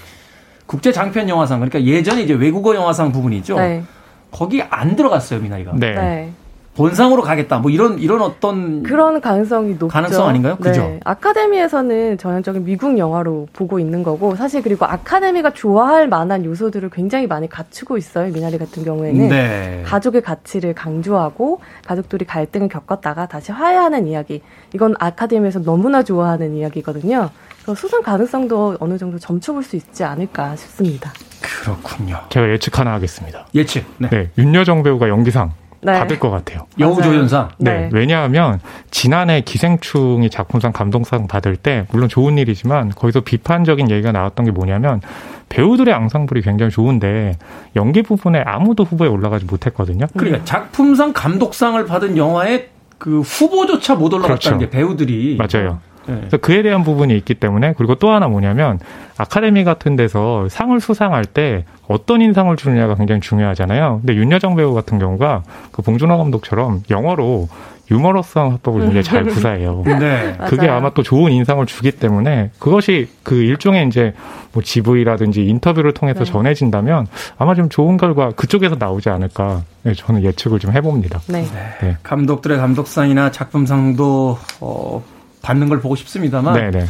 국제 0.67 0.93
장편 0.93 1.31
영화상 1.31 1.61
그러니까 1.61 1.83
예전에 1.83 2.23
이제 2.23 2.35
외국어 2.35 2.75
영화상 2.75 3.11
부분이죠. 3.11 3.57
네. 3.57 3.85
거기 4.31 4.61
안 4.61 4.95
들어갔어요 4.95 5.41
미나리가. 5.41 5.73
네. 5.75 6.31
네. 6.73 6.77
본상으로 6.77 7.23
가겠다. 7.23 7.59
뭐 7.59 7.71
이런 7.71 7.99
이런 7.99 8.23
어떤 8.23 8.83
그런 8.83 9.21
가능성이 9.21 9.71
높죠. 9.73 9.89
가능성 9.89 10.29
아닌가요? 10.29 10.57
그죠? 10.57 10.83
네. 10.83 11.01
아카데미에서는 11.05 12.19
전형적인 12.19 12.65
미국 12.65 12.97
영화로 12.97 13.49
보고 13.53 13.79
있는 13.79 14.03
거고 14.03 14.37
사실 14.37 14.63
그리고 14.63 14.87
아카데미가 14.87 15.51
좋아할 15.51 16.09
만한 16.09 16.45
요소들을 16.45 16.89
굉장히 16.91 17.27
많이 17.27 17.49
갖추고 17.49 17.99
있어요. 17.99 18.33
미나리 18.33 18.57
같은 18.59 18.85
경우에는 18.85 19.29
네. 19.29 19.83
가족의 19.85 20.23
가치를 20.23 20.75
강조하고 20.75 21.61
가족들이 21.87 22.25
갈등을 22.25 22.69
겪었다가 22.69 23.27
다시 23.27 23.53
화해하는 23.53 24.07
이야기. 24.07 24.43
이건 24.75 24.95
아카데미에서 24.99 25.63
너무나 25.63 26.03
좋아하는 26.03 26.55
이야기거든요. 26.55 27.31
그래서 27.63 27.75
수상 27.75 28.03
가능성도 28.03 28.79
어느 28.81 28.97
정도 28.99 29.19
점쳐볼 29.19 29.63
수 29.63 29.77
있지 29.77 30.05
않을까 30.05 30.57
싶습니다. 30.57 31.13
그렇군요. 31.43 32.19
제가 32.31 32.49
예측 32.49 32.79
하나 32.79 32.95
하겠습니다. 32.95 33.47
예측. 33.55 33.85
네. 33.99 34.09
네 34.09 34.31
윤여정 34.39 34.83
배우가 34.83 35.09
연기상 35.09 35.53
네. 35.83 35.99
받을 35.99 36.19
것 36.19 36.31
같아요. 36.31 36.67
여우조연상? 36.79 37.49
네. 37.59 37.73
네. 37.73 37.91
왜냐하면 37.93 38.61
지난해 38.91 39.41
기생충이 39.41 40.31
작품상 40.31 40.73
감동상 40.73 41.27
받을 41.27 41.57
때 41.57 41.87
물론 41.91 42.09
좋은 42.09 42.39
일이지만 42.39 42.91
거기서 42.91 43.21
비판적인 43.21 43.91
얘기가 43.91 44.13
나왔던 44.13 44.47
게 44.47 44.53
뭐냐면 44.53 45.01
배우들의 45.49 45.93
앙상블이 45.93 46.43
굉장히 46.43 46.71
좋은데 46.71 47.37
연기 47.75 48.03
부분에 48.03 48.43
아무도 48.47 48.85
후보에 48.85 49.09
올라가지 49.09 49.45
못했거든요. 49.45 50.07
그러니까 50.17 50.45
작품상 50.45 51.13
감독상을 51.13 51.85
받은 51.85 52.17
영화에 52.17 52.69
그 52.99 53.21
후보조차 53.21 53.97
못 53.97 54.15
올라갔다는 54.15 54.39
그렇죠. 54.39 54.59
게 54.59 54.71
배우들이 54.71 55.37
맞아요. 55.37 55.81
네. 56.07 56.17
그래서 56.17 56.37
그에 56.39 56.63
대한 56.63 56.83
부분이 56.83 57.17
있기 57.19 57.35
때문에 57.35 57.75
그리고 57.77 57.95
또 57.97 58.11
하나 58.11 58.29
뭐냐면 58.29 58.79
아카데미 59.17 59.65
같은 59.65 59.97
데서 59.97 60.49
상을 60.49 60.79
수상할 60.81 61.25
때 61.25 61.65
어떤 61.89 62.23
인상을 62.23 62.55
주느냐가 62.57 62.95
굉장히 62.95 63.21
중요하잖아요. 63.21 64.01
근데 64.01 64.15
윤여정 64.15 64.57
배우 64.57 64.75
같은 64.75 64.99
경우가 64.99 65.43
그 65.71 65.83
봉준호 65.83 66.17
감독처럼 66.19 66.83
영어로 66.91 67.49
유머러스한 67.91 68.53
화법을 68.53 68.83
굉장히 68.83 69.03
잘 69.03 69.25
구사해요. 69.25 69.83
네. 70.01 70.37
그게 70.49 70.69
아마 70.69 70.91
또 70.91 71.03
좋은 71.03 71.33
인상을 71.33 71.65
주기 71.67 71.93
때문에 71.93 72.51
그것이 72.59 73.09
그 73.23 73.35
일종의 73.35 73.87
이제 73.87 74.15
뭐 74.53 74.63
GV라든지 74.63 75.45
인터뷰를 75.45 75.93
통해서 75.93 76.25
네. 76.25 76.25
전해진다면 76.25 77.07
아마 77.39 77.55
좀 77.55 77.69
좋은 77.69 77.97
결과 77.97 78.31
그쪽에서 78.31 78.77
나오지 78.79 79.11
않을까 79.11 79.63
네, 79.83 79.95
저는 79.95 80.23
예측을 80.23 80.59
좀 80.59 80.73
해봅니다. 80.73 81.21
네. 81.29 81.45
네. 81.81 81.97
감독들의 82.03 82.57
감독상이나 82.57 83.31
작품상도 83.31 84.39
어, 84.61 85.03
받는 85.43 85.69
걸 85.69 85.81
보고 85.81 85.97
싶습니다만 85.97 86.55
네네. 86.55 86.71
네. 86.71 86.87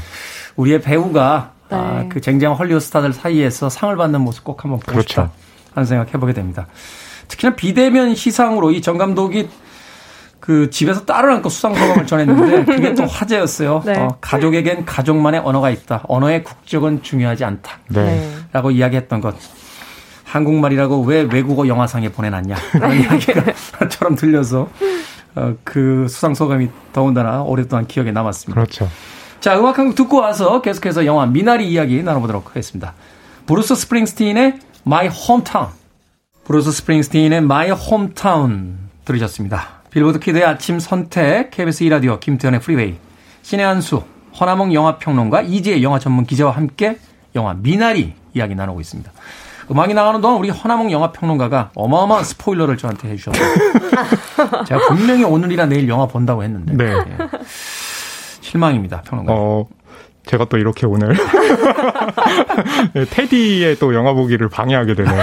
우리의 0.57 0.81
배우가 0.81 1.53
네. 1.71 1.77
아, 1.77 2.05
그 2.09 2.21
쟁쟁한 2.21 2.57
헐리우드 2.57 2.85
스타들 2.85 3.13
사이에서 3.13 3.71
상을 3.71 3.95
받는 3.97 4.21
모습 4.21 4.45
꼭 4.45 4.63
한번 4.63 4.79
보고 4.81 4.93
그렇죠. 4.93 5.09
싶다 5.09 5.31
하는 5.75 5.87
생각 5.87 6.13
해보게 6.15 6.35
됩니다. 6.35 6.67
특히나 7.29 7.57
비대면 7.57 8.15
시상으로 8.15 8.73
이정 8.73 8.99
감독이 8.99 9.49
그 10.39 10.71
집에서 10.71 11.05
딸을 11.05 11.33
안고 11.35 11.49
수상 11.49 11.73
소감을 11.73 12.07
전했는데 12.07 12.65
그게 12.71 12.95
또 12.95 13.07
화제였어요. 13.07 13.83
네. 13.87 13.97
어, 13.97 14.17
가족에겐 14.21 14.85
가족만의 14.85 15.41
언어가 15.45 15.71
있다. 15.71 16.03
언어의 16.09 16.43
국적은 16.43 17.03
중요하지 17.03 17.45
않다. 17.45 17.79
네. 17.89 18.29
라고 18.53 18.73
이야기했던 18.73 19.21
것. 19.21 19.37
한국말이라고 20.25 21.03
왜 21.03 21.23
외국어 21.31 21.69
영화상에 21.69 22.09
보내놨냐. 22.09 22.57
라는 22.81 23.01
이야기가 23.03 23.45
처럼 23.89 24.17
들려서 24.19 24.63
어, 24.63 24.69
그 25.65 26.07
수상 26.09 26.35
소감이 26.35 26.69
더군다나 26.93 27.43
오랫동안 27.43 27.87
기억에 27.87 28.13
남았습니다. 28.13 28.61
그렇죠. 28.61 28.89
자, 29.41 29.59
음악 29.59 29.79
한 29.79 29.87
곡 29.87 29.95
듣고 29.97 30.21
와서 30.21 30.63
계속해서 30.63 31.05
영화 31.07 31.27
미나리 31.27 31.69
이야기 31.69 32.03
나눠보도록 32.03 32.51
하겠습니다. 32.51 32.95
브루스 33.47 33.75
스프링스틴의 33.75 34.59
My 34.87 35.09
Hometown. 35.09 35.73
브루스 36.45 36.71
스프링스틴의 36.73 37.39
My 37.39 37.71
Hometown 37.71 38.79
들으셨습니다. 39.05 39.83
빌보드 39.91 40.21
키드의 40.21 40.45
아침 40.45 40.79
선택, 40.81 41.51
KBS 41.51 41.85
2라디오, 41.85 42.19
김태훈의 42.21 42.61
프리웨이, 42.61 42.97
신의 43.43 43.67
한수, 43.67 44.03
허남웅 44.41 44.73
영화평론가, 44.73 45.43
이지혜 45.43 45.83
영화 45.83 45.99
전문 45.99 46.25
기자와 46.25 46.53
함께 46.53 46.99
영화 47.35 47.53
미나리 47.53 48.15
이야기 48.33 48.55
나누고 48.55 48.81
있습니다. 48.81 49.11
음악이 49.73 49.95
나가는 49.95 50.21
동안 50.21 50.39
우리 50.39 50.51
허나몽 50.51 50.93
영화 50.93 51.13
평론가가 51.13 51.71
어마어마한 51.75 52.25
스포일러를 52.25 52.77
저한테 52.77 53.09
해주셨어요. 53.11 53.55
제가 54.69 54.89
분명히 54.89 55.25
오늘이나 55.25 55.67
내일 55.67 55.89
영화 55.89 56.07
본다고 56.07 56.43
했는데. 56.43 56.75
네. 56.75 56.93
예. 56.93 57.17
실망입니다, 58.41 59.01
평론가. 59.03 59.33
어, 59.33 59.67
제가 60.27 60.45
또 60.45 60.59
이렇게 60.59 60.87
오늘 60.87 61.17
네, 62.95 63.05
테디의 63.07 63.79
또 63.79 63.95
영화 63.95 64.13
보기를 64.13 64.49
방해하게 64.51 64.95
되네요. 64.95 65.23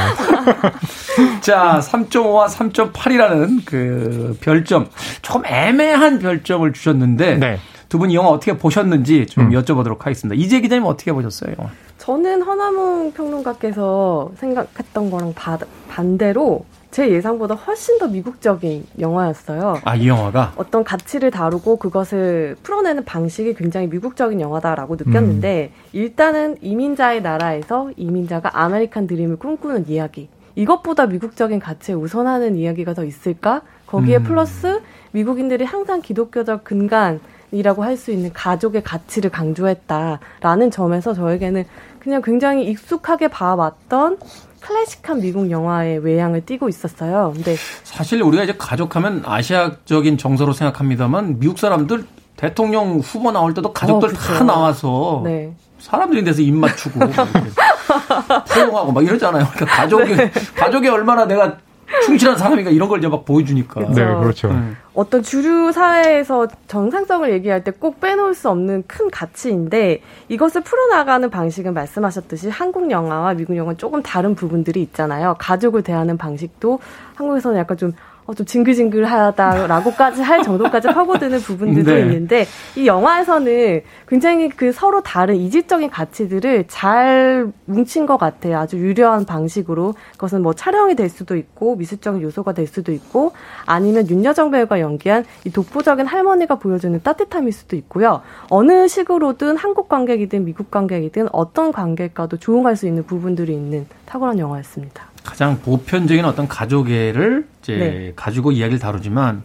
자, 1.41 1.79
3.5와 1.81 2.47
3.8이라는 2.47 3.61
그 3.65 4.37
별점, 4.41 4.89
조금 5.21 5.45
애매한 5.45 6.19
별점을 6.19 6.73
주셨는데 6.73 7.37
네. 7.37 7.59
두 7.89 7.97
분 7.97 8.11
이 8.11 8.15
영화 8.15 8.29
어떻게 8.29 8.55
보셨는지 8.57 9.25
좀 9.25 9.45
음. 9.45 9.49
여쭤보도록 9.51 10.01
하겠습니다. 10.01 10.39
이지혜 10.39 10.61
기자님 10.61 10.85
어떻게 10.85 11.11
보셨어요? 11.11 11.53
영화? 11.57 11.71
저는 11.97 12.41
허남웅 12.43 13.11
평론가께서 13.13 14.31
생각했던 14.37 15.09
거랑 15.11 15.33
바, 15.33 15.57
반대로 15.89 16.65
제 16.91 17.09
예상보다 17.09 17.53
훨씬 17.55 17.97
더 17.99 18.07
미국적인 18.07 18.85
영화였어요. 18.99 19.79
아, 19.83 19.95
이 19.95 20.07
영화가? 20.07 20.53
어떤 20.55 20.83
가치를 20.83 21.29
다루고 21.29 21.77
그것을 21.77 22.55
풀어내는 22.63 23.05
방식이 23.05 23.53
굉장히 23.55 23.87
미국적인 23.87 24.41
영화다라고 24.41 24.95
느꼈는데, 24.95 25.71
음. 25.71 25.79
일단은 25.93 26.57
이민자의 26.61 27.21
나라에서 27.21 27.91
이민자가 27.95 28.51
아메리칸 28.53 29.05
드림을 29.05 29.35
꿈꾸는 29.37 29.87
이야기. 29.87 30.29
이것보다 30.55 31.05
미국적인 31.05 31.59
가치에 31.59 31.93
우선하는 31.93 32.55
이야기가 32.55 32.95
더 32.95 33.03
있을까? 33.03 33.61
거기에 33.85 34.17
음. 34.17 34.23
플러스 34.23 34.81
미국인들이 35.11 35.65
항상 35.65 36.01
기독교적 36.01 36.63
근간 36.63 37.19
이라고 37.51 37.83
할 37.83 37.97
수 37.97 38.11
있는 38.11 38.31
가족의 38.33 38.83
가치를 38.83 39.29
강조했다라는 39.29 40.71
점에서 40.71 41.13
저에게는 41.13 41.65
그냥 41.99 42.21
굉장히 42.21 42.65
익숙하게 42.69 43.27
봐왔던 43.27 44.17
클래식한 44.61 45.19
미국 45.21 45.49
영화의 45.51 45.99
외양을 45.99 46.45
띠고 46.45 46.69
있었어요. 46.69 47.31
근데 47.35 47.55
사실 47.83 48.21
우리가 48.21 48.43
이제 48.43 48.55
가족하면 48.57 49.23
아시아적인 49.25 50.17
정서로 50.17 50.53
생각합니다만 50.53 51.39
미국 51.39 51.59
사람들 51.59 52.05
대통령 52.37 52.99
후보 52.99 53.31
나올 53.31 53.53
때도 53.53 53.73
가족들 53.73 54.09
어, 54.09 54.13
다 54.13 54.43
나와서 54.45 55.21
네. 55.25 55.53
사람들이 55.79 56.23
돼서 56.23 56.41
입 56.41 56.53
맞추고 56.53 56.99
포용하고 58.53 58.91
막 58.91 59.03
이러잖아요. 59.03 59.45
그러니까 59.53 59.65
가족이 59.77 60.15
네. 60.15 60.31
가족이 60.55 60.87
얼마나 60.87 61.25
내가 61.25 61.57
충실한 62.05 62.37
사람이가 62.37 62.69
이런 62.69 62.87
걸 62.87 62.99
이제 62.99 63.07
막 63.07 63.25
보여주니까. 63.25 63.73
그렇죠. 63.73 63.93
네, 63.93 64.05
그렇죠. 64.19 64.47
네. 64.53 64.71
어떤 64.99 65.23
주류 65.23 65.71
사회에서 65.71 66.47
정상성을 66.67 67.31
얘기할 67.31 67.63
때 67.63 67.71
꼭 67.71 68.01
빼놓을 68.01 68.33
수 68.33 68.49
없는 68.49 68.83
큰 68.87 69.09
가치인데 69.09 70.01
이것을 70.27 70.61
풀어나가는 70.61 71.29
방식은 71.29 71.73
말씀하셨듯이 71.73 72.49
한국 72.49 72.91
영화와 72.91 73.35
미국 73.35 73.55
영화는 73.55 73.77
조금 73.77 74.03
다른 74.03 74.35
부분들이 74.35 74.81
있잖아요. 74.81 75.35
가족을 75.39 75.83
대하는 75.83 76.17
방식도 76.17 76.79
한국에서는 77.15 77.57
약간 77.57 77.77
좀 77.77 77.93
어, 78.29 78.33
좀 78.35 78.45
징글징글하다라고까지 78.45 80.21
할 80.21 80.43
정도까지 80.43 80.89
파고드는 80.89 81.39
부분들도 81.39 81.89
네. 81.91 82.01
있는데 82.01 82.45
이 82.75 82.85
영화에서는 82.85 83.81
굉장히 84.07 84.49
그 84.49 84.71
서로 84.71 85.01
다른 85.01 85.35
이질적인 85.35 85.89
가치들을 85.89 86.65
잘 86.67 87.51
뭉친 87.65 88.05
것 88.05 88.17
같아요. 88.17 88.59
아주 88.59 88.77
유려한 88.77 89.25
방식으로 89.25 89.95
그것은 90.11 90.43
뭐 90.43 90.53
촬영이 90.53 90.95
될 90.95 91.09
수도 91.09 91.35
있고 91.35 91.75
미술적인 91.75 92.21
요소가 92.21 92.53
될 92.53 92.67
수도 92.67 92.91
있고 92.91 93.31
아니면 93.65 94.07
윤여정 94.07 94.51
배우가 94.51 94.79
연기한 94.79 95.25
이 95.43 95.49
독보적인 95.51 96.05
할머니가 96.05 96.59
보여주는 96.59 97.01
따뜻함일 97.01 97.51
수도 97.51 97.75
있고요. 97.77 98.21
어느 98.51 98.87
식으로든 98.87 99.57
한국 99.57 99.89
관객이든 99.89 100.45
미국 100.45 100.69
관객이든 100.69 101.29
어떤 101.31 101.71
관객과도 101.71 102.37
조응할 102.37 102.75
수 102.75 102.85
있는 102.85 103.03
부분들이 103.07 103.53
있는 103.53 103.87
탁월한 104.05 104.37
영화였습니다. 104.37 105.09
가장 105.29 105.59
보편적인 105.61 106.25
어떤 106.25 106.47
가족애를 106.47 107.45
이제 107.61 107.77
네. 107.77 108.13
가지고 108.15 108.51
이야기를 108.51 108.79
다루지만 108.79 109.43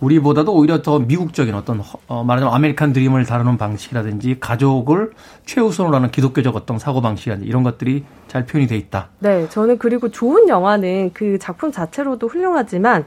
우리보다도 0.00 0.54
오히려 0.54 0.80
더 0.80 0.98
미국적인 0.98 1.54
어떤 1.54 1.82
어, 2.08 2.24
말하자면 2.24 2.52
아메리칸 2.54 2.94
드림을 2.94 3.26
다루는 3.26 3.58
방식이라든지 3.58 4.38
가족을 4.40 5.12
최우선으로 5.44 5.94
하는 5.94 6.10
기독교적 6.10 6.56
어떤 6.56 6.78
사고 6.78 7.02
방식이라든지 7.02 7.46
이런 7.46 7.62
것들이 7.62 8.04
잘 8.26 8.46
표현이 8.46 8.66
돼 8.68 8.76
있다. 8.76 9.10
네, 9.18 9.46
저는 9.50 9.76
그리고 9.76 10.08
좋은 10.08 10.48
영화는 10.48 11.10
그 11.12 11.38
작품 11.38 11.70
자체로도 11.70 12.28
훌륭하지만 12.28 13.04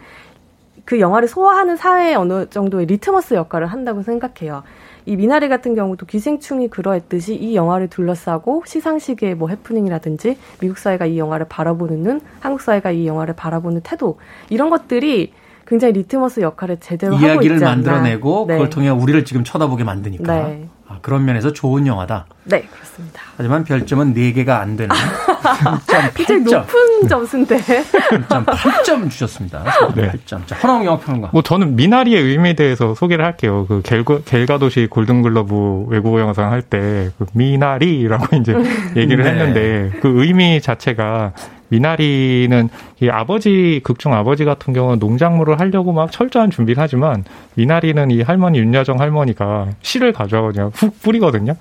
그 0.85 0.99
영화를 0.99 1.27
소화하는 1.27 1.75
사회에 1.75 2.13
어느 2.13 2.47
정도의 2.49 2.85
리트머스 2.85 3.33
역할을 3.33 3.65
한다고 3.65 4.03
생각해요. 4.03 4.61
이 5.05 5.15
미나리 5.15 5.49
같은 5.49 5.75
경우도 5.75 6.05
기생충이 6.05 6.69
그러했듯이 6.69 7.35
이 7.35 7.55
영화를 7.55 7.87
둘러싸고 7.89 8.63
시상식의 8.65 9.35
뭐 9.35 9.49
해프닝이라든지 9.49 10.37
미국 10.59 10.77
사회가 10.77 11.05
이 11.05 11.17
영화를 11.19 11.47
바라보는 11.47 12.01
눈, 12.01 12.21
한국 12.39 12.61
사회가 12.61 12.91
이 12.91 13.05
영화를 13.05 13.35
바라보는 13.35 13.81
태도 13.81 14.17
이런 14.49 14.69
것들이 14.69 15.33
굉장히 15.67 15.93
리트머스 15.93 16.41
역할을 16.41 16.79
제대로 16.79 17.15
하고 17.15 17.25
있지 17.25 17.33
이야기를 17.33 17.59
만들어내고 17.59 18.45
네. 18.47 18.53
그걸 18.55 18.69
통해 18.69 18.89
우리를 18.89 19.25
지금 19.25 19.43
쳐다보게 19.43 19.83
만드니까. 19.83 20.47
네. 20.47 20.69
아, 20.95 20.99
그런 21.01 21.25
면에서 21.25 21.51
좋은 21.53 21.85
영화다. 21.87 22.25
네, 22.45 22.61
그렇습니다. 22.71 23.21
하지만 23.37 23.63
별점은 23.63 24.13
4개가 24.13 24.49
안 24.61 24.75
되는 24.77 24.95
3.8점. 24.95 26.43
높은 26.53 27.07
점수인데. 27.07 27.57
3.8점 27.57 29.09
주셨습니다. 29.09 29.63
네. 29.95 30.11
8점. 30.11 30.45
자, 30.47 30.55
허나웅 30.55 30.85
영화평론가. 30.85 31.29
뭐 31.33 31.41
저는 31.41 31.75
미나리의 31.75 32.21
의미에 32.21 32.53
대해서 32.53 32.93
소개를 32.95 33.25
할게요. 33.25 33.65
그 33.67 33.81
겔가, 33.83 34.19
겔가 34.25 34.57
도시 34.59 34.87
골든글러브 34.87 35.85
외국어 35.89 36.19
영상 36.19 36.51
할 36.51 36.61
때 36.61 37.11
그 37.17 37.25
미나리라고 37.33 38.35
이제 38.37 38.53
얘기를 38.95 39.23
네. 39.23 39.31
했는데 39.31 39.91
그 40.01 40.13
의미 40.23 40.59
자체가 40.61 41.33
미나리는 41.69 42.69
이 43.01 43.09
아버지 43.09 43.81
극중 43.83 44.13
아버지 44.13 44.45
같은 44.45 44.73
경우는 44.73 44.99
농작물을 44.99 45.59
하려고 45.59 45.91
막 45.93 46.11
철저한 46.11 46.51
준비를 46.51 46.81
하지만 46.81 47.23
미나리는 47.55 48.11
이 48.11 48.21
할머니 48.21 48.59
윤여정 48.59 48.99
할머니가 48.99 49.67
씨를 49.81 50.13
가져와 50.13 50.51
그냥 50.51 50.71
훅 50.73 51.01
뿌리거든요. 51.01 51.53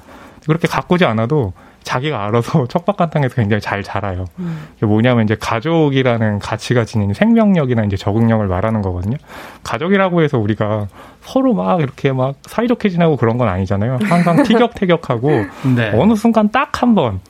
그렇게 0.46 0.68
가꾸지 0.68 1.04
않아도 1.06 1.52
자기가 1.84 2.24
알아서 2.26 2.66
척박한땅에서 2.68 3.34
굉장히 3.34 3.60
잘 3.60 3.82
자라요. 3.82 4.24
음. 4.38 4.68
뭐냐면 4.82 5.24
이제 5.24 5.36
가족이라는 5.38 6.38
가치가 6.38 6.84
지닌 6.84 7.12
생명력이나 7.12 7.84
이제 7.84 7.96
적응력을 7.96 8.46
말하는 8.46 8.80
거거든요. 8.82 9.16
가족이라고 9.62 10.22
해서 10.22 10.38
우리가 10.38 10.88
서로 11.20 11.52
막 11.54 11.80
이렇게 11.80 12.12
막 12.12 12.36
사이좋게 12.42 12.88
지내고 12.88 13.16
그런 13.16 13.36
건 13.38 13.48
아니잖아요. 13.48 13.98
항상 14.02 14.42
티격태격하고 14.44 15.30
네. 15.76 15.90
어느 15.94 16.14
순간 16.14 16.50
딱 16.50 16.82
한 16.82 16.94
번 16.94 17.20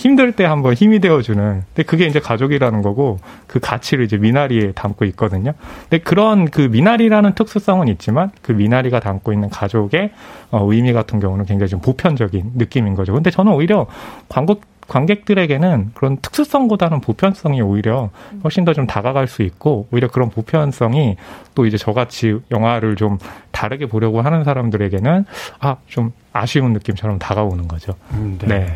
힘들 0.00 0.32
때 0.32 0.44
한번 0.46 0.72
힘이 0.72 0.98
되어주는. 0.98 1.62
근데 1.74 1.82
그게 1.82 2.06
이제 2.06 2.20
가족이라는 2.20 2.80
거고 2.80 3.18
그 3.46 3.60
가치를 3.60 4.06
이제 4.06 4.16
미나리에 4.16 4.72
담고 4.72 5.04
있거든요. 5.06 5.52
근데 5.90 5.98
그런 5.98 6.46
그 6.50 6.62
미나리라는 6.62 7.34
특수성은 7.34 7.86
있지만 7.88 8.30
그 8.40 8.52
미나리가 8.52 8.98
담고 9.00 9.34
있는 9.34 9.50
가족의 9.50 10.10
어, 10.52 10.64
의미 10.72 10.94
같은 10.94 11.20
경우는 11.20 11.44
굉장히 11.44 11.68
좀 11.68 11.80
보편적인 11.80 12.52
느낌인 12.54 12.94
거죠. 12.94 13.12
근데 13.12 13.30
저는 13.30 13.52
오히려 13.52 13.86
광고 14.30 14.60
관객들에게는 14.88 15.90
그런 15.94 16.16
특수성보다는 16.16 17.00
보편성이 17.02 17.60
오히려 17.60 18.08
훨씬 18.42 18.64
더 18.64 18.72
좀 18.72 18.86
다가갈 18.86 19.28
수 19.28 19.42
있고 19.42 19.86
오히려 19.92 20.08
그런 20.08 20.30
보편성이 20.30 21.16
또 21.54 21.66
이제 21.66 21.76
저같이 21.76 22.40
영화를 22.50 22.96
좀 22.96 23.18
다르게 23.52 23.86
보려고 23.86 24.22
하는 24.22 24.44
사람들에게는 24.44 25.26
아 25.60 25.76
좀 25.86 26.12
아쉬운 26.32 26.72
느낌처럼 26.72 27.18
다가오는 27.18 27.68
거죠. 27.68 27.92
음, 28.14 28.38
네. 28.40 28.46
네. 28.60 28.66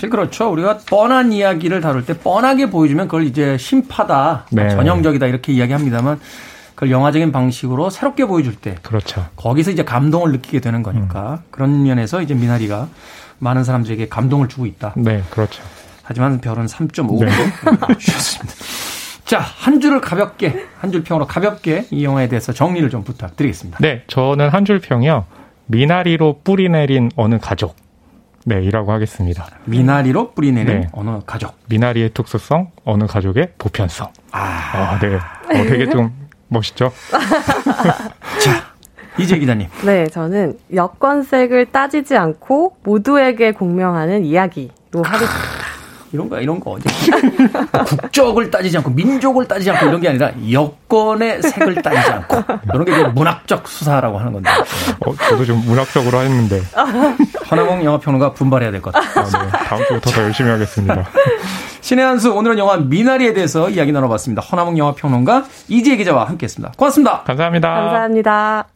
사실 0.00 0.08
그렇죠. 0.08 0.50
우리가 0.50 0.78
뻔한 0.88 1.30
이야기를 1.30 1.82
다룰 1.82 2.06
때 2.06 2.16
뻔하게 2.16 2.70
보여주면 2.70 3.06
그걸 3.06 3.24
이제 3.26 3.58
심파다, 3.58 4.46
네. 4.50 4.70
전형적이다 4.70 5.26
이렇게 5.26 5.52
이야기합니다만 5.52 6.18
그걸 6.74 6.90
영화적인 6.90 7.32
방식으로 7.32 7.90
새롭게 7.90 8.24
보여줄 8.24 8.54
때, 8.56 8.76
그렇죠. 8.80 9.26
거기서 9.36 9.70
이제 9.70 9.84
감동을 9.84 10.32
느끼게 10.32 10.60
되는 10.60 10.82
거니까 10.82 11.32
음. 11.32 11.38
그런 11.50 11.82
면에서 11.82 12.22
이제 12.22 12.32
미나리가 12.32 12.88
많은 13.40 13.62
사람들에게 13.62 14.08
감동을 14.08 14.48
주고 14.48 14.64
있다. 14.64 14.94
네, 14.96 15.22
그렇죠. 15.28 15.62
하지만 16.02 16.40
별은 16.40 16.64
3.5 16.64 17.22
네. 17.22 17.30
주셨습니다. 17.98 18.54
자, 19.26 19.38
한 19.38 19.80
줄을 19.82 20.00
가볍게, 20.00 20.64
한 20.80 20.90
줄 20.90 21.04
평으로 21.04 21.26
가볍게 21.26 21.84
이 21.90 22.04
영화에 22.04 22.28
대해서 22.28 22.54
정리를 22.54 22.88
좀 22.88 23.04
부탁드리겠습니다. 23.04 23.78
네, 23.82 24.02
저는 24.06 24.48
한 24.48 24.64
줄 24.64 24.78
평이요. 24.80 25.26
미나리로 25.66 26.40
뿌리 26.42 26.70
내린 26.70 27.10
어느 27.16 27.38
가족. 27.38 27.76
네, 28.44 28.62
이라고 28.62 28.92
하겠습니다. 28.92 29.46
미나리로 29.66 30.32
뿌리내는 30.32 30.80
네. 30.80 30.88
어느 30.92 31.18
가족. 31.26 31.54
미나리의 31.68 32.10
특수성, 32.14 32.70
어느 32.84 33.06
가족의 33.06 33.52
보편성. 33.58 34.08
아, 34.32 34.40
아 34.40 34.98
네. 34.98 35.16
어, 35.16 35.64
되게 35.66 35.88
좀 35.88 36.12
멋있죠? 36.48 36.92
자, 38.40 38.72
이재 39.18 39.38
기자님. 39.38 39.68
네, 39.84 40.06
저는 40.06 40.58
여권색을 40.74 41.66
따지지 41.66 42.16
않고 42.16 42.76
모두에게 42.82 43.52
공명하는 43.52 44.24
이야기로 44.24 45.02
하겠습니다. 45.04 45.59
이런 46.12 46.28
거 46.28 46.40
이런 46.40 46.58
거 46.60 46.76
국적을 47.86 48.50
따지지 48.50 48.76
않고 48.78 48.90
민족을 48.90 49.46
따지지 49.46 49.70
않고 49.70 49.86
이런 49.86 50.00
게 50.00 50.08
아니라 50.08 50.30
여권의 50.50 51.42
색을 51.42 51.82
따지지 51.82 52.10
않고 52.12 52.42
이런 52.74 52.84
게 52.84 53.04
문학적 53.08 53.68
수사라고 53.68 54.18
하는 54.18 54.32
건데. 54.32 54.50
어, 55.06 55.14
저도 55.16 55.44
좀 55.44 55.64
문학적으로 55.64 56.18
했는데. 56.20 56.60
하나몽 57.44 57.84
영화평론가 57.84 58.32
분발해야 58.32 58.70
될 58.70 58.80
것 58.80 58.92
같아요. 58.92 59.24
아, 59.24 59.44
네. 59.44 59.50
다음 59.50 59.84
주부터 59.86 60.10
더 60.10 60.22
열심히 60.22 60.50
하겠습니다. 60.50 61.06
신의 61.80 62.04
한수 62.04 62.32
오늘은 62.32 62.58
영화 62.58 62.76
미나리에 62.76 63.32
대해서 63.32 63.70
이야기 63.70 63.92
나눠봤습니다. 63.92 64.42
허나몽 64.42 64.78
영화평론가 64.78 65.44
이지혜 65.68 65.96
기자와 65.96 66.28
함께했습니다. 66.28 66.74
고맙습니다. 66.76 67.22
감사합니다. 67.22 67.68
감사합니다. 67.74 68.66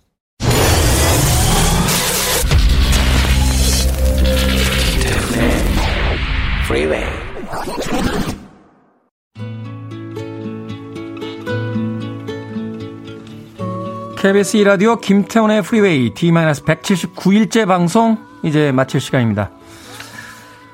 KBS 14.24 14.56
2라디오 14.56 14.98
김태훈의 14.98 15.60
프리웨이 15.60 16.14
D-179일째 16.14 17.66
방송 17.66 18.16
이제 18.42 18.72
마칠 18.72 18.98
시간입니다. 18.98 19.50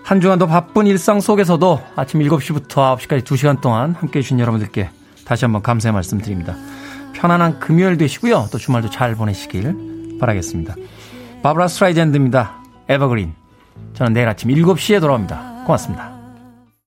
한 0.05 0.21
주간도 0.21 0.47
바쁜 0.47 0.87
일상 0.87 1.19
속에서도 1.19 1.83
아침 1.97 2.21
7시부터 2.21 2.97
9시까지 2.97 3.25
2시간 3.25 3.61
동안 3.61 3.97
함께 3.99 4.21
해 4.21 4.23
주신 4.23 4.39
여러분들께 4.39 4.91
다시 5.25 5.47
한번 5.47 5.63
감사의 5.63 5.93
말씀 5.93 6.19
드립니다. 6.19 6.55
편안한 7.13 7.59
금요일 7.59 7.97
되시고요. 7.97 8.51
또 8.53 8.59
주말도 8.59 8.89
잘 8.91 9.17
보내시길 9.17 10.19
바라겠습니다. 10.21 10.77
바브라 11.43 11.67
스트라이샌드입니다. 11.67 12.55
Evergreen. 12.89 13.35
저는 13.95 14.13
내일 14.13 14.29
아침 14.29 14.51
7시에 14.51 15.01
돌아옵니다. 15.01 15.65
고맙습니다. 15.67 16.20